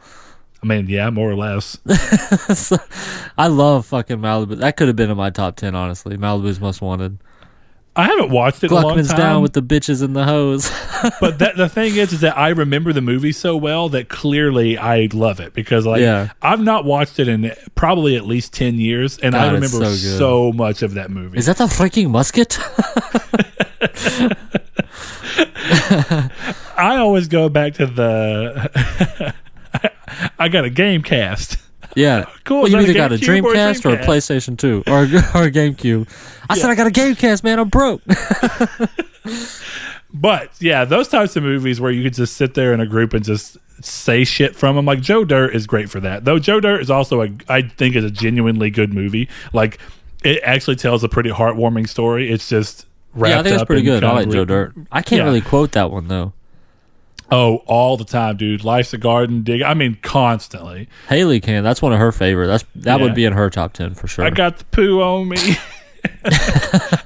[0.62, 1.78] I mean, yeah, more or less.
[3.38, 4.56] I love fucking Malibu.
[4.58, 6.16] That could have been in my top ten, honestly.
[6.16, 7.18] Malibu's Most Wanted.
[7.94, 9.18] I haven't watched it in a long Gluckman's time.
[9.18, 10.70] down with the bitches and the hoes.
[11.20, 14.78] but that the thing is, is that I remember the movie so well that clearly
[14.78, 16.30] I love it because like Yeah.
[16.40, 19.94] I've not watched it in probably at least ten years, and I God, it's remember
[19.96, 21.36] so so much of that movie.
[21.36, 22.58] Is that the freaking musket?
[26.76, 29.34] I always go back to the.
[30.38, 31.58] I got a game cast.
[31.94, 32.24] Yeah.
[32.44, 34.84] Cool, Well, you that a either got a GameCube or Dreamcast or a PlayStation 2
[34.86, 34.92] or,
[35.40, 36.08] or a GameCube.
[36.50, 37.58] I said I got a Gamecast, man.
[37.58, 38.02] I'm broke.
[40.14, 43.14] But yeah, those types of movies where you could just sit there in a group
[43.14, 46.26] and just say shit from them, like Joe Dirt is great for that.
[46.26, 49.28] Though Joe Dirt is also a, I think, is a genuinely good movie.
[49.54, 49.78] Like
[50.22, 52.30] it actually tells a pretty heartwarming story.
[52.30, 54.04] It's just wrapped yeah, I think it's pretty good.
[54.04, 54.74] I like Joe Dirt.
[54.92, 55.24] I can't Yeah.
[55.24, 56.34] really quote that one though.
[57.34, 58.62] Oh, all the time, dude.
[58.62, 59.62] Life's a garden, dig.
[59.62, 60.86] I mean, constantly.
[61.08, 61.64] Haley can.
[61.64, 62.46] That's one of her favorite.
[62.46, 63.02] That's that Yeah.
[63.06, 64.24] would be in her top ten for sure.
[64.24, 65.38] I got the poo on me.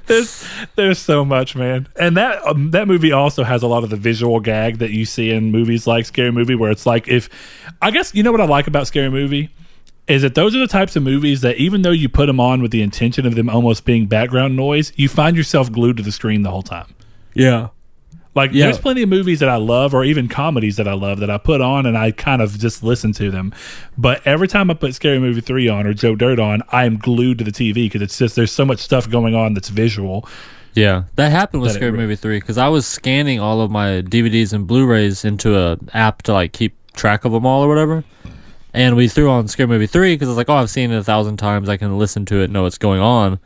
[0.07, 0.45] there's
[0.75, 3.95] there's so much, man, and that um, that movie also has a lot of the
[3.95, 7.29] visual gag that you see in movies like Scary Movie, where it's like if
[7.81, 9.49] I guess you know what I like about Scary Movie
[10.07, 12.61] is that those are the types of movies that even though you put them on
[12.61, 16.11] with the intention of them almost being background noise, you find yourself glued to the
[16.11, 16.87] screen the whole time.
[17.33, 17.69] yeah.
[18.37, 18.65] Like Yeah.
[18.65, 21.37] there's plenty of movies that I love or even comedies that I love that I
[21.37, 23.53] put on and I kind of just listen to them.
[23.97, 26.97] But every time I put Scary Movie 3 on or Joe Dirt on, I am
[26.97, 30.27] glued to the TV because it's just there's so much stuff going on that's visual.
[30.73, 34.03] Yeah, that happened with That Scary Movie three because I was scanning all of my
[34.03, 38.03] DVDs and Blu-rays into a app to like keep track of them all or whatever.
[38.75, 40.97] And we threw on Scary Movie three because I was like, oh, I've seen it
[40.97, 41.67] a thousand times.
[41.67, 43.39] I can listen to it, know what's going on.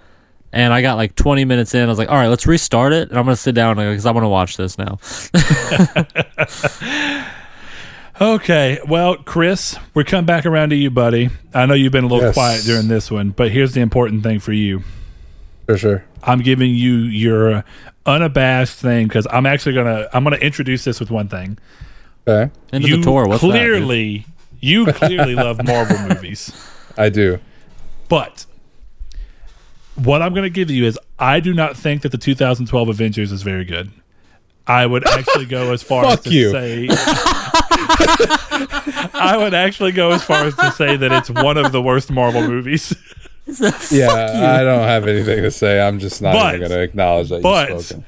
[0.54, 1.84] And I got like 20 minutes in.
[1.84, 3.10] I was like, all right, let's restart it.
[3.10, 5.00] And I'm going to sit down because I want to watch this now.
[8.20, 11.32] Okay, well, Chris, we come back around to you, buddy.
[11.56, 12.36] I know you've been a little Yes.
[12.36, 14.84] quiet during this one, but here's the important thing for you.
[15.66, 16.06] For sure.
[16.22, 17.64] I'm giving you your
[18.06, 21.58] unabashed thing because I'm actually gonna I'm gonna introduce this with one thing.
[22.28, 22.52] Okay.
[22.72, 23.26] Into you the tour.
[23.28, 24.26] What's that, clearly
[24.60, 26.52] you clearly love Marvel movies.
[27.00, 27.40] I do.
[28.08, 28.46] But
[29.96, 33.32] what I'm going to give you is I do not think that the 2012 Avengers
[33.32, 33.92] is very good.
[34.68, 36.52] I would actually go as far as to you.
[36.52, 36.88] say
[39.14, 42.12] I would actually go as far as to say that it's one of the worst
[42.12, 42.96] Marvel movies.
[43.92, 44.08] Yeah,
[44.60, 45.82] I don't have anything to say.
[45.82, 48.06] I'm just not But- even going to acknowledge that but- you've spoken.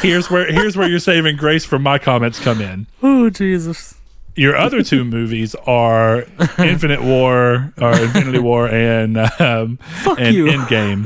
[0.00, 2.86] here's where here's where your saving grace from my comments come in.
[3.02, 3.93] Oh, Jesus.
[4.36, 6.24] Your other two movies are
[6.58, 9.78] Infinite War or Infinity War and um,
[10.18, 10.46] and you.
[10.46, 11.04] Endgame.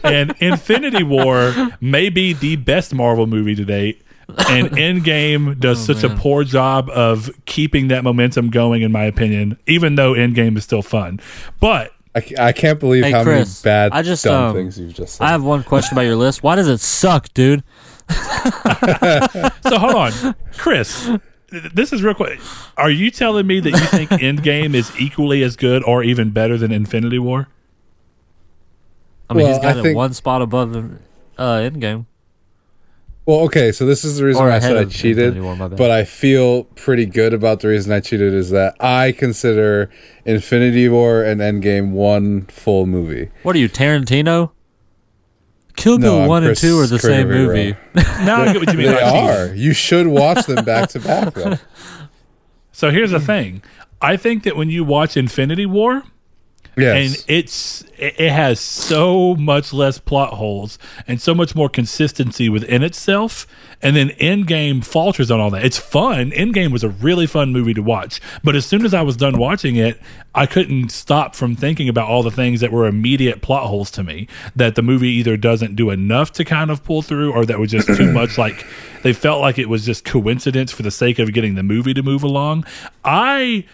[0.04, 4.02] and Infinity War may be the best Marvel movie to date.
[4.48, 9.04] And Endgame does Oh, such a poor job of keeping that momentum going, in my
[9.04, 11.20] opinion, even though Endgame is still fun.
[11.60, 14.78] But I, I can't believe Hey, how Chris, many bad, I just, dumb um, things
[14.78, 15.24] you've just said.
[15.24, 16.42] I have one question about your list.
[16.42, 17.62] Why does it suck, dude?
[18.08, 21.10] so hold on, Chris.
[21.60, 22.40] Th- This is real quick.
[22.76, 26.58] Are you telling me that you think Endgame is equally as good or even better
[26.58, 27.48] than Infinity War?
[29.30, 30.90] I mean, Well, he's got I it think- one spot above the
[31.38, 32.06] uh, Endgame.
[33.24, 35.90] well, okay, so this is the reason Or why I said I cheated, War, but
[35.90, 39.88] I feel pretty good about the reason I cheated is that I consider
[40.24, 43.30] Infinity War and Endgame one full movie.
[43.44, 44.50] What are you, Tarantino?
[45.76, 47.56] Kill Bill I'm one Chris- and two are the Chris same Rivera.
[47.56, 47.76] movie.
[48.24, 48.88] Now I get what you mean.
[48.88, 49.46] They are.
[49.54, 51.58] You should watch them back to back though.
[52.74, 53.62] So here's the thing.
[54.00, 56.02] I think that when you watch Infinity War,
[56.76, 56.96] Yes.
[57.16, 62.48] and it's it it has so much less plot holes and so much more consistency
[62.48, 63.46] within itself.
[63.84, 65.64] And then endgame falters on all that.
[65.64, 66.30] It's fun.
[66.30, 68.20] Endgame was a really fun movie to watch.
[68.44, 70.00] But as soon as i was done watching it
[70.34, 74.02] i couldn't stop from thinking about all the things that were immediate plot holes to
[74.02, 74.26] me
[74.56, 77.70] that the movie either doesn't do enough to kind of pull through or that was
[77.70, 78.38] just too much.
[78.38, 78.64] Like
[79.02, 82.02] they felt like it was just coincidence for the sake of getting the movie to
[82.02, 82.64] move along.
[83.04, 83.64] I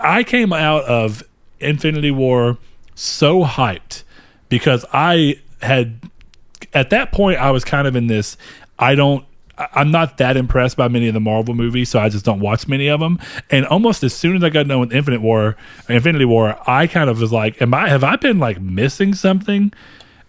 [0.00, 1.22] I came out of
[1.60, 2.58] Infinity War
[2.94, 4.02] so hyped
[4.48, 6.00] because I had
[6.74, 8.36] at that point I was kind of in this
[8.78, 9.24] I don't
[9.74, 12.68] I'm not that impressed by many of the Marvel movies, so I just don't watch
[12.68, 13.18] many of them.
[13.50, 15.56] And almost as soon as I got done with Infinite War,
[15.88, 17.88] Infinity War, I kind of was like, "Am I?
[17.88, 19.72] Have I been like missing something?"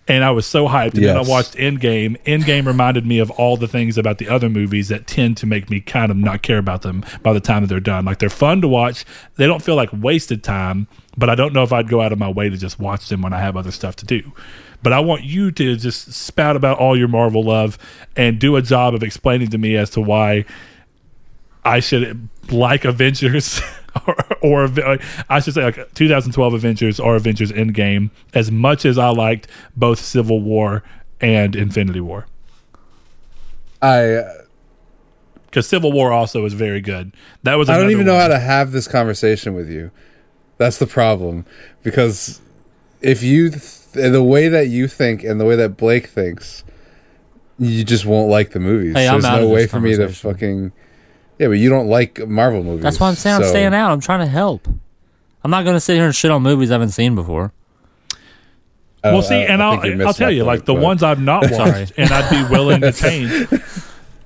[0.08, 0.96] And I was so hyped.
[0.96, 2.20] And then I watched Endgame.
[2.24, 5.70] Endgame reminded me of all the things about the other movies that tend to make
[5.70, 8.06] me kind of not care about them by the time that they're done.
[8.06, 9.06] Like they're fun to watch.
[9.36, 10.88] They don't feel like wasted time,
[11.20, 13.22] but I don't know if I'd go out of my way to just watch them
[13.22, 14.34] when I have other stuff to do.
[14.82, 17.78] But I want you to just spout about all your Marvel love
[18.16, 20.46] and do a job of explaining to me as to why
[21.66, 23.62] I should like Avengers
[24.08, 24.98] or, or
[25.30, 30.00] I should say like 2012 Avengers or Avengers Endgame as much as I liked both
[30.00, 30.84] Civil War
[31.20, 32.26] and Infinity War.
[33.82, 34.34] I uh,
[35.48, 37.12] Because Civil War also is very good.
[37.44, 38.22] That was I don't even know one.
[38.22, 39.92] how to have this conversation with you.
[40.60, 41.46] That's the problem
[41.84, 42.40] because
[43.02, 46.64] if you th- the way that you think and the way that Blake thinks,
[47.58, 48.94] you just won't like the movies.
[48.94, 50.72] Hey, I'm There's no way for me to fucking
[51.40, 52.84] Yeah, but you don't like Marvel movies.
[52.84, 53.92] That's why I'm saying I'm staying out.
[53.92, 54.68] I'm trying to help.
[55.44, 57.54] I'm not going to sit here and shit on movies I haven't seen before.
[59.02, 61.04] Uh, well, see, uh, and I I'll I'll tell you, point, like the but- ones
[61.04, 63.48] I've not watched, and I'd be willing to change.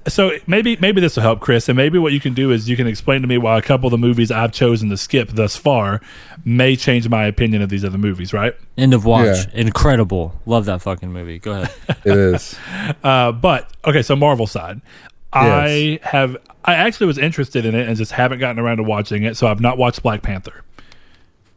[0.08, 1.70] So maybe maybe this will help, Chris.
[1.70, 3.88] And maybe what you can do is you can explain to me why a couple
[3.88, 6.02] of the movies I've chosen to skip thus far
[6.44, 8.54] may change my opinion of these other movies, right?
[8.78, 9.26] End of watch.
[9.26, 9.46] Yeah.
[9.54, 10.40] Incredible.
[10.46, 11.40] Love that fucking movie.
[11.40, 11.74] Go ahead.
[12.06, 12.56] It is.
[13.04, 14.82] Uh, but okay, so Marvel side,
[15.32, 19.24] I have I actually was interested in it and just haven't gotten around to watching
[19.24, 19.36] it.
[19.38, 20.64] So I've not watched Black Panther.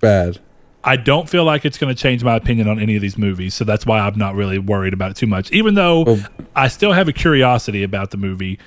[0.00, 0.38] Bad.
[0.86, 3.54] I don't feel like it's going to change my opinion on any of these movies,
[3.54, 5.50] so that's why I'm not really worried about it too much.
[5.50, 6.20] Even though Well-
[6.54, 8.58] I still have a curiosity about the movie,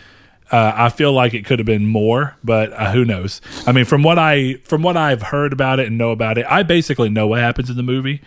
[0.51, 3.39] uh, I feel like it could have been more, but uh, who knows?
[3.65, 6.45] I mean, from what I from what I've heard about it and know about it,
[6.49, 8.21] I basically know what happens in the movie.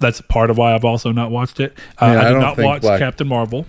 [0.00, 1.78] That's part of why I've also not watched it.
[2.00, 3.66] Uh, Yeah, I I did don't watch Black- Captain Marvel.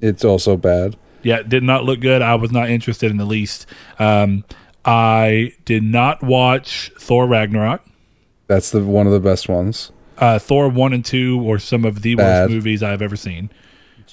[0.00, 0.96] It's also bad.
[1.22, 2.22] Yeah, it did not look good.
[2.22, 3.66] I was not interested in the least.
[3.98, 4.44] Um,
[4.84, 7.82] I did not watch Thor Ragnarok.
[8.46, 9.90] That's the one of the best ones.
[10.18, 12.42] Uh, Thor one and two were some of the Bad.
[12.44, 13.50] worst movies I've ever seen.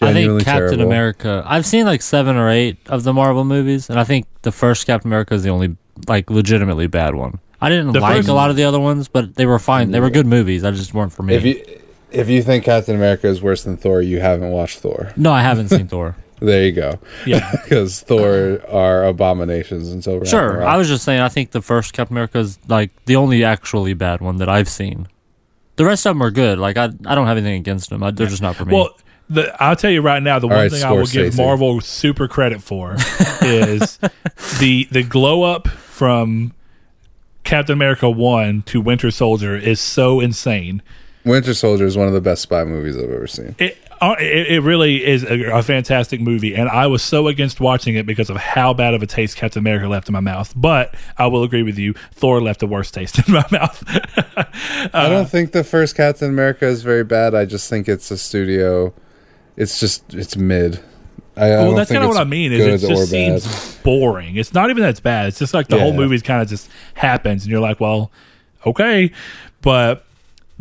[0.03, 0.85] I Genuinely think Captain terrible.
[0.87, 1.43] America.
[1.45, 4.87] I've seen like seven or eight of the Marvel movies, and I think the first
[4.87, 5.75] Captain America is the only
[6.07, 7.39] like legitimately bad one.
[7.59, 9.91] I didn't The like first- a lot of the other ones, but they were fine.
[9.91, 10.63] They were good movies.
[10.63, 11.35] I just weren't for me.
[11.35, 11.63] If you
[12.09, 15.11] if you think Captain America is worse than Thor, you haven't watched Thor.
[15.15, 16.15] no, I haven't seen Thor.
[16.41, 16.99] There you go.
[17.27, 20.67] Yeah, Because Thor are abominations until Sure, Ragnarok.
[20.67, 21.21] I was just saying.
[21.21, 24.67] I think the first Captain America is like the only actually bad one that I've
[24.67, 25.07] seen.
[25.75, 26.57] The rest of them are good.
[26.57, 28.01] Like I, I don't have anything against them.
[28.03, 28.73] I, they're just not for me.
[28.73, 28.97] Well,
[29.29, 32.27] the, I'll tell you right now, the one right, thing I will give Marvel super
[32.27, 32.95] credit for
[33.41, 33.97] is
[34.59, 36.53] the the glow up from
[37.43, 40.81] Captain America one to Winter Soldier is so insane.
[41.23, 43.55] Winter Soldier is one of the best spy movies I've ever seen.
[43.59, 47.59] It, Oh, it it really is a, a fantastic movie, and I was so against
[47.59, 50.53] watching it because of how bad of a taste Captain America left in my mouth.
[50.55, 53.83] But I will agree with you, Thor left the worst taste in my mouth.
[54.91, 57.35] I don't uh, think the first Captain America is very bad.
[57.35, 58.91] I just think it's a studio.
[59.55, 60.79] It's just it's mid.
[61.37, 62.51] I, I well, that's kind of what I mean.
[62.53, 63.41] Is it just bad.
[63.41, 64.35] seems boring.
[64.35, 65.27] It's not even that it's bad.
[65.27, 68.11] It's just like the whole movie kind of just happens, and you're like, well,
[68.65, 69.11] okay.
[69.61, 70.05] But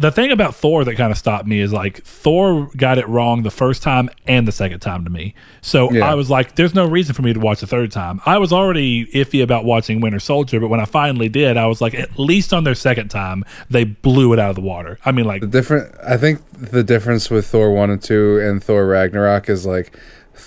[0.01, 3.43] the thing about Thor that kind of stopped me is like Thor got it wrong
[3.43, 5.35] the first time and the second time to me.
[5.61, 6.11] So Yeah.
[6.11, 8.19] I was like, there's no reason for me to watch the third time.
[8.25, 11.83] I was already iffy about watching Winter Soldier, but when I finally did, I was
[11.83, 14.99] like, at least on their second time, they blew it out of the water.
[15.05, 15.95] I mean, like, The different.
[16.03, 19.95] I think the difference with Thor one and two and Thor Ragnarok is like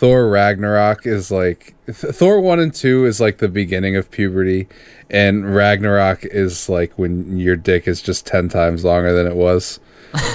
[0.04, 4.68] Thor Ragnarok is like Th- Thor one and two is like the beginning of puberty,
[5.10, 9.80] and Ragnarok is like when your dick is just ten times longer than it was.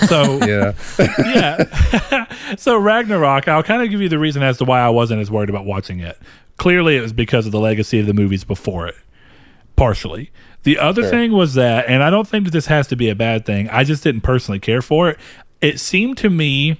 [0.07, 0.73] so know,
[1.19, 2.25] yeah.
[2.57, 5.31] so Ragnarok, I'll kind of give you the reason as to why I wasn't as
[5.31, 6.19] worried about watching it.
[6.57, 8.97] Clearly, it was because of the legacy of the movies before it,
[9.77, 10.31] partially.
[10.63, 11.11] The other Sure.
[11.11, 13.69] thing was that, and I don't think that this has to be a bad thing.
[13.69, 15.19] I just didn't personally care for it.
[15.61, 16.79] it seemed to me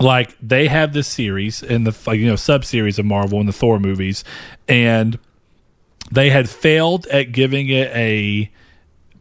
[0.00, 3.46] like they have this series in the like you know sub series of Marvel in
[3.46, 4.24] the Thor movies,
[4.68, 5.18] and
[6.10, 8.50] they had failed at giving it a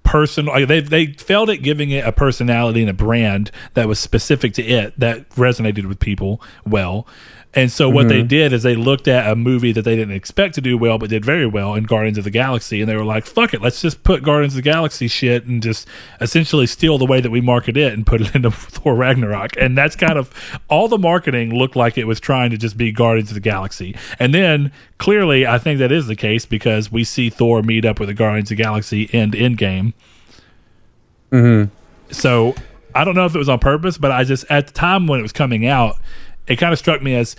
[0.03, 3.99] person like they they failed at giving it a personality and a brand that was
[3.99, 7.07] specific to it that resonated with people well.
[7.56, 8.27] And so what they mm-hmm.
[8.27, 11.10] did is they looked at a movie that they didn't expect to do well but
[11.10, 13.82] did very well in Guardians of the Galaxy and they were like, fuck it, let's
[13.82, 15.88] just put Guardians of the Galaxy shit and just
[16.19, 19.56] essentially steal the way that we market it and put it into Thor Ragnarok.
[19.57, 20.34] And that's kind of
[20.69, 23.95] all the marketing looked like it was trying to just be Guardians of the Galaxy.
[24.19, 28.02] And then clearly I think that is the case because we see Thor meet up
[28.02, 29.94] with the Guardians of the Galaxy end Endgame.
[31.32, 31.72] Mm-hmm.
[32.11, 32.53] So
[32.94, 35.19] I don't know if it was on purpose, but I just at the time when
[35.19, 35.98] it was coming out,
[36.47, 37.35] it kind of struck me as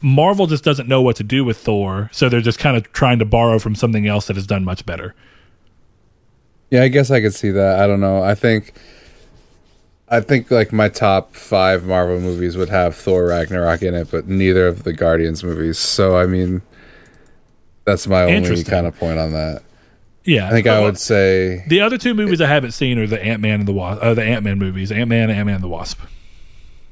[0.00, 3.18] Marvel just doesn't know what to do with Thor, so they're just kind of trying
[3.18, 5.14] to borrow from something else that has done much better.
[6.70, 7.80] Yeah, I guess I could see that.
[7.80, 8.22] I don't know.
[8.22, 8.74] I think
[10.08, 14.28] I think like my top 5 Marvel movies would have Thor Ragnarok in it, but
[14.28, 15.78] neither of the Guardians movies.
[15.78, 16.62] So I mean
[17.84, 19.62] that's my only kind of point on that.
[20.24, 23.22] Yeah, I think I would say The other two movies I haven't seen are the
[23.22, 25.54] Ant Man and the Wasp, uh, the Ant Man movies, Ant Man and Ant Man
[25.56, 26.00] and the Wasp.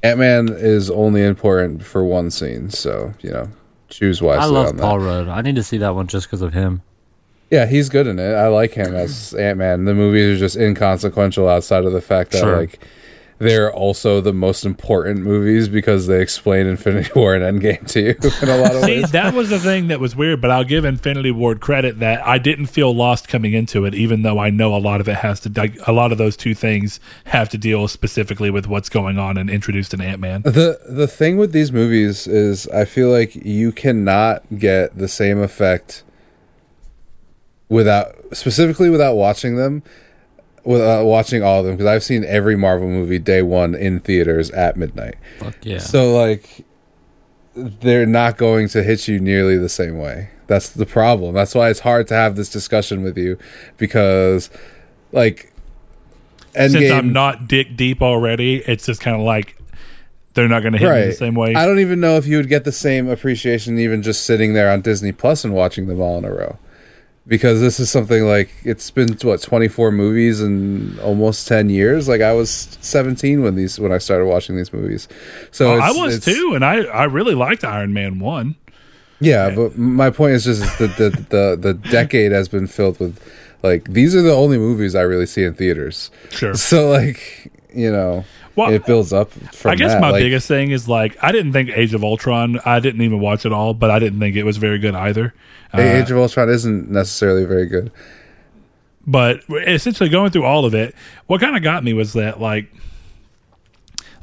[0.03, 3.49] Ant Man is only important for one scene, so you know,
[3.89, 5.05] choose wisely I love Paul that.
[5.05, 5.27] Rudd.
[5.29, 6.81] I need to see that one just because of him.
[7.49, 8.33] Yeah, he's good in it.
[8.33, 9.85] I like him as Ant Man.
[9.85, 12.57] The movies are just inconsequential outside of the fact that Sure.
[12.57, 12.79] like
[13.39, 18.09] they're also the most important movies because they explain Infinity War and Endgame to you
[18.41, 19.05] in a lot of ways.
[19.05, 22.25] See, that was the thing that was weird, but I'll give Infinity War credit that
[22.25, 25.15] I didn't feel lost coming into it, even though I know a lot of it
[25.17, 28.89] has to, like, a lot of those two things have to deal specifically with what's
[28.89, 30.41] going on and introduced in Ant Man.
[30.43, 35.39] The the thing with these movies is I feel like you cannot get the same
[35.39, 36.03] effect
[37.69, 39.83] without specifically without watching them
[40.63, 44.49] without watching all of them because I've seen every Marvel movie day 1 in theaters
[44.51, 45.15] at midnight.
[45.39, 45.79] Fuck yeah.
[45.79, 46.65] So like
[47.55, 50.29] they're not going to hit you nearly the same way.
[50.47, 51.35] That's the problem.
[51.35, 53.37] That's why it's hard to have this discussion with you
[53.77, 54.49] because
[55.11, 55.51] like
[56.53, 59.57] Since I'm not dick deep already, it's just kind of like
[60.33, 61.53] they're not going to hit me the same way.
[61.55, 64.71] I don't even know if you would get the same appreciation even just sitting there
[64.71, 66.57] on Disney Plus and watching them all in a row.
[67.25, 72.07] Because this is something like it's been what 24 movies in almost 10 years.
[72.09, 75.07] Like I was 17 when these when I started watching these movies.
[75.51, 78.55] So Oh, I was too, and I, I really liked Iron Man 1.
[79.21, 83.17] Yeah, but my point is just that the, the the decade has been filled with
[83.61, 86.11] like these are the only movies I really see in theaters.
[86.29, 86.55] Sure.
[86.55, 88.25] So like you know,
[88.57, 89.31] Well, it builds up.
[89.31, 90.01] From I guess that.
[90.01, 92.59] my Like, biggest thing is like I didn't think Age of Ultron.
[92.65, 95.33] I didn't even watch it all, but I didn't think it was very good either.
[95.73, 97.91] Uh, Age of Ultron isn't necessarily very good.
[99.07, 100.95] but essentially going through all of it,
[101.27, 102.71] what kind of got me was that like,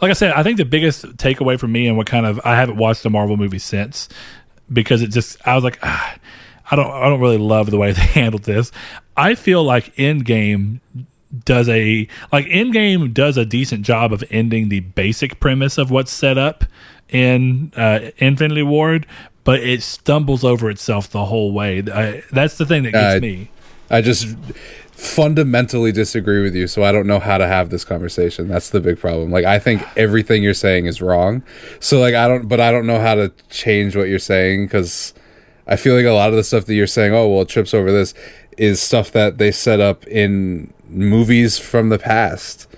[0.00, 2.54] like I said, I think the biggest takeaway for me and what kind of I
[2.56, 4.08] haven't watched a Marvel movie since
[4.72, 6.16] because it just I was like, ah,
[6.70, 8.72] I don't I don't really love the way they handled this.
[9.16, 10.80] I feel like Endgame
[11.44, 16.10] does a like Endgame does a decent job of ending the basic premise of what's
[16.10, 16.64] set up
[17.10, 19.00] in uh, Infinity War,
[19.50, 21.82] but it stumbles over itself the whole way.
[21.92, 23.50] I, that's the thing that gets me.
[23.90, 24.28] I just
[24.92, 28.46] fundamentally disagree with you, so I don't know how to have this conversation.
[28.46, 29.32] That's the big problem.
[29.32, 31.42] Like I think everything you're saying is wrong.
[31.80, 35.14] So like I don't but I don't know how to change what you're saying cuz
[35.66, 37.74] I feel like a lot of the stuff that you're saying, oh well, it trips
[37.74, 38.14] over this
[38.56, 42.68] is stuff that they set up in movies from the past.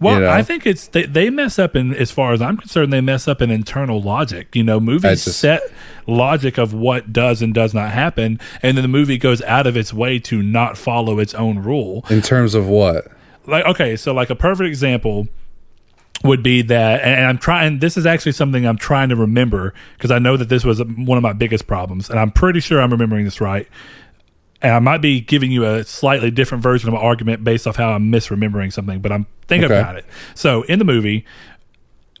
[0.00, 0.30] Well, you know?
[0.30, 3.28] I think it's they, they mess up in as far as I'm concerned, they mess
[3.28, 4.56] up in internal logic.
[4.56, 5.62] You know, movies just- set
[6.06, 9.76] logic of what does and does not happen, and then the movie goes out of
[9.76, 12.04] its way to not follow its own rule.
[12.08, 13.08] In terms of what?
[13.46, 15.28] Like, okay, so like a perfect example
[16.24, 17.78] would be that, and I'm trying.
[17.78, 21.16] This is actually something I'm trying to remember because I know that this was one
[21.18, 23.68] of my biggest problems, and I'm pretty sure I'm remembering this right.
[24.62, 27.76] And I might be giving you a slightly different version of an argument based off
[27.76, 29.78] how I'm misremembering something, but I'm thinking Okay.
[29.80, 30.04] about it.
[30.34, 31.24] So in the movie,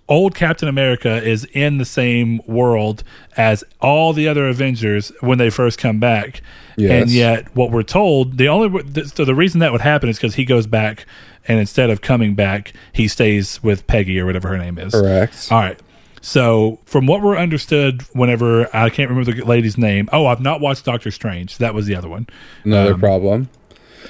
[0.08, 3.04] old Captain America is in the same world
[3.36, 6.40] as all the other Avengers when they first come back.
[6.76, 7.02] Yes.
[7.02, 10.34] And yet, what we're told, the only so the reason that would happen is because
[10.36, 11.04] he goes back,
[11.46, 14.92] and instead of coming back, he stays with Peggy or whatever her name is.
[14.92, 15.48] Correct.
[15.50, 15.78] All right.
[16.22, 20.08] So, from what we're understood, whenever I can't remember the lady's name.
[20.12, 21.56] Oh, I've not watched Doctor Strange.
[21.58, 22.26] That was the other one.
[22.64, 23.48] Another Um, problem.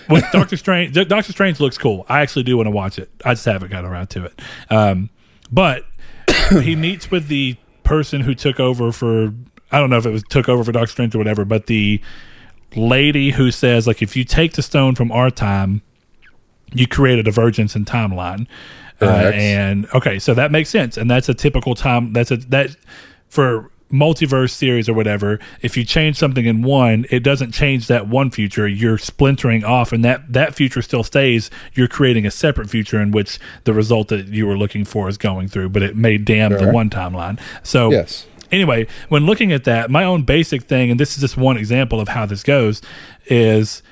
[0.08, 2.04] With Doctor Strange, Doctor Strange looks cool.
[2.08, 3.10] I actually do want to watch it.
[3.24, 4.40] I just haven't gotten around to it.
[4.70, 5.10] Um,
[5.52, 5.84] but
[6.62, 9.32] he meets with the person who took over for.
[9.72, 12.00] I don't know if it was took over for Doctor Strange or whatever, but the
[12.74, 15.82] lady who says like if you take the stone from our time,
[16.72, 18.46] you create a divergence in timeline.
[19.00, 22.12] Uh, and okay, so that makes sense, and that's a typical time.
[22.12, 22.76] That's a that
[23.28, 25.40] for multiverse series or whatever.
[25.62, 28.68] If you change something in one, it doesn't change that one future.
[28.68, 31.50] You're splintering off, and that that future still stays.
[31.74, 35.18] You're creating a separate future in which the result that you were looking for is
[35.18, 37.40] going through, but it may damn the one timeline.
[37.62, 38.26] So Yes.
[38.52, 42.00] anyway, when looking at that, my own basic thing, and this is just one example
[42.00, 42.80] of how this goes,
[43.26, 43.82] is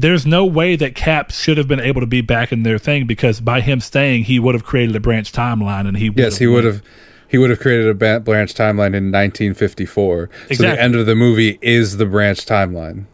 [0.00, 3.06] there's no way that Cap should have been able to be back in their thing
[3.06, 6.38] because by him staying, he would have created a branch timeline, and he would Yes,
[6.38, 6.82] he would have.
[7.30, 10.30] He would have created a branch timeline in 1954.
[10.52, 13.04] So the end of the movie is the branch timeline.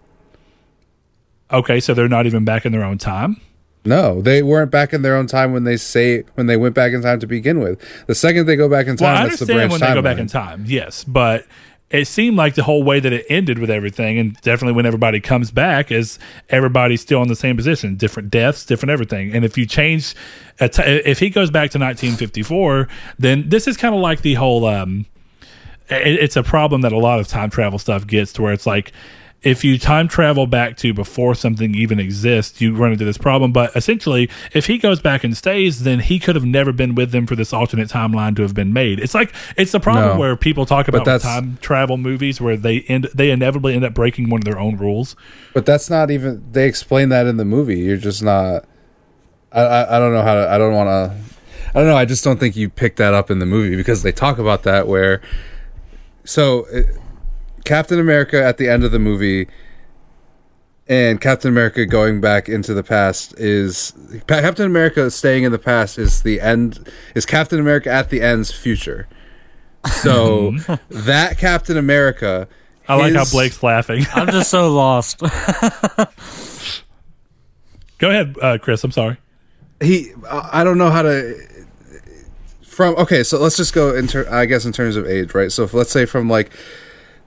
[1.51, 3.41] Okay, so they're not even back in their own time.
[3.85, 6.93] No, they weren't back in their own time when they say when they went back
[6.93, 7.81] in time to begin with.
[8.07, 9.95] The second they go back in time, Well, I that's the understand branch when timeline.
[9.95, 11.45] they go back in time, yes, but
[11.91, 15.21] it seemed like the whole way that it ended with everything, and definitely when everybody
[15.21, 19.33] comes back, is everybody's still in the same position, different deaths, different everything.
[19.35, 20.15] And if you change,
[20.59, 22.89] if he goes back to 1954,
[23.19, 24.67] then this is kind of like the whole.
[24.67, 25.07] Um,
[25.91, 28.67] it, it's a problem that a lot of time travel stuff gets to where it's
[28.67, 28.93] like
[29.45, 33.53] if you time travel back to before something even exists, you run into this problem.
[33.53, 37.13] But essentially, if he goes back and stays, then he could have never been with
[37.13, 38.99] them for this alternate timeline to have been made.
[38.99, 40.19] It's like it's the problem No.
[40.19, 44.31] where people talk about time travel movies where they end they inevitably end up breaking
[44.31, 45.15] one of their own rules.
[45.53, 46.43] But that's not even.
[46.51, 47.79] They explain that in the movie.
[47.81, 48.65] You're just not.
[49.53, 50.49] I I, I don't know how to.
[50.51, 51.17] I don't want to.
[51.71, 51.97] I don't know.
[51.97, 54.63] I just don't think you pick that up in the movie because they talk about
[54.63, 55.21] that where.
[56.25, 56.87] So, it,
[57.65, 59.49] Captain America at the end of the movie.
[60.87, 63.95] And Captain America going back into the past is
[64.27, 68.53] Captain America staying in the past is the end is Captain America at the end's
[68.53, 69.09] future.
[70.03, 70.53] So
[70.91, 72.49] that Captain America
[72.87, 74.05] I like how Blake's laughing.
[74.15, 75.21] I'm just so lost.
[77.99, 78.85] Go ahead, uh, Chris.
[78.85, 79.17] I'm sorry.
[79.81, 81.65] he I I don't know how to
[82.63, 85.63] from okay so let's just go in i guess in terms of age right so
[85.63, 86.51] if, let's say from like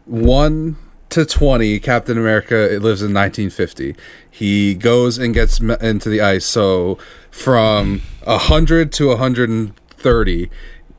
[0.08, 0.78] 1
[1.10, 3.96] to 20 captain america it lives in 1950
[4.30, 6.98] he goes and gets into the ice so
[7.32, 10.50] from 100 to 130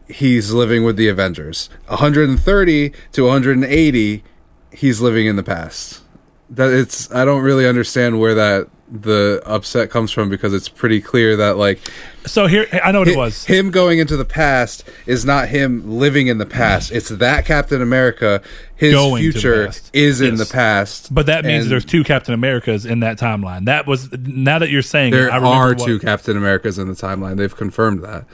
[0.08, 1.68] he's living with the avengers.
[1.86, 4.24] 130 to 180
[4.72, 6.02] he's living in the past.
[6.50, 11.00] That it's i don't really understand where that the upset comes from because it's pretty
[11.00, 11.78] clear that like
[12.24, 13.44] So here, I know what it was.
[13.44, 17.82] him going into the past is not him living in the past it's that captain
[17.82, 18.40] america
[18.76, 23.00] his Going future is in the past But that means there's two Captain Americas in
[23.00, 23.64] that timeline.
[23.66, 26.78] That was now that you're saying it, there I remember are what- two captain americas
[26.78, 28.24] in the timeline they've confirmed that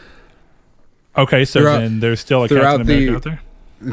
[1.17, 3.41] Okay, so throughout- then there's still a Captain America the- out there.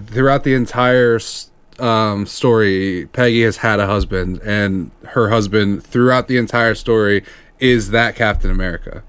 [0.07, 1.51] throughout the entire s-
[1.81, 7.23] um, story, Peggy has had a husband, and her husband throughout the entire story
[7.59, 9.03] is that Captain America.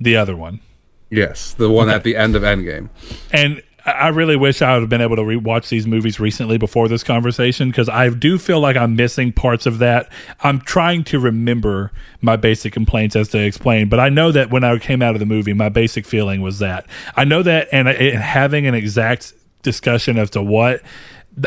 [0.00, 0.60] The other one.
[1.10, 2.88] Yes, the one at the end of Endgame.
[3.32, 6.88] And I really wish I would have been able to rewatch these movies recently before
[6.88, 10.10] this conversation because I do feel like I'm missing parts of that.
[10.40, 11.92] I'm trying to remember
[12.22, 15.20] my basic complaints as to explain, but I know that when I came out of
[15.20, 19.34] the movie, my basic feeling was that I know that, and it, having an exact
[19.62, 20.80] discussion as to what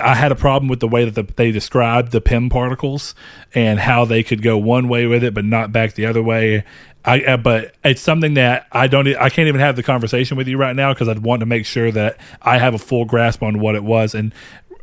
[0.01, 3.15] I had a problem with the way that the, they described the Pym particles
[3.53, 6.63] and how they could go one way with it, but not back the other way.
[7.05, 10.47] I, uh, but it's something that I don't, I can't even have the conversation with
[10.47, 13.41] you right now because I'd want to make sure that I have a full grasp
[13.41, 14.13] on what it was.
[14.13, 14.33] And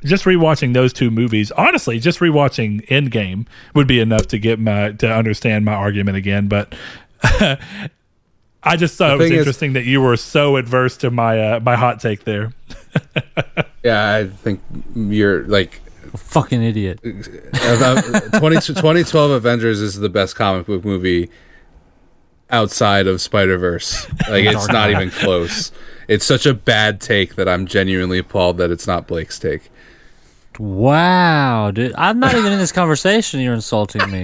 [0.05, 4.93] just rewatching those two movies, honestly, just rewatching Endgame would be enough to get my
[4.93, 6.49] to understand my argument again.
[6.49, 6.75] But
[7.23, 11.55] I just thought it was thing is- interesting that you were so adverse to my
[11.55, 12.53] uh, my hot take there.
[13.85, 14.61] Yeah, I think
[14.97, 15.81] you're like
[16.13, 17.01] a Fucking idiot.
[17.05, 21.29] uh, 20, 2012 Avengers is the best comic book movie
[22.51, 24.07] outside of Spider Verse.
[24.29, 25.71] Like it's not even close.
[26.09, 29.71] It's such a bad take that I'm genuinely appalled that it's not Blake's take.
[30.59, 31.93] Wow, dude.
[31.97, 33.41] I'm not even in this conversation.
[33.41, 34.23] You're insulting me.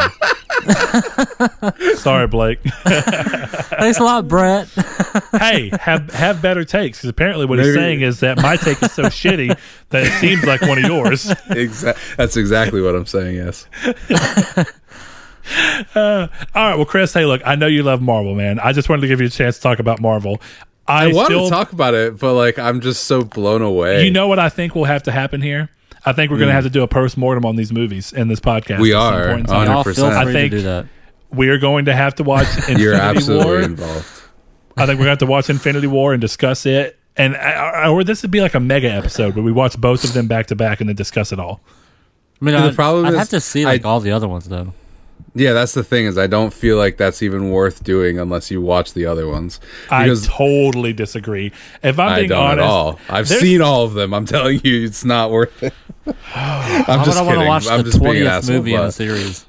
[1.97, 2.61] Sorry, Blake.
[2.62, 4.69] Thanks a lot, Brett.
[5.39, 8.93] hey, have have better takes because apparently what he's saying is that my take is
[8.93, 9.57] so shitty
[9.89, 11.27] that it seems like one of yours.
[11.48, 13.36] Exa- that's exactly what I'm saying.
[13.36, 13.66] Yes.
[15.94, 18.61] Uh, all right, well, Chris, hey, look, I know you love Marvel, man.
[18.61, 20.40] I just wanted to give you a chance to talk about Marvel.
[20.86, 24.05] I, I want to talk about it, but like I'm just so blown away.
[24.05, 25.70] you know what I think will have to happen here.
[26.05, 28.28] I think we're going to have to do a post mortem on these movies in
[28.28, 28.81] this podcast.
[28.81, 29.66] We at some are, point in time.
[29.68, 29.97] Y'all feel 100%.
[30.10, 30.86] free I think- to do that.
[31.32, 33.60] We are going to have to watch Infinity You're absolutely War.
[33.60, 34.22] involved.
[34.77, 36.98] I think we're going to have to watch Infinity War and discuss it.
[37.16, 40.12] And uh, or this would be like a mega episode where we watch both of
[40.12, 41.60] them back to back and then discuss it all.
[42.40, 44.48] I mean, I'd, problem I'd is have to see like I- all the other ones
[44.48, 44.72] though.
[45.35, 48.61] Yeah, that's the thing is I don't feel like that's even worth doing unless you
[48.61, 49.61] watch the other ones.
[49.90, 51.52] I totally disagree.
[51.82, 52.98] If I'm I being don't honest, at all.
[53.09, 54.12] I've seen all of them.
[54.12, 55.73] I'm telling you, it's not worth it.
[56.35, 57.40] I'm Why just would I want kidding.
[57.43, 59.47] to watch I'm the just being twentieth asshole, movie in the series?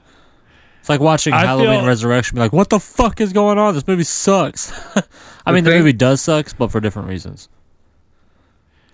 [0.81, 2.35] It's like watching I Halloween feel- Resurrection.
[2.35, 3.73] Be like, what the fuck is going on?
[3.73, 4.71] This movie sucks.
[4.95, 5.01] I
[5.47, 7.49] The mean, the movie does sucks, but for different reasons.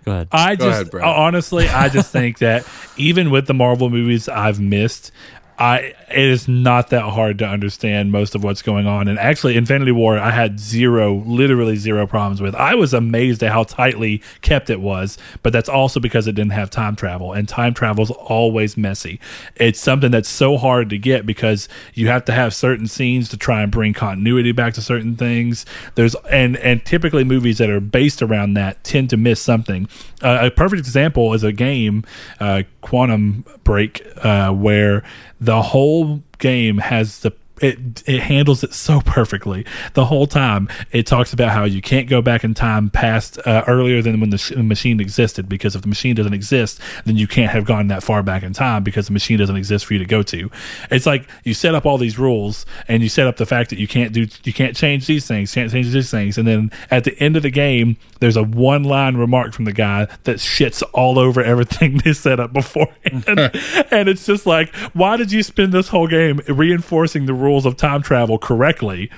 [0.06, 0.30] Go ahead.
[0.32, 2.66] I Go just ahead, honestly, I just think that
[2.96, 5.12] even with the Marvel movies I've missed,
[5.60, 9.08] I it is not that hard to understand most of what's going on.
[9.08, 12.56] And actually, Infinity War, I had zero, literally zero problems with.
[12.56, 16.52] I was amazed at how tightly kept it was, but that's also because it didn't
[16.52, 19.20] have time travel, and time travel is always messy.
[19.56, 23.38] It's something that's so hard to get because you have to have certain scenes to
[23.38, 25.66] try and bring continuity back to certain things.
[25.96, 29.90] There's and and typically movies that are based around that tend to miss something.
[30.22, 32.04] Uh, a perfect example is a game,
[32.40, 35.04] uh, Quantum Break, uh, where
[35.40, 37.32] the whole game has the
[37.62, 40.70] it it handles it so perfectly the whole time.
[40.92, 44.30] It talks about how you can't go back in time past uh, earlier than when
[44.30, 47.66] the, sh- the machine existed because if the machine doesn't exist, then you can't have
[47.66, 50.24] gone that far back in time because the machine doesn't exist for you to go
[50.24, 50.50] to.
[50.92, 53.80] It's like you set up all these rules and you set up the fact that
[53.80, 57.04] you can't do you can't change these things, can't change these things, and then at
[57.04, 60.84] the end of the game, there's a one line remark from the guy that shits
[60.94, 63.26] all over everything they set up beforehand,
[63.92, 67.78] and it's just like, why did you spend this whole game reinforcing the rules of
[67.78, 69.10] time travel correctly?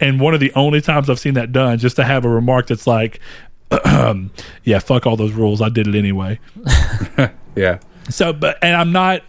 [0.00, 2.66] And one of the only times I've seen that done, just to have a remark
[2.66, 3.20] that's like,
[4.64, 5.60] "Yeah, fuck all those rules.
[5.60, 6.38] I did it anyway."
[7.56, 7.78] Yeah.
[8.10, 9.22] So, but and I'm not.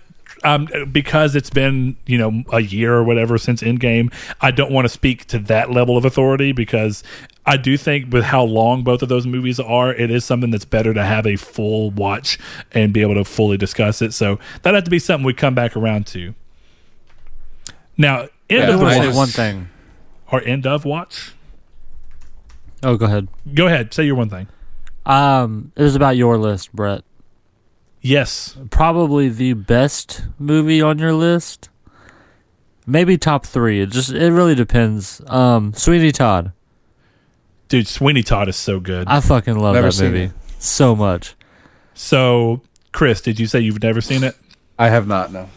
[0.44, 4.86] Um, because it's been you know a year or whatever since Endgame, I don't want
[4.86, 7.03] to speak to that level of authority because
[7.48, 10.65] I do think with how long both of those movies are, it is something that's
[10.65, 12.38] better to have a full watch
[12.73, 14.14] and be able to fully discuss it.
[14.14, 16.36] So that have to be something we come back around to.
[17.98, 19.70] Now, end Yeah, of want watch one thing.
[20.32, 21.34] or end of watch.
[22.84, 23.28] Oh, go ahead.
[23.54, 24.48] Go ahead, say your one thing.
[25.06, 27.04] Um, it was about your list, Brett.
[28.02, 31.70] Yes, Probably the best movie on your list.
[32.86, 33.82] Maybe top three.
[33.82, 35.22] It just it really depends.
[35.28, 36.52] Um, Sweeney Todd.
[37.68, 39.08] dude, Sweeney Todd is so good.
[39.08, 40.32] I fucking love Never that movie it.
[40.60, 41.34] so much.
[41.96, 42.62] So,
[42.92, 44.36] Chris, did you say you've never seen it?
[44.78, 45.50] I have not, no.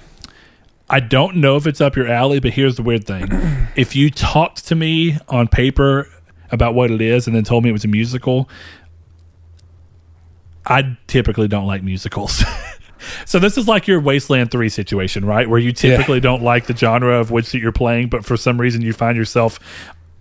[0.90, 3.28] I don't know if it's up your alley, but here's the weird thing.
[3.76, 6.08] if you talked to me on paper
[6.50, 8.48] about what it is and then told me it was a musical,
[10.64, 12.42] I typically don't like musicals.
[13.26, 15.48] so this is like your Wasteland 3 situation, right?
[15.48, 18.60] Where you typically don't like the genre of which that you're playing, but for some
[18.60, 19.58] reason you find yourself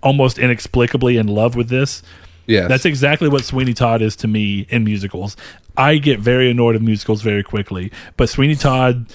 [0.01, 2.03] almost inexplicably in love with this.
[2.45, 2.67] Yeah.
[2.67, 5.35] That's exactly what Sweeney Todd is to me in musicals.
[5.75, 9.07] I get very annoyed of musicals very quickly, but Sweeney Todd,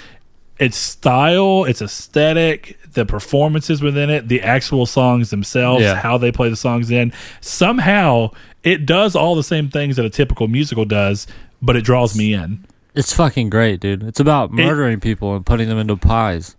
[0.63, 5.95] its style, its aesthetic, the performances within it, the actual songs themselves, Yeah.
[5.97, 8.31] how they play the songs in, somehow
[8.63, 11.27] it does all the same things that a typical musical does,
[11.61, 12.65] but it draws me in.
[12.95, 14.03] It's fucking great, dude.
[14.03, 16.57] It's about murdering people and putting them into pies.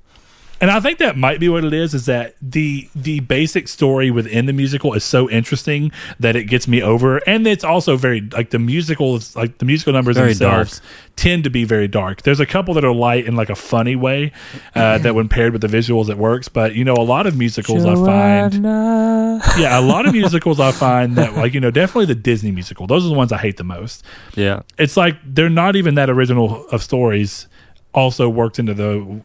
[0.64, 1.94] And I think that might be what it is.
[1.94, 5.91] Is that the the basic story within the musical is so interesting
[6.22, 9.65] that it gets me over, and it's also very like the musical is like the
[9.65, 10.81] musical numbers Very themselves
[11.18, 12.22] tend to be very dark.
[12.22, 14.31] There's a couple that are light in like a funny way
[14.73, 16.48] uh, that when paired with the visuals it works.
[16.48, 19.41] But you know, a lot of musicals I find, Joanna.
[19.60, 22.88] yeah, a lot of musicals I find that like you know definitely the Disney musical.
[22.88, 24.06] Those are the ones I hate the most.
[24.35, 24.61] Yeah.
[24.77, 27.48] It's like they're not even that original of stories.
[27.94, 29.22] Also worked into the.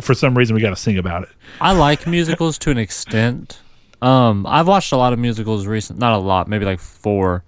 [0.00, 1.28] For some reason, we got to sing about it.
[1.60, 3.60] I like musicals to an extent.
[4.00, 7.42] Um, I've watched a lot of musicals recent, not a lot, maybe like four,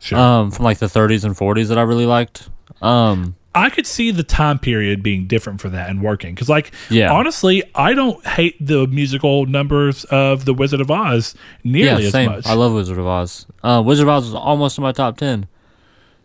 [0.00, 0.18] Sure.
[0.18, 2.50] um, from like the 30s and 40s that I really liked.
[2.82, 6.72] Um, I could see the time period being different for that and working because, like,
[6.90, 7.10] Yeah.
[7.12, 12.12] honestly, I don't hate the musical numbers of The Wizard of Oz yeah, nearly as
[12.12, 12.46] much.
[12.46, 13.46] I love Wizard of Oz.
[13.62, 15.46] Uh, Wizard of Oz is almost in my top 10.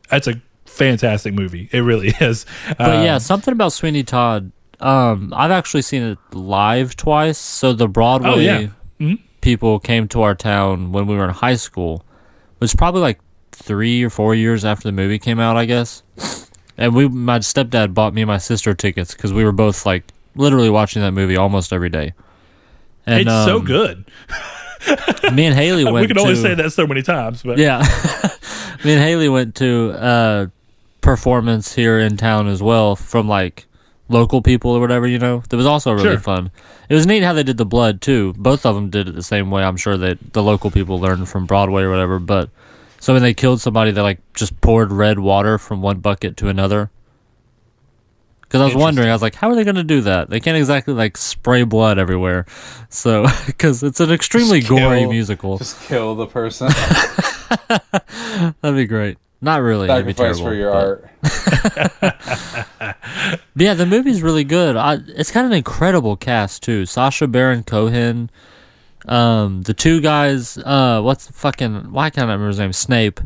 [0.10, 1.70] That's a fantastic movie.
[1.72, 2.46] It really is.
[2.78, 4.52] But Um, yeah, something about Sweeney Todd.
[4.80, 7.38] Um, I've actually seen it live twice.
[7.38, 8.68] So the Broadway Oh, yeah.
[9.00, 9.20] Mhm.
[9.42, 12.06] people came to our town when we were in high school.
[12.56, 13.20] It was probably like
[13.52, 16.04] three or four years after the movie came out, I guess.
[16.78, 20.04] And we, my stepdad bought me and my sister tickets because we were both like
[20.36, 22.14] literally watching that movie almost every day.
[23.06, 24.06] And it's so um, good.
[25.34, 25.96] Me and Haley went.
[26.02, 27.80] We can only to- say that so many times, but yeah.
[28.86, 30.52] Me and Haley went to a
[31.02, 33.66] performance here in town as well from like
[34.10, 35.44] local people or whatever, you know.
[35.49, 36.19] That was also really Sure.
[36.19, 36.52] fun.
[36.90, 38.34] It was neat how they did the blood too.
[38.38, 39.64] Both of them did it the same way.
[39.64, 42.49] I'm sure that the local people learned from Broadway or whatever, but
[42.99, 46.49] so when they killed somebody they like just poured red water from one bucket to
[46.49, 46.90] another.
[48.41, 50.31] Because I was wondering, I was like, how are they going to do that?
[50.31, 52.48] They can't exactly like spray blood everywhere,
[52.90, 55.57] so because it's an extremely Just gory kill- musical.
[55.60, 56.68] Just kill the person.
[57.68, 59.18] That'd be great.
[59.41, 59.88] Not really.
[59.88, 60.52] That'd be Sacrifice terrible.
[60.52, 62.16] for your but- art.
[63.56, 64.76] But yeah, the movie's really good.
[64.78, 66.86] I, it's got an incredible cast too.
[66.86, 68.30] Sacha Baron Cohen,
[69.07, 70.57] um, the two guys.
[70.57, 71.91] Uh, what's the fucking?
[71.91, 72.72] Why can't I remember his name?
[72.74, 73.20] Snape.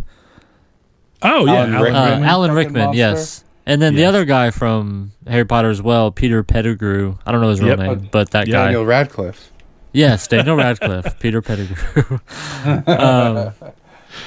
[1.22, 1.95] Oh yeah, Alan Alan Rickman.
[1.95, 3.44] Uh, Alan Rickman, yes.
[3.65, 7.18] And then the other guy from Harry Potter as well, Peter Pettigrew.
[7.26, 7.80] I don't know his real Yep.
[7.80, 8.65] name, but that guy.
[8.65, 9.52] Daniel Radcliffe.
[9.94, 12.19] Yes, Daniel Radcliffe, Peter Pettigrew,
[12.88, 13.53] um,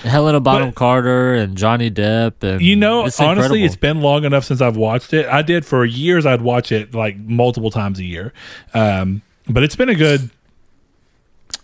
[0.02, 2.42] Helena Bonham Carter, and Johnny Depp.
[2.42, 3.64] And You know, it's honestly, incredible.
[3.66, 5.26] it's been long enough since I've watched it.
[5.26, 6.26] I did for years.
[6.26, 8.32] I'd watch it like multiple times a year,
[8.74, 10.30] um, but it's been a good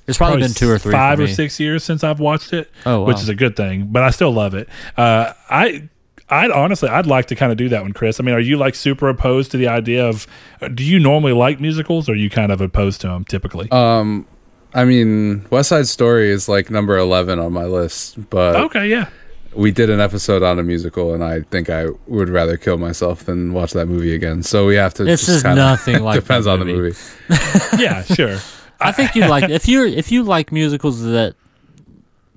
[0.06, 2.70] it's probably, been two or three, five or six years since I've watched it.
[2.84, 3.86] Oh, which is a good thing.
[3.90, 4.68] But I still love it.
[4.96, 5.88] Uh, I.
[6.28, 8.18] I'd honestly, I'd like to kind of do that one, Chris.
[8.18, 10.26] I mean, are you like super opposed to the idea of?
[10.72, 13.70] Do you normally like musicals, or are you kind of opposed to them typically?
[13.70, 14.26] Um,
[14.74, 19.08] I mean, West Side Story is like number eleven on my list, but okay, yeah,
[19.54, 23.24] we did an episode on a musical, and I think I would rather kill myself
[23.24, 24.42] than watch that movie again.
[24.42, 25.04] So we have to.
[25.04, 26.96] This just is kinda- nothing like depends that on the movie.
[27.28, 27.38] movie.
[27.82, 28.38] yeah, sure.
[28.80, 31.34] I think you like if you're if you like musicals that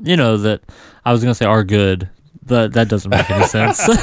[0.03, 0.61] you know that
[1.05, 2.09] I was gonna say are good,
[2.45, 3.81] but that doesn't make any sense.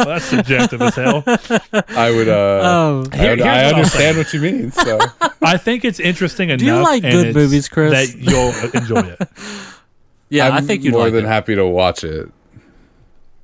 [0.00, 1.22] Well, that's subjective as hell.
[1.26, 2.28] I would.
[2.28, 2.60] Uh,
[3.02, 4.70] um, I, would- I what understand what you mean.
[4.72, 4.98] So
[5.42, 6.60] I think it's interesting enough.
[6.60, 7.92] Do you like good movies, Chris?
[8.12, 9.28] That you'll enjoy it.
[10.30, 11.28] yeah, I'm I think you'd more like than it.
[11.28, 12.30] happy to watch it.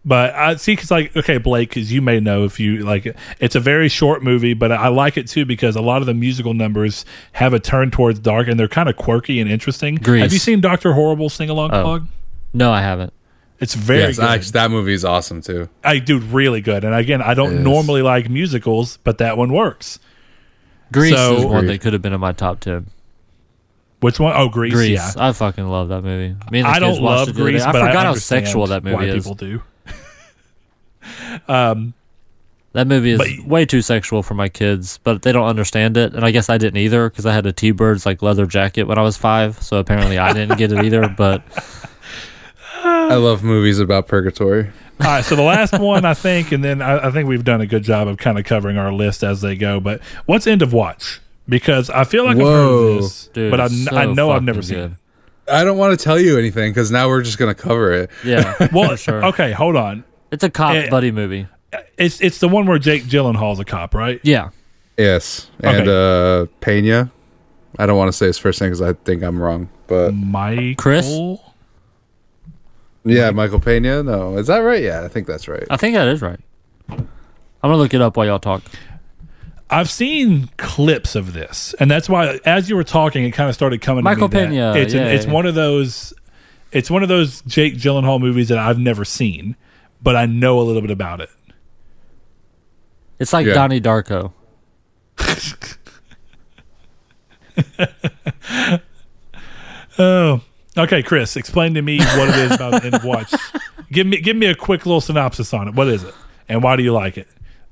[0.05, 3.17] But I see, because like, okay, Blake, because you may know if you like it,
[3.41, 6.15] it's a very short movie, but I like it too because a lot of the
[6.15, 9.97] musical numbers have a turn towards dark and they're kind of quirky and interesting.
[9.97, 10.23] Grease.
[10.23, 12.01] Have you seen Doctor Horrible sing along, Oh.
[12.55, 13.13] No, I haven't.
[13.59, 14.25] It's very Yes, good.
[14.27, 15.69] actually, that movie is awesome too.
[15.83, 16.85] I do really good.
[16.85, 19.99] And again, I don't normally like musicals, but that one works.
[20.93, 22.87] Grease So- is one that could have been in my top ten.
[24.01, 24.35] Which one?
[24.37, 24.75] Oh, Grease.
[24.75, 25.29] Grease, Yeah.
[25.29, 26.37] I fucking love that movie.
[26.51, 27.53] Me and the I kids don't watched love it the other day.
[27.59, 29.25] Grease, I but forgot I how sexual that movie why is.
[29.25, 29.63] people do.
[31.49, 31.95] um,
[32.75, 36.13] That movie is But- way too sexual for my kids, but they don't understand it,
[36.13, 38.99] and I guess I didn't either because I had a T-Birds like leather jacket when
[38.99, 41.09] I was five, so apparently I didn't get it either.
[41.09, 41.43] But
[42.87, 44.71] I love movies about purgatory.
[45.01, 47.61] All right, so the last one, I think, and then I, I think we've done
[47.61, 49.79] a good job of kind of covering our list as they go.
[49.79, 51.21] But what's end of watch?
[51.49, 52.79] Because I feel like I've heard Whoa.
[52.97, 54.91] of this, dude, but I, it's I know I've fucking never seen good.
[54.93, 55.53] it.
[55.53, 58.11] I don't want to tell you anything because now we're just gonna cover it.
[58.25, 59.25] Yeah, Well, for sure.
[59.27, 60.03] okay, hold on.
[60.33, 61.47] It's a cop Eh, buddy movie.
[61.99, 64.19] It's it's the one where Jake Gyllenhaal's a cop, right?
[64.25, 64.49] Yeah,
[64.99, 67.13] Yes, and uh Pena.
[67.79, 70.79] I don't want to say his first name because I think I'm wrong, but Mike
[70.79, 71.07] Chris?
[73.07, 74.03] Yeah, Michael Pena.
[74.03, 74.83] No, is that right?
[74.83, 75.65] Yeah, I think that's right.
[75.71, 76.41] I think that is right.
[76.89, 77.09] I'm
[77.63, 78.63] gonna look it up while y'all talk.
[79.71, 83.55] I've seen clips of this, and that's why as you were talking, it kind of
[83.55, 84.05] started coming.
[84.05, 85.33] Michael to me that Pena, It's an- yeah, it's yeah.
[85.33, 86.13] one of those.
[86.73, 89.57] It's one of those Jake Gyllenhaal movies that I've never seen,
[90.03, 91.31] but I know a little bit about it.
[93.19, 93.55] It's like Yeah.
[93.55, 94.33] Donnie Darko.
[99.99, 100.43] Oh,
[100.77, 103.33] okay, Chris, explain to me what it is about the end of watch.
[103.91, 105.75] Give me give me a quick little synopsis on it.
[105.75, 106.15] What is it,
[106.49, 107.29] and why do you like it,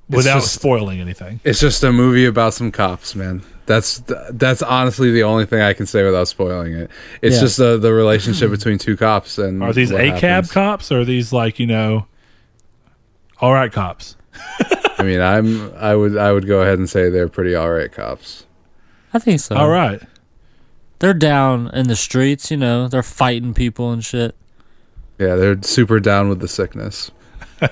[0.08, 1.40] without just- spoiling anything?
[1.44, 3.42] It's just a movie about some cops, man.
[3.66, 6.90] That's that's honestly the only thing I can say without spoiling it.
[7.22, 7.40] It's Yeah.
[7.40, 10.52] just uh, the relationship between two cops and Are these what ACAB happens.
[10.52, 12.06] cops, or are these like you know,
[13.40, 14.16] all right cops?
[14.98, 17.90] I mean, I'm I would I would go ahead and say they're pretty all right
[17.90, 18.46] cops.
[19.12, 19.56] I think so.
[19.56, 20.00] All right.
[21.00, 22.88] They're down in the streets, you know.
[22.88, 24.34] They're fighting people and shit.
[25.18, 27.10] Yeah, they're super down with the sickness.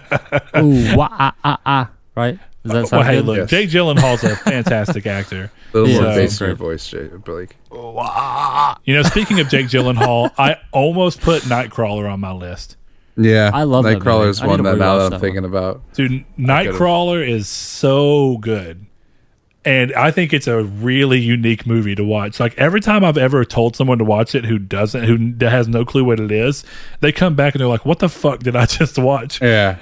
[0.57, 1.90] Ooh, wah, ah, ah, ah.
[2.15, 2.39] Right?
[2.62, 3.24] Does that sound Well, hey, good?
[3.27, 3.51] look, Yes.
[3.51, 5.51] Jake Gyllenhaal's a fantastic actor.
[5.74, 6.01] A little Yeah.
[6.03, 7.57] more bass in your voice, Jay, Blake.
[7.73, 12.77] You know, speaking of Jake Gyllenhaal, I almost put Nightcrawler on my list.
[13.16, 14.53] Yeah, I love Nightcrawler is movie.
[14.53, 15.81] I need one that now that I'm that thinking about.
[15.94, 18.85] Dude, Nightcrawler is so good.
[19.64, 22.40] And I think it's a really unique movie to watch.
[22.40, 25.84] Like every time I've ever told someone to watch it who doesn't, who has no
[25.84, 26.64] clue what it is,
[27.01, 29.78] they come back and they're like, "What the fuck did I just watch?" Yeah,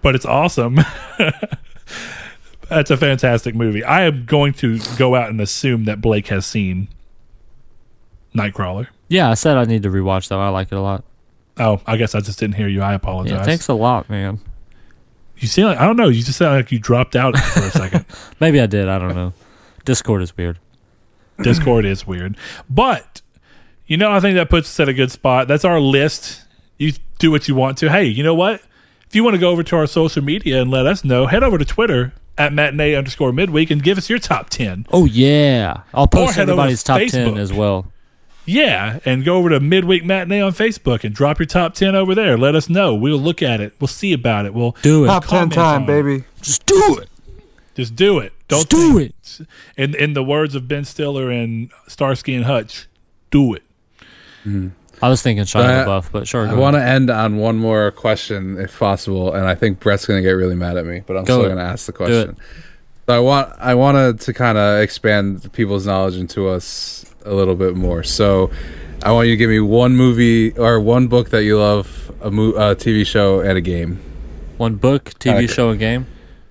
[0.00, 0.78] But it's awesome.
[2.68, 3.82] That's a fantastic movie.
[3.84, 6.88] I am going to go out and assume that Blake has seen
[8.34, 8.88] Nightcrawler.
[9.08, 10.38] Yeah, I said I need to rewatch that.
[10.38, 11.04] I like it a lot.
[11.58, 12.82] Oh, I guess I just didn't hear you.
[12.82, 13.38] I apologize.
[13.38, 14.40] Yeah, thanks a lot, man.
[15.38, 16.08] You seem like I don't know.
[16.08, 18.04] You just sound like you dropped out for a second.
[18.40, 18.88] Maybe I did.
[18.88, 19.32] I don't know.
[19.84, 20.58] Discord is weird.
[21.42, 22.36] Discord is weird,
[22.70, 23.20] but
[23.86, 25.48] you know I think that puts us at a good spot.
[25.48, 26.42] That's our list.
[26.78, 27.90] You do what you want to.
[27.90, 28.62] Hey, you know what?
[29.06, 31.42] If you want to go over to our social media and let us know, head
[31.42, 34.86] over to Twitter at matinee underscore midweek and give us your top 10.
[34.92, 37.92] Oh yeah, I'll post head over to everybody's top ten as well.
[38.46, 42.14] Yeah, and go over to Midweek Matinee on Facebook and drop your top 10 over
[42.14, 42.38] there.
[42.38, 42.94] Let us know.
[42.94, 43.74] We'll look at it.
[43.80, 44.54] We'll see about it.
[44.54, 45.08] We'll Do it.
[45.08, 45.86] Top ten time, on it.
[45.86, 46.24] baby.
[46.40, 47.08] Just do it.
[47.76, 48.32] Just do it.
[48.48, 52.86] Don't Just do think- In in the words of Ben Stiller and Starsky and Hutch,
[53.30, 53.62] do it.
[55.02, 56.48] I was thinking Shia Uh, LaBeouf, but sure.
[56.48, 60.18] I want to end on one more question, if possible, and I think Brett's going
[60.18, 61.34] to get really mad at me, but I'm Go.
[61.40, 62.36] still going to ask the question.
[63.08, 67.56] So I want I wanted to kind of expand people's knowledge into us a little
[67.56, 68.02] bit more.
[68.04, 68.50] So
[69.02, 72.30] I want you to give me one movie or one book that you love, a,
[72.30, 74.00] mo- a TV show, and a game.
[74.56, 75.46] One book, TV Okay.
[75.48, 76.06] show, and game.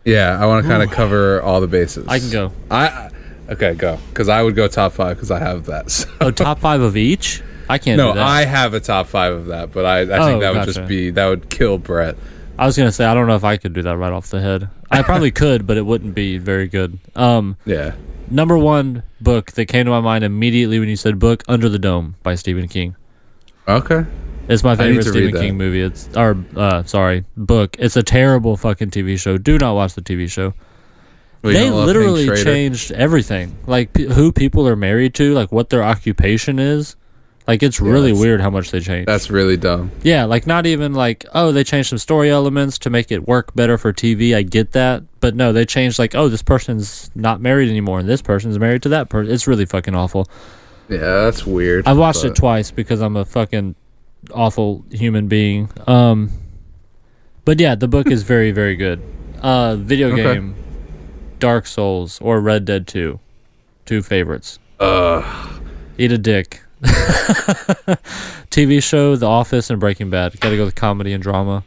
[0.05, 2.07] Yeah, I want to kind of cover all the bases.
[2.07, 2.51] I can go.
[2.71, 3.09] I
[3.49, 5.89] okay, go because I would go top five because I have that.
[5.91, 6.07] So.
[6.21, 7.41] Oh, top five of each.
[7.67, 7.97] I can't.
[7.97, 8.27] No, do that.
[8.27, 10.87] I have a top five of that, but I, I Oh, think that would just
[10.87, 12.15] be that would kill Brett.
[12.57, 14.39] I was gonna say I don't know if I could do that right off the
[14.39, 14.69] head.
[14.91, 16.99] I probably could, but it wouldn't be very good.
[17.15, 17.95] Um, Yeah.
[18.29, 21.79] number one book that came to my mind immediately when you said book, Under the
[21.79, 22.95] Dome by Stephen King.
[23.67, 24.05] Okay.
[24.47, 25.41] It's my favorite Stephen.
[25.41, 25.81] King movie.
[25.81, 27.75] It's or uh, sorry, book.
[27.79, 29.37] It's a terrible fucking TV show.
[29.37, 30.53] Do not watch the TV show.
[31.41, 35.83] Well, they literally changed everything, like p- who people are married to, like what their
[35.83, 36.95] occupation is.
[37.47, 39.07] Like it's really weird how much they changed.
[39.07, 39.91] That's really dumb.
[40.01, 43.53] Yeah, like not even like oh they changed some story elements to make it work
[43.53, 44.35] better for TV.
[44.35, 48.09] I get that, but no, they changed like oh this person's not married anymore and
[48.09, 49.31] this person's married to that person.
[49.31, 50.27] It's really fucking awful.
[50.89, 51.87] Yeah, that's weird.
[51.87, 53.75] I've watched but- it twice because I'm a fucking
[54.33, 55.69] awful human being.
[55.87, 56.29] Um,
[57.45, 59.01] but yeah, the book is very very good.
[59.41, 60.23] Uh, video Okay.
[60.23, 60.55] game,
[61.39, 63.19] Dark Souls or Red Dead Two,
[63.85, 64.59] two favorites.
[64.79, 65.61] Ugh.
[65.97, 66.61] Eat a dick.
[68.51, 70.39] TV show, The Office, and Breaking Bad.
[70.39, 71.63] Got to go with comedy and drama.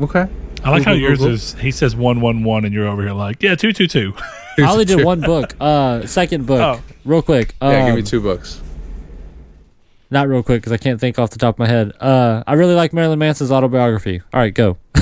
[0.00, 0.26] Okay.
[0.64, 3.42] I like how Cool, cool, yours is, he says 111 and you're over here like,
[3.42, 4.14] yeah, 222.
[4.64, 5.54] I only did one book.
[5.60, 6.82] Uh, second book, Oh.
[7.04, 7.54] real quick.
[7.60, 8.60] Um, Yeah, give me two books.
[10.10, 11.92] Not real quick because I can't think off the top of my head.
[12.00, 14.22] Uh, I really like Marilyn Manson's autobiography.
[14.32, 14.76] All right, go.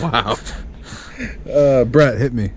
[0.00, 0.36] Wow.
[1.50, 2.52] Uh, Brett, hit me.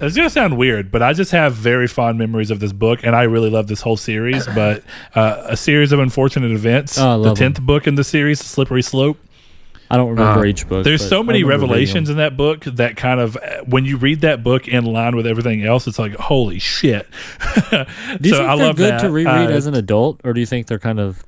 [0.00, 3.00] It's going to sound weird, but I just have very fond memories of this book,
[3.02, 4.46] and I really love this whole series.
[4.46, 4.82] But
[5.14, 6.98] uh, a series of unfortunate events.
[6.98, 7.36] Oh, the love 'em.
[7.54, 9.18] tenth book in the series, The Slippery Slope.
[9.94, 10.84] I don't remember Uh, each book.
[10.84, 14.66] There's so many revelations in that book that kind of, when you read that book
[14.68, 17.06] in line with everything else, it's like, holy shit.
[17.70, 17.86] Do
[18.20, 19.00] you so think I they're love good that.
[19.02, 21.22] to reread Uh, as an adult, or do you think they're kind of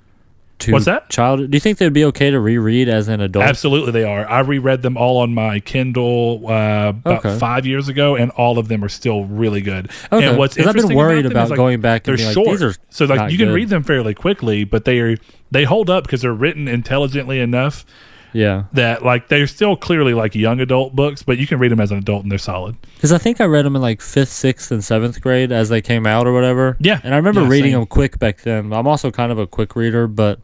[0.59, 1.11] too What's that?
[1.11, 1.51] child?
[1.51, 3.45] Do you think they'd be okay to reread as an adult?
[3.45, 4.27] Absolutely, they are.
[4.29, 7.39] I reread them all on my Kindle uh, about Okay.
[7.39, 9.91] five years ago, and all of them are still really good.
[10.11, 10.27] Okay.
[10.27, 12.49] And what's 'Cause I've been worried about, about is, like, going back they're like, short,
[12.49, 13.55] these are so like you can good.
[13.55, 15.17] read them fairly quickly, but they are
[15.51, 17.85] they hold up because they're written intelligently enough
[18.33, 21.81] Yeah, that like they're still clearly like young adult books, but you can read them
[21.81, 22.77] as an adult and they're solid.
[22.97, 25.81] because I think I read them in like fifth, sixth, and seventh grade as they
[25.81, 26.77] came out or whatever.
[26.81, 27.01] Yeah.
[27.05, 27.81] and I remember Yeah, reading same.
[27.81, 28.73] them quick back then.
[28.73, 30.41] I'm also kind of a quick reader, but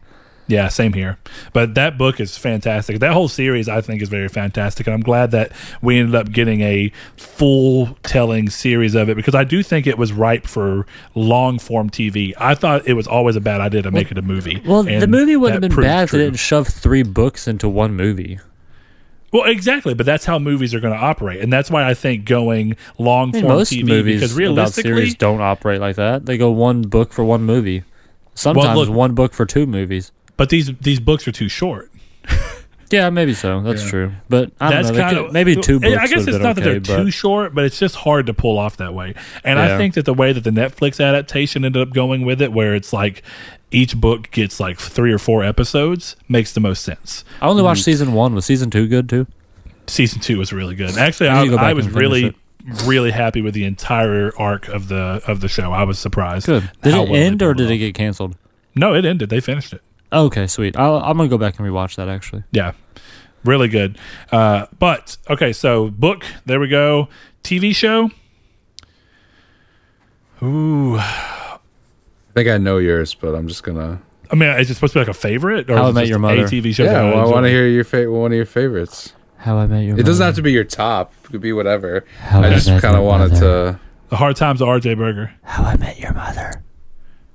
[0.53, 1.16] Yeah, same here.
[1.55, 2.99] But that book is fantastic.
[2.99, 5.51] That whole series, I think, is very fantastic, and I'm glad that
[5.81, 9.97] we ended up getting a full telling series of it because I do think it
[9.97, 12.35] was ripe for long form TV.
[12.37, 14.61] I thought it was always a bad idea to make it a movie.
[14.66, 16.19] well, the movie wouldn't have been bad if true.
[16.19, 18.39] they didn't shove three books into one movie.
[19.33, 22.27] Well, exactly, but that's how movies are going to operate, and that's why I think
[22.27, 26.27] going long I mean, form most TV movies because about series don't operate like that.
[26.27, 27.85] They go one book for one movie.
[28.35, 30.12] Sometimes look- one book for two movies.
[30.36, 31.90] But these these books are too short.
[32.90, 33.62] Yeah, maybe so.
[33.62, 33.90] That's Yeah.
[33.90, 34.12] true.
[34.28, 35.02] But I don't that's know.
[35.02, 35.96] kind could- of maybe two books.
[35.96, 38.34] I guess would've it's not that they're but too short, but it's just hard to
[38.34, 39.14] pull off that way.
[39.42, 42.52] And I think that the way that the Netflix adaptation ended up going with it,
[42.52, 43.22] where it's like
[43.70, 47.24] each book gets like three or four episodes, makes the most sense.
[47.40, 47.86] I only watched mm.
[47.86, 48.34] season one.
[48.34, 49.26] Was season two good too?
[49.86, 50.98] Season two was really good.
[50.98, 52.26] Actually, I I, go I was really.
[52.26, 52.36] it.
[52.84, 55.72] Really happy with the entire arc of the of the show.
[55.72, 56.46] I was surprised.
[56.46, 56.70] Good.
[56.82, 58.36] Did it well end or pulled did it get canceled?
[58.76, 59.30] No, it ended.
[59.30, 59.82] They finished it.
[60.12, 60.76] Okay, sweet.
[60.76, 62.44] I'll, I'm gonna go back and rewatch that actually.
[62.52, 62.72] Yeah,
[63.44, 63.98] really good.
[64.30, 66.24] Uh, but okay, so book.
[66.47, 67.09] There we go.
[67.43, 68.10] TV show.
[70.43, 71.59] Ooh, I
[72.34, 74.02] think I know yours, but I'm just gonna.
[74.30, 75.94] I mean, is it supposed to be like a favorite or How I is it
[75.94, 76.44] Met just Your a Mother.
[76.44, 76.84] TV show?
[76.84, 79.12] Yeah, well, I want to hear your fa- one of your favorites.
[79.36, 80.01] How I Met Your mother.
[80.01, 81.12] It doesn't have to be your top.
[81.24, 82.05] It could be whatever.
[82.20, 83.72] How I just kind of wanted Mother.
[83.72, 83.80] to.
[84.09, 84.94] The Hard Times of R.J.
[84.94, 85.32] Berger.
[85.43, 86.62] How I Met Your Mother.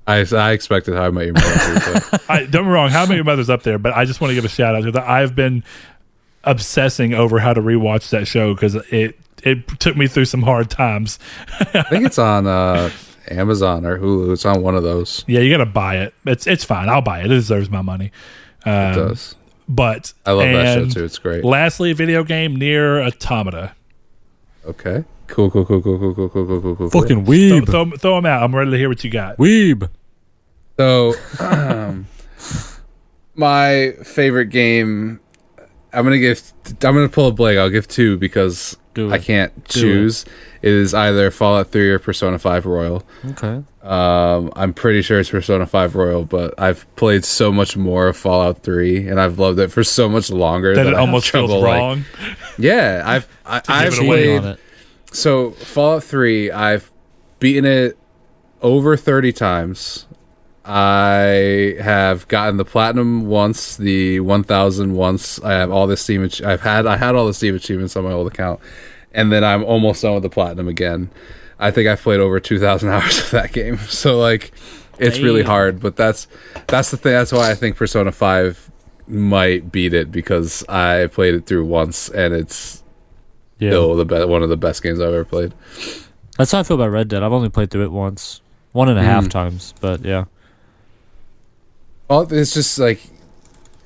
[0.07, 2.19] I, I expected how I met your mother.
[2.29, 4.21] I, don't get me wrong, How I Met Your Mother's up there, but I just
[4.21, 5.63] want to give a shout out because I've been
[6.45, 10.69] obsessing over how to rewatch that show because it it took me through some hard
[10.69, 11.19] times.
[11.49, 12.89] I think it's on uh,
[13.29, 14.31] Amazon or Hulu.
[14.33, 15.23] It's on one of those.
[15.27, 16.13] Yeah, you got to buy it.
[16.25, 16.87] It's it's fine.
[16.89, 17.25] I'll buy it.
[17.25, 18.11] It deserves my money.
[18.65, 19.35] Um, It does.
[19.69, 21.03] But I love that show too.
[21.03, 21.43] It's great.
[21.43, 23.73] Lastly, video game NieR Automata.
[24.65, 25.03] Okay.
[25.27, 26.89] Cool, cool, cool, cool, cool, cool, cool, cool, cool, cool.
[26.89, 27.65] Fucking Throw, weeb.
[27.69, 28.43] throw, throw them out.
[28.43, 29.37] I'm ready to hear what you got.
[29.37, 29.89] Weeb.
[30.77, 32.07] So, um,
[33.35, 35.19] my favorite game.
[35.93, 36.41] I'm gonna give.
[36.65, 37.57] I'm gonna pull a blank.
[37.57, 40.25] I'll give two because I can't Do choose.
[40.61, 43.03] It is either Fallout 3 or Persona 5 Royal.
[43.25, 43.63] Okay.
[43.83, 48.17] Um, I'm pretty sure it's Persona 5 Royal, but I've played so much more of
[48.17, 51.29] Fallout 3, and I've loved it for so much longer That that it I almost
[51.29, 52.05] feels trouble, like- wrong.
[52.57, 54.25] yeah, I've I, I've give it away.
[54.25, 54.59] Played on it.
[55.13, 56.91] so Fallout 3, I've
[57.39, 57.97] beaten it
[58.63, 60.06] over 30 times.
[60.67, 65.41] I have gotten the platinum once, the 1000 once.
[65.43, 68.03] I have all the Steam ach- I've had I had all the Steam achievements on
[68.03, 68.59] my old account.
[69.13, 71.09] And then I'm almost done with the platinum again.
[71.59, 73.77] I think I've played over 2000 hours of that game.
[73.87, 74.51] So like
[74.99, 76.27] it's really hard, but that's
[76.67, 78.71] that's the thing that's why I think Persona 5
[79.07, 82.83] might beat it because I played it through once and it's
[83.59, 83.69] Yeah.
[83.69, 85.53] still the be- one of the best games I've ever played.
[86.37, 87.23] That's how I feel about Red Dead.
[87.23, 88.41] I've only played through it once,
[88.73, 89.29] one and a half Mm.
[89.31, 90.25] times, but yeah.
[92.09, 93.01] Well, it's just like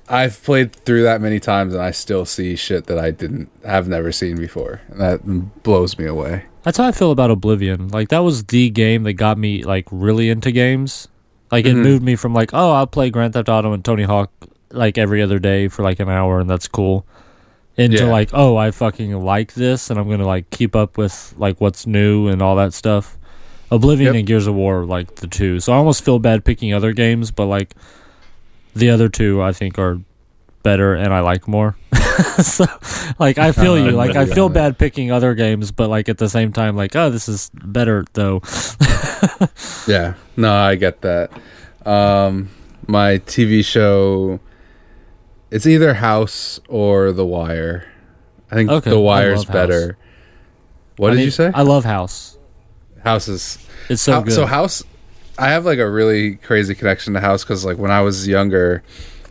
[0.08, 3.88] I've played through that many times, and I still see shit that I didn't have
[3.88, 6.46] never seen before, and that blows me away.
[6.64, 7.88] That's how I feel about Oblivion.
[7.88, 11.08] Like that was the game that got me like really into games.
[11.52, 11.82] Like it Mhm.
[11.84, 14.32] moved me from like, oh, I'll play Grand Theft Auto and Tony Hawk
[14.72, 17.06] like every other day for like an hour and that's cool.
[17.78, 18.12] Into Yeah.
[18.12, 21.88] like, oh, I fucking like this and I'm gonna like keep up with like what's
[21.88, 23.18] new and all that stuff.
[23.72, 24.20] Oblivion Yep.
[24.20, 25.60] and Gears of War like the two.
[25.60, 27.74] So I almost feel bad picking other games, but like
[28.76, 30.00] the other two I think are
[30.64, 31.76] better and I like more.
[32.42, 32.66] so
[33.20, 33.92] like I feel you.
[33.92, 37.10] Like I feel bad picking other games, but like at the same time like, oh,
[37.10, 38.42] this is better though.
[39.88, 41.32] Yeah, no, I get that.
[41.86, 42.50] Um,
[42.88, 44.40] my TV show,
[45.52, 47.88] it's either House or The Wire.
[48.50, 49.54] I think Okay, The Wire's love House.
[49.54, 49.98] better.
[50.98, 51.52] What I did mean, you say?
[51.54, 52.38] I love House.
[53.04, 53.58] House is
[53.90, 54.34] It's so good.
[54.34, 54.84] So House,
[55.42, 58.84] I have like a really crazy connection to House because like when I was younger,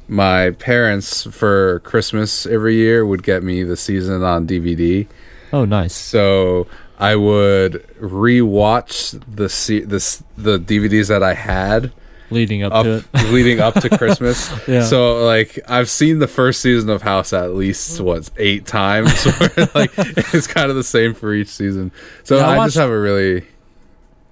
[0.08, 5.06] my parents for Christmas every year would get me the season on DVD.
[5.52, 5.94] oh, nice.
[5.94, 6.66] So
[6.98, 11.92] I would rewatch the se- the the DVDs that I had
[12.32, 13.04] Leading up, up to it.
[13.32, 14.48] leading up to Christmas.
[14.68, 14.84] Yeah.
[14.84, 19.26] So like I've seen the first season of House at least what eight times.
[19.74, 21.90] like it's kind of the same for each season.
[22.24, 23.44] So Yeah, I I, watched- just have a really.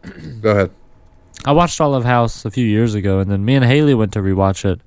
[0.40, 0.70] Go ahead.
[1.48, 4.12] I watched all of House a few years ago, and then me and Haley went
[4.12, 4.80] to rewatch it.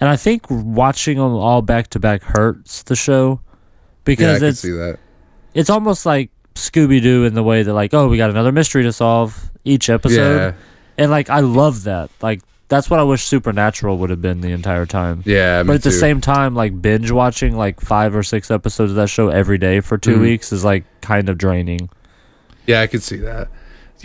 [0.00, 4.38] And I think watching them all back to back hurts the show Yeah, I because
[4.38, 4.98] can it's see that.
[5.54, 8.82] it's almost like Scooby Doo in the way that like, oh, we got another mystery
[8.84, 10.52] to solve each episode, Yeah,
[10.96, 12.10] and like I love that.
[12.22, 15.22] Like that's what I wish Supernatural would have been the entire time.
[15.26, 15.62] yeah.
[15.62, 18.96] me but at the same time, like binge watching like five or six episodes of
[18.96, 20.20] that show every day for 2 Mhm.
[20.20, 21.88] weeks is like kind of draining.
[22.66, 23.48] yeah, I can see that.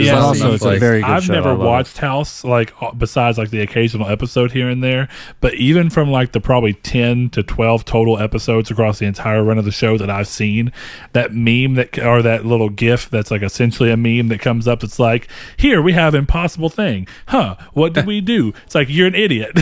[0.05, 1.33] Yeah, but There's also enough, it's a like- very good I've show.
[1.33, 1.65] Never love it.
[1.65, 5.07] watched House like uh, besides like the occasional episode here and there,
[5.39, 9.57] but even from like the probably 10 to 12 total episodes across the entire run
[9.57, 10.71] of the show that I've seen,
[11.13, 14.83] that meme that or that little gif that's like essentially a meme that comes up
[14.83, 18.53] it's like, "Here we have impossible thing." Huh, what did we do?
[18.65, 19.51] It's like you're an idiot.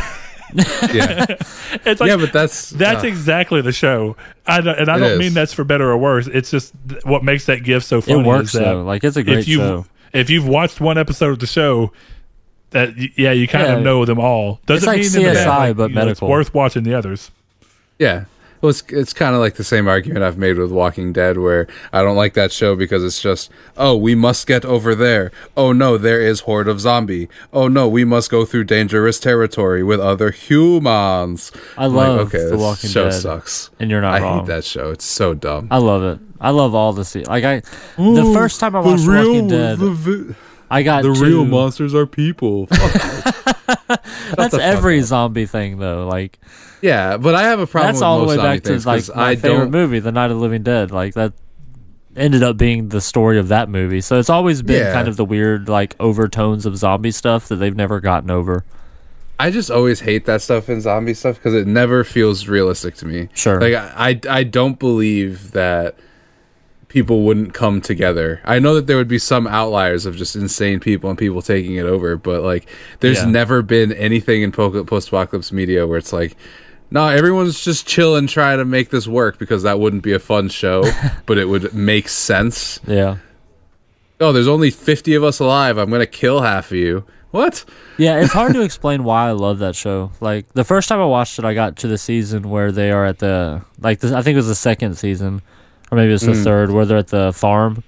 [0.53, 1.25] yeah,
[1.85, 4.15] it's like yeah, but that's that's uh, exactly the show.
[4.47, 5.19] I don't, and I don't is.
[5.19, 6.27] mean that's for better or worse.
[6.27, 8.21] It's just th- what makes that gif so funny.
[8.21, 8.83] It works is that though.
[8.83, 9.85] Like it's a great if you show.
[10.13, 11.91] If you've watched one episode of the show,
[12.71, 13.77] that yeah, you kind Yeah.
[13.77, 14.59] of know them all.
[14.65, 16.27] Doesn't like mean in the CSI, bad, but you know, medical.
[16.27, 17.31] It's worth watching the others.
[17.97, 18.25] yeah.
[18.61, 21.65] Well, it's it's kind of like the same argument I've made with Walking Dead, where
[21.93, 25.31] I don't like that show because it's just, oh, we must get over there.
[25.55, 27.29] Oh no, there is horde of zombie.
[27.53, 31.51] Oh no, we must go through dangerous territory with other humans.
[31.77, 33.69] I I'm like, love okay, The Walking show Dead, sucks.
[33.79, 34.39] and you're not I wrong.
[34.39, 34.91] hate that show.
[34.91, 35.69] It's so dumb.
[35.71, 36.19] I love it.
[36.41, 37.61] I love all the se- like I.
[37.97, 40.35] the first time I watched Walking Dead, the,
[40.69, 42.67] I got the real monsters are people.
[43.75, 43.95] Fuck you.
[44.29, 45.05] Shut That's every up.
[45.05, 46.07] zombie thing though.
[46.07, 46.39] Like
[46.81, 47.87] Yeah, but I have a problem.
[47.89, 49.71] that's with all the way back to like my I favorite don't.
[49.71, 50.91] movie, The Night of the Living Dead.
[50.91, 51.33] Like that
[52.15, 54.01] ended up being the story of that movie.
[54.01, 54.93] So it's always been Yeah.
[54.93, 58.65] kind of the weird like overtones of zombie stuff that they've never gotten over.
[59.41, 63.05] I just always hate that stuff in zombie stuff because it never feels realistic to
[63.05, 63.29] me.
[63.33, 63.61] Sure.
[63.61, 65.95] Like I, I, I don't believe that
[66.89, 68.41] people wouldn't come together.
[68.43, 71.75] I know that there would be some outliers of just insane people and people taking
[71.75, 72.67] it over, but like
[72.99, 73.25] there's Yeah.
[73.29, 76.35] never been anything in post-apocalypse media where it's like
[76.91, 80.17] no, everyone's just chill and trying to make this work because that wouldn't be a
[80.19, 80.83] fun show,
[81.27, 82.79] but it would make sense.
[82.87, 83.17] Yeah.
[84.19, 85.77] Oh, there's only 50 of us alive.
[85.77, 87.05] I'm going to kill half of you.
[87.29, 87.63] What?
[87.99, 90.11] Yeah, it's hard to explain why I love that show.
[90.19, 93.05] Like the first time I watched it, I got to the season where they are
[93.05, 95.43] at the like the, I think it was the second season,
[95.91, 96.43] or maybe it's the Mm.
[96.43, 97.83] third, where they're at the farm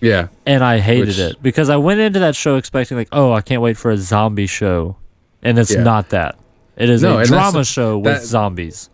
[0.00, 0.28] Yeah.
[0.46, 3.40] and I hated Which- it because I went into that show expecting like, oh, I
[3.42, 4.96] can't wait for a zombie show,
[5.42, 5.82] and it's Yeah.
[5.82, 6.36] not that.
[6.76, 8.88] It is No, a drama the- show with that- zombies.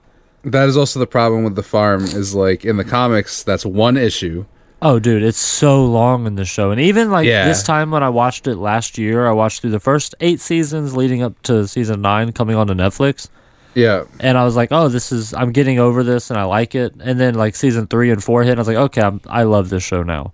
[0.44, 3.96] That is also the problem with the farm is like in the comics that's one
[3.96, 4.44] issue.
[4.82, 7.46] Oh, dude, it's so long in the show, and even like Yeah.
[7.46, 10.94] this time when I watched it last year, I watched through the first eight seasons
[10.96, 13.28] leading up to season nine coming onto Netflix,
[13.76, 14.04] Yeah.
[14.20, 16.94] and I was like, oh, this is I'm getting over this, and I like it.
[16.98, 19.42] And then like season three and four hit, and I was like, okay, I'm, I
[19.42, 20.32] love this show now.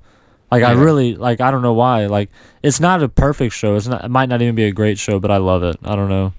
[0.53, 2.31] Like I really like I don't know why like
[2.63, 3.75] it's not a perfect show.
[3.75, 5.77] It's not it might not even be a great show, but I love it.
[5.83, 6.35] I don't know.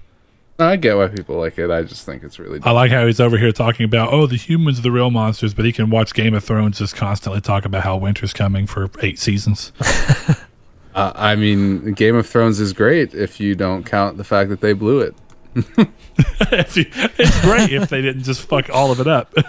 [0.58, 1.68] I get why people like it.
[1.68, 4.36] I just think it's really I like how he's over here talking about, oh, the
[4.36, 7.64] humans are the real monsters, but he can watch Game of Thrones just constantly talk
[7.64, 9.72] about how winter's coming for eight seasons.
[10.94, 14.60] Uh, I mean, Game of Thrones is great if you don't count the fact that
[14.60, 15.14] they blew it.
[16.76, 16.86] You-
[17.18, 19.34] it's great if they didn't just fuck all of it up.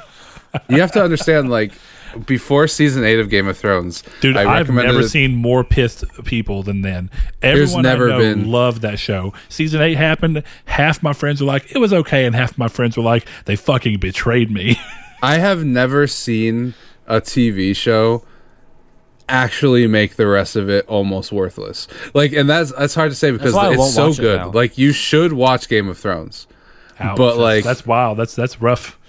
[0.70, 1.74] You have to understand, like,
[2.26, 6.06] before season eight of Game of Thrones, Dude, I I've never it- seen more pissed
[6.24, 7.10] people than then.
[7.42, 9.34] There's Everyone never I know been- loved that show.
[9.50, 10.44] Season eight happened.
[10.64, 13.58] Half my friends were like, it was okay, and half my friends were like, they
[13.58, 14.80] fucking betrayed me.
[15.22, 16.74] I have never seen
[17.06, 18.24] a TV show
[19.28, 21.88] actually make the rest of it almost worthless.
[22.14, 24.56] Like, and that's that's hard to say because it's so watch it good.
[24.56, 26.48] like, you should watch Game of Thrones.
[27.00, 27.18] Ouch.
[27.18, 28.18] But, like- that's wild.
[28.18, 29.00] That's that's rough.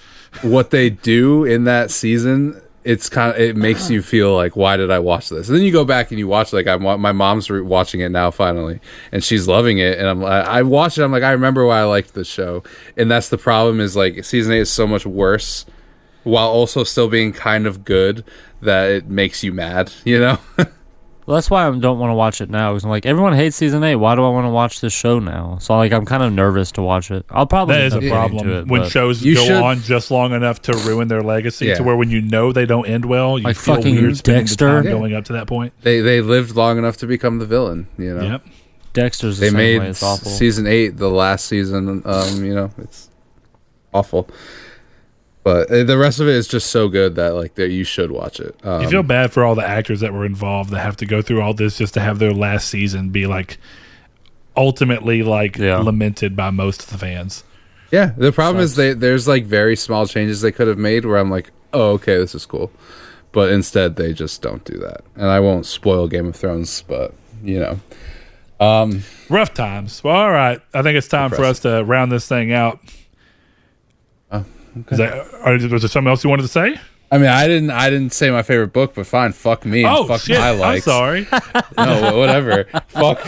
[0.42, 4.76] what they do in that season it's kind of it makes you feel like why
[4.76, 7.10] did i watch this and then you go back and you watch like i'm my
[7.10, 8.78] mom's re- watching it now finally
[9.10, 11.80] and she's loving it and i'm I, I watch it i'm like i remember why
[11.80, 12.62] i liked this show
[12.96, 15.66] and that's the problem is like season 8 is so much worse
[16.26, 18.24] while also still being kind of good
[18.60, 20.38] that it makes you mad you know
[21.26, 22.70] Well, that's why I don't want to watch it now.
[22.70, 23.96] Because I'm like, everyone hates season eight.
[23.96, 25.58] Why do I want to watch this show now?
[25.60, 27.26] So like, I'm kind of nervous to watch it.
[27.30, 28.00] I'll probably That is a end up
[28.30, 31.66] getting problem it, when shows go should- on just long enough to ruin their legacy
[31.66, 31.74] Yeah.
[31.78, 34.66] to where when you know they don't end well, you Like feel fucking weird Dexter.
[34.66, 34.90] the time Yeah.
[34.92, 35.72] going up to that point.
[35.82, 38.46] they they lived long enough to become the villain you know Yep.
[38.92, 39.88] Dexter's the they same made way.
[39.88, 40.30] It's awful.
[40.30, 43.10] season eight the last season um you know it's
[43.92, 44.28] awful
[45.46, 48.10] but uh, the rest of it is just so good that like that you should
[48.10, 50.96] watch it um, You feel bad for all the actors that were involved that have
[50.96, 53.58] to go through all this just to have their last season be like
[54.56, 55.76] ultimately like Yeah.
[55.78, 57.44] lamented by most of the fans.
[57.92, 58.76] yeah the problem is Sucks.
[58.76, 62.16] they there's like very small changes they could have made where i'm like oh okay
[62.16, 62.72] this is cool
[63.32, 67.14] but instead they just don't do that and i won't spoil game of thrones but
[67.44, 67.78] you know
[68.58, 70.02] um Rough times.
[70.02, 70.60] Well, all right.
[70.72, 72.78] I think it's time for us to round this thing out.
[74.76, 76.78] Oh, Is that, or was there something else you wanted to say?
[77.12, 80.04] i mean i didn't i didn't say my favorite book but fine fuck me Oh
[80.08, 80.40] fuck shit!
[80.40, 81.24] my I'm sorry.
[81.78, 83.24] no whatever fuck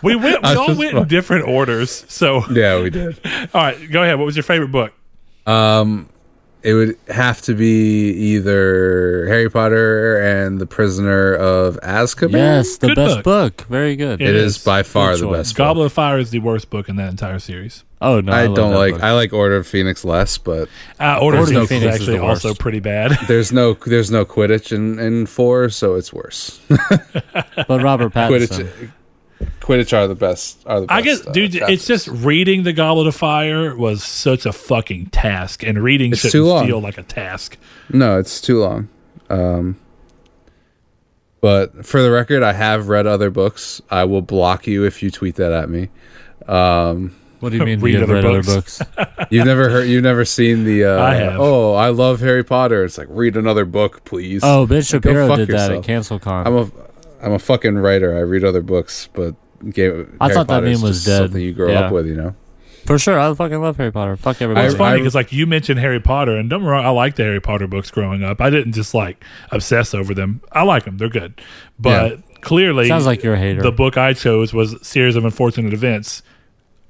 [0.00, 0.42] We went.
[0.44, 2.04] We all went in different orders.
[2.08, 3.18] So, yeah we did
[3.52, 4.16] all right, go ahead.
[4.18, 4.92] What was your favorite book?
[5.46, 6.08] Um,
[6.64, 12.32] it would have to be either Harry Potter and the Prisoner of Azkaban.
[12.32, 13.58] yes, the Good best book.
[13.58, 13.66] book.
[13.68, 14.20] Very good.
[14.20, 14.64] It it is, is.
[14.64, 15.36] by far the choice.
[15.38, 15.56] best.
[15.56, 15.86] Goblet book.
[15.86, 17.84] of Fire is the worst book in that entire series.
[18.00, 18.94] oh no, I, love don't like.
[18.94, 19.02] book.
[19.02, 20.68] I like Order of Phoenix less, but
[20.98, 23.12] Uh, Order of Order of Phoenix is actually also pretty bad.
[23.28, 26.60] there's no there's no Quidditch in in four, so it's worse.
[26.68, 28.66] but Robert Pattinson.
[28.68, 28.90] Quidditch.
[29.60, 30.62] Quidditch are the best.
[30.66, 34.02] Are the best I guess, uh, dude, it's just reading the Goblet of Fire was
[34.04, 36.66] such a fucking task, and reading It's shouldn't too long.
[36.66, 37.56] feel like a task.
[37.90, 38.88] no, it's too long.
[39.30, 39.76] Um,
[41.40, 43.82] but for the record, I have read other books.
[43.90, 45.88] I will block you if you tweet that at me.
[46.46, 47.80] Um, What do you mean?
[47.80, 48.78] Read you other read other books.
[48.78, 49.10] books?
[49.30, 49.86] You've never heard.
[49.88, 50.84] You've never seen the.
[50.84, 51.38] Uh, I have.
[51.38, 52.84] Oh, I love Harry Potter.
[52.84, 54.40] It's like read another book, please.
[54.42, 56.46] oh, Ben Shapiro fuck did that at CancelCon.
[56.46, 56.70] I'm a,
[57.24, 58.16] I'm a fucking writer.
[58.16, 59.34] I read other books, but
[59.70, 60.16] game.
[60.20, 61.18] I Harry thought that Potter is meme was dead.
[61.22, 61.80] Something you grow Yeah.
[61.86, 62.34] up with, you know.
[62.86, 64.14] For sure, I fucking love Harry Potter.
[64.16, 64.66] Fuck everybody.
[64.66, 67.22] It's funny because like you mentioned Harry Potter, and don't get wrong, I like the
[67.24, 68.42] Harry Potter books growing up.
[68.42, 70.42] I didn't just like obsess over them.
[70.52, 71.40] I like them; they're good.
[71.78, 73.62] But clearly, Sounds like you're a hater.
[73.62, 76.22] the book I chose was Series of Unfortunate Events,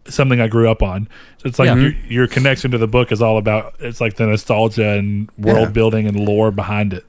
[0.07, 1.09] something I grew up on.
[1.39, 1.77] So it's like Yeah.
[1.77, 2.13] your, mm-hmm.
[2.13, 5.71] your connection to the book is all about it's like the nostalgia and world Yeah.
[5.71, 7.05] building and lore behind it.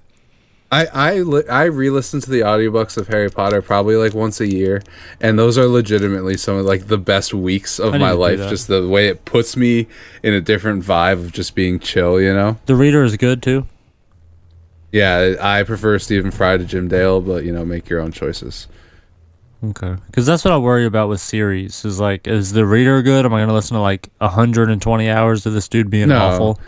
[0.71, 4.47] I I li- I re-listen to the audiobooks of Harry Potter probably like once a
[4.51, 4.81] year,
[5.21, 8.39] and those are legitimately some of like the best weeks of I my life.
[8.49, 9.87] Just the way it puts me
[10.23, 12.57] in a different vibe of just being chill, you know.
[12.65, 13.67] the reader is good too.
[14.91, 18.67] Yeah, I prefer Stephen Fry to Jim Dale, but you know, make your own choices.
[19.63, 21.83] Okay, because that's what I worry about with series.
[21.85, 23.25] Is like, is the reader good?
[23.25, 26.17] Am I going to listen to like 120 hours of this dude being No.
[26.19, 26.59] awful?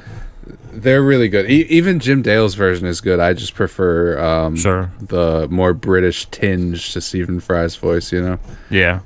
[0.82, 1.50] They're really good.
[1.50, 3.20] E- even Jim Dale's version is good.
[3.20, 4.92] I just prefer um, Sure.
[5.02, 8.40] the more British tinge to Stephen Fry's voice, you know.
[8.70, 9.00] Yeah.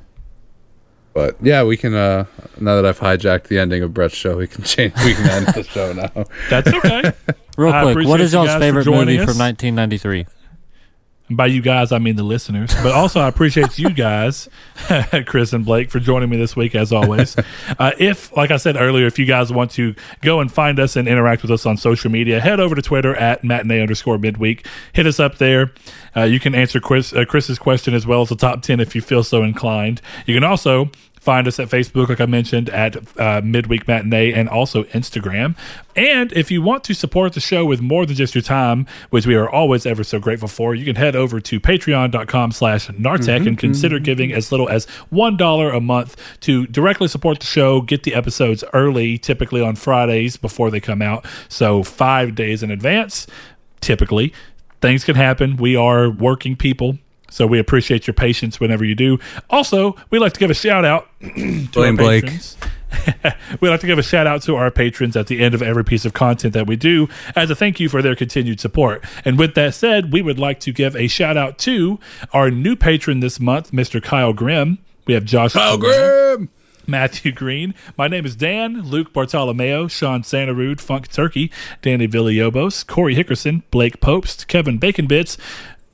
[1.13, 1.93] But yeah, we can.
[1.93, 2.25] uh
[2.59, 4.93] Now that I've hijacked the ending of Brett's show, we can change.
[5.03, 6.25] We can end the show now.
[6.49, 7.11] That's okay.
[7.57, 9.25] Real I quick, what is you y'all's favorite movie us.
[9.29, 10.25] from 1993?
[11.35, 12.73] By you guys, I mean the listeners.
[12.83, 14.49] But also, I appreciate you guys,
[15.25, 17.37] Chris and Blake, for joining me this week, as always.
[17.79, 20.95] Uh, if, like I said earlier, if you guys want to go and find us
[20.95, 24.65] and interact with us on social media, head over to Twitter at matinee underscore midweek.
[24.93, 25.71] Hit us up there.
[26.15, 28.95] Uh, you can answer Chris, uh, Chris's question as well as the top 10 if
[28.95, 30.01] you feel so inclined.
[30.25, 30.91] You can also
[31.21, 35.55] Find us at Facebook, like I mentioned, at uh, Midweek Matinee and also Instagram.
[35.95, 39.27] And if you want to support the show with more than just your time, which
[39.27, 43.21] we are always ever so grateful for, you can head over to patreon.com slash Nartech
[43.21, 47.81] Mm-hmm, and consider giving as little as $1 a month to directly support the show,
[47.81, 51.23] get the episodes early, typically on Fridays before they come out.
[51.49, 53.27] So five days in advance,
[53.79, 54.33] typically.
[54.81, 55.55] Things can happen.
[55.57, 56.97] We are working people.
[57.31, 59.17] So we appreciate your patience whenever you do.
[59.49, 62.23] Also, we like to give a shout out to Blame our Blake.
[62.25, 62.57] patrons.
[63.61, 65.83] we like to give a shout out to our patrons at the end of every
[65.83, 69.03] piece of content that we do as a thank you for their continued support.
[69.23, 71.99] And with that said, we would like to give a shout out to
[72.33, 74.03] our new patron this month, Mr.
[74.03, 74.77] Kyle Grimm.
[75.07, 76.49] We have Josh Jamel,
[76.85, 77.73] Matthew Green.
[77.97, 81.49] My name is Dan, Luke Bartolomeo, Sean Santarude, Funk Turkey,
[81.81, 85.37] Danny Villalobos, Corey Hickerson, Blake Popst, Kevin Bacon Bits,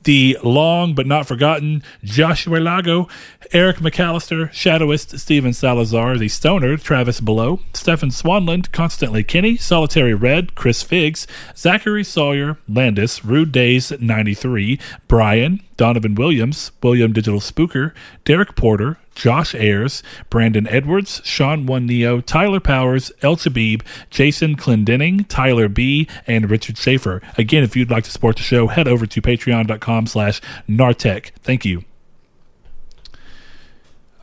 [0.04, 3.08] the long but not forgotten Joshua Lago,
[3.52, 10.54] Eric McAllister, Shadowist Steven Salazar, the Stoner Travis Below, Stefan Swanland, Constantly Kenny, Solitary Red,
[10.54, 11.26] Chris Figs,
[11.56, 17.92] Zachary Sawyer, Landis, Rude Days 93, Brian, Donovan Williams, William Digital Spooker,
[18.24, 20.00] Derek Porter, Josh Ayers,
[20.30, 26.78] Brandon Edwards, Sean One Neo, Tyler Powers, El Chabib, Jason Clendenning, Tyler B, and Richard
[26.78, 27.20] Schaefer.
[27.36, 31.32] Again, if you'd like to support the show, head over to patreon.com slash Nartech.
[31.42, 31.84] Thank you.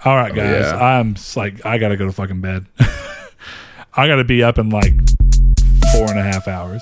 [0.05, 0.65] All right, oh, guys.
[0.65, 0.77] yeah.
[0.77, 2.65] I'm like, I gotta go to fucking bed.
[3.97, 4.93] I gotta be up in like
[5.91, 6.81] four and a half hours.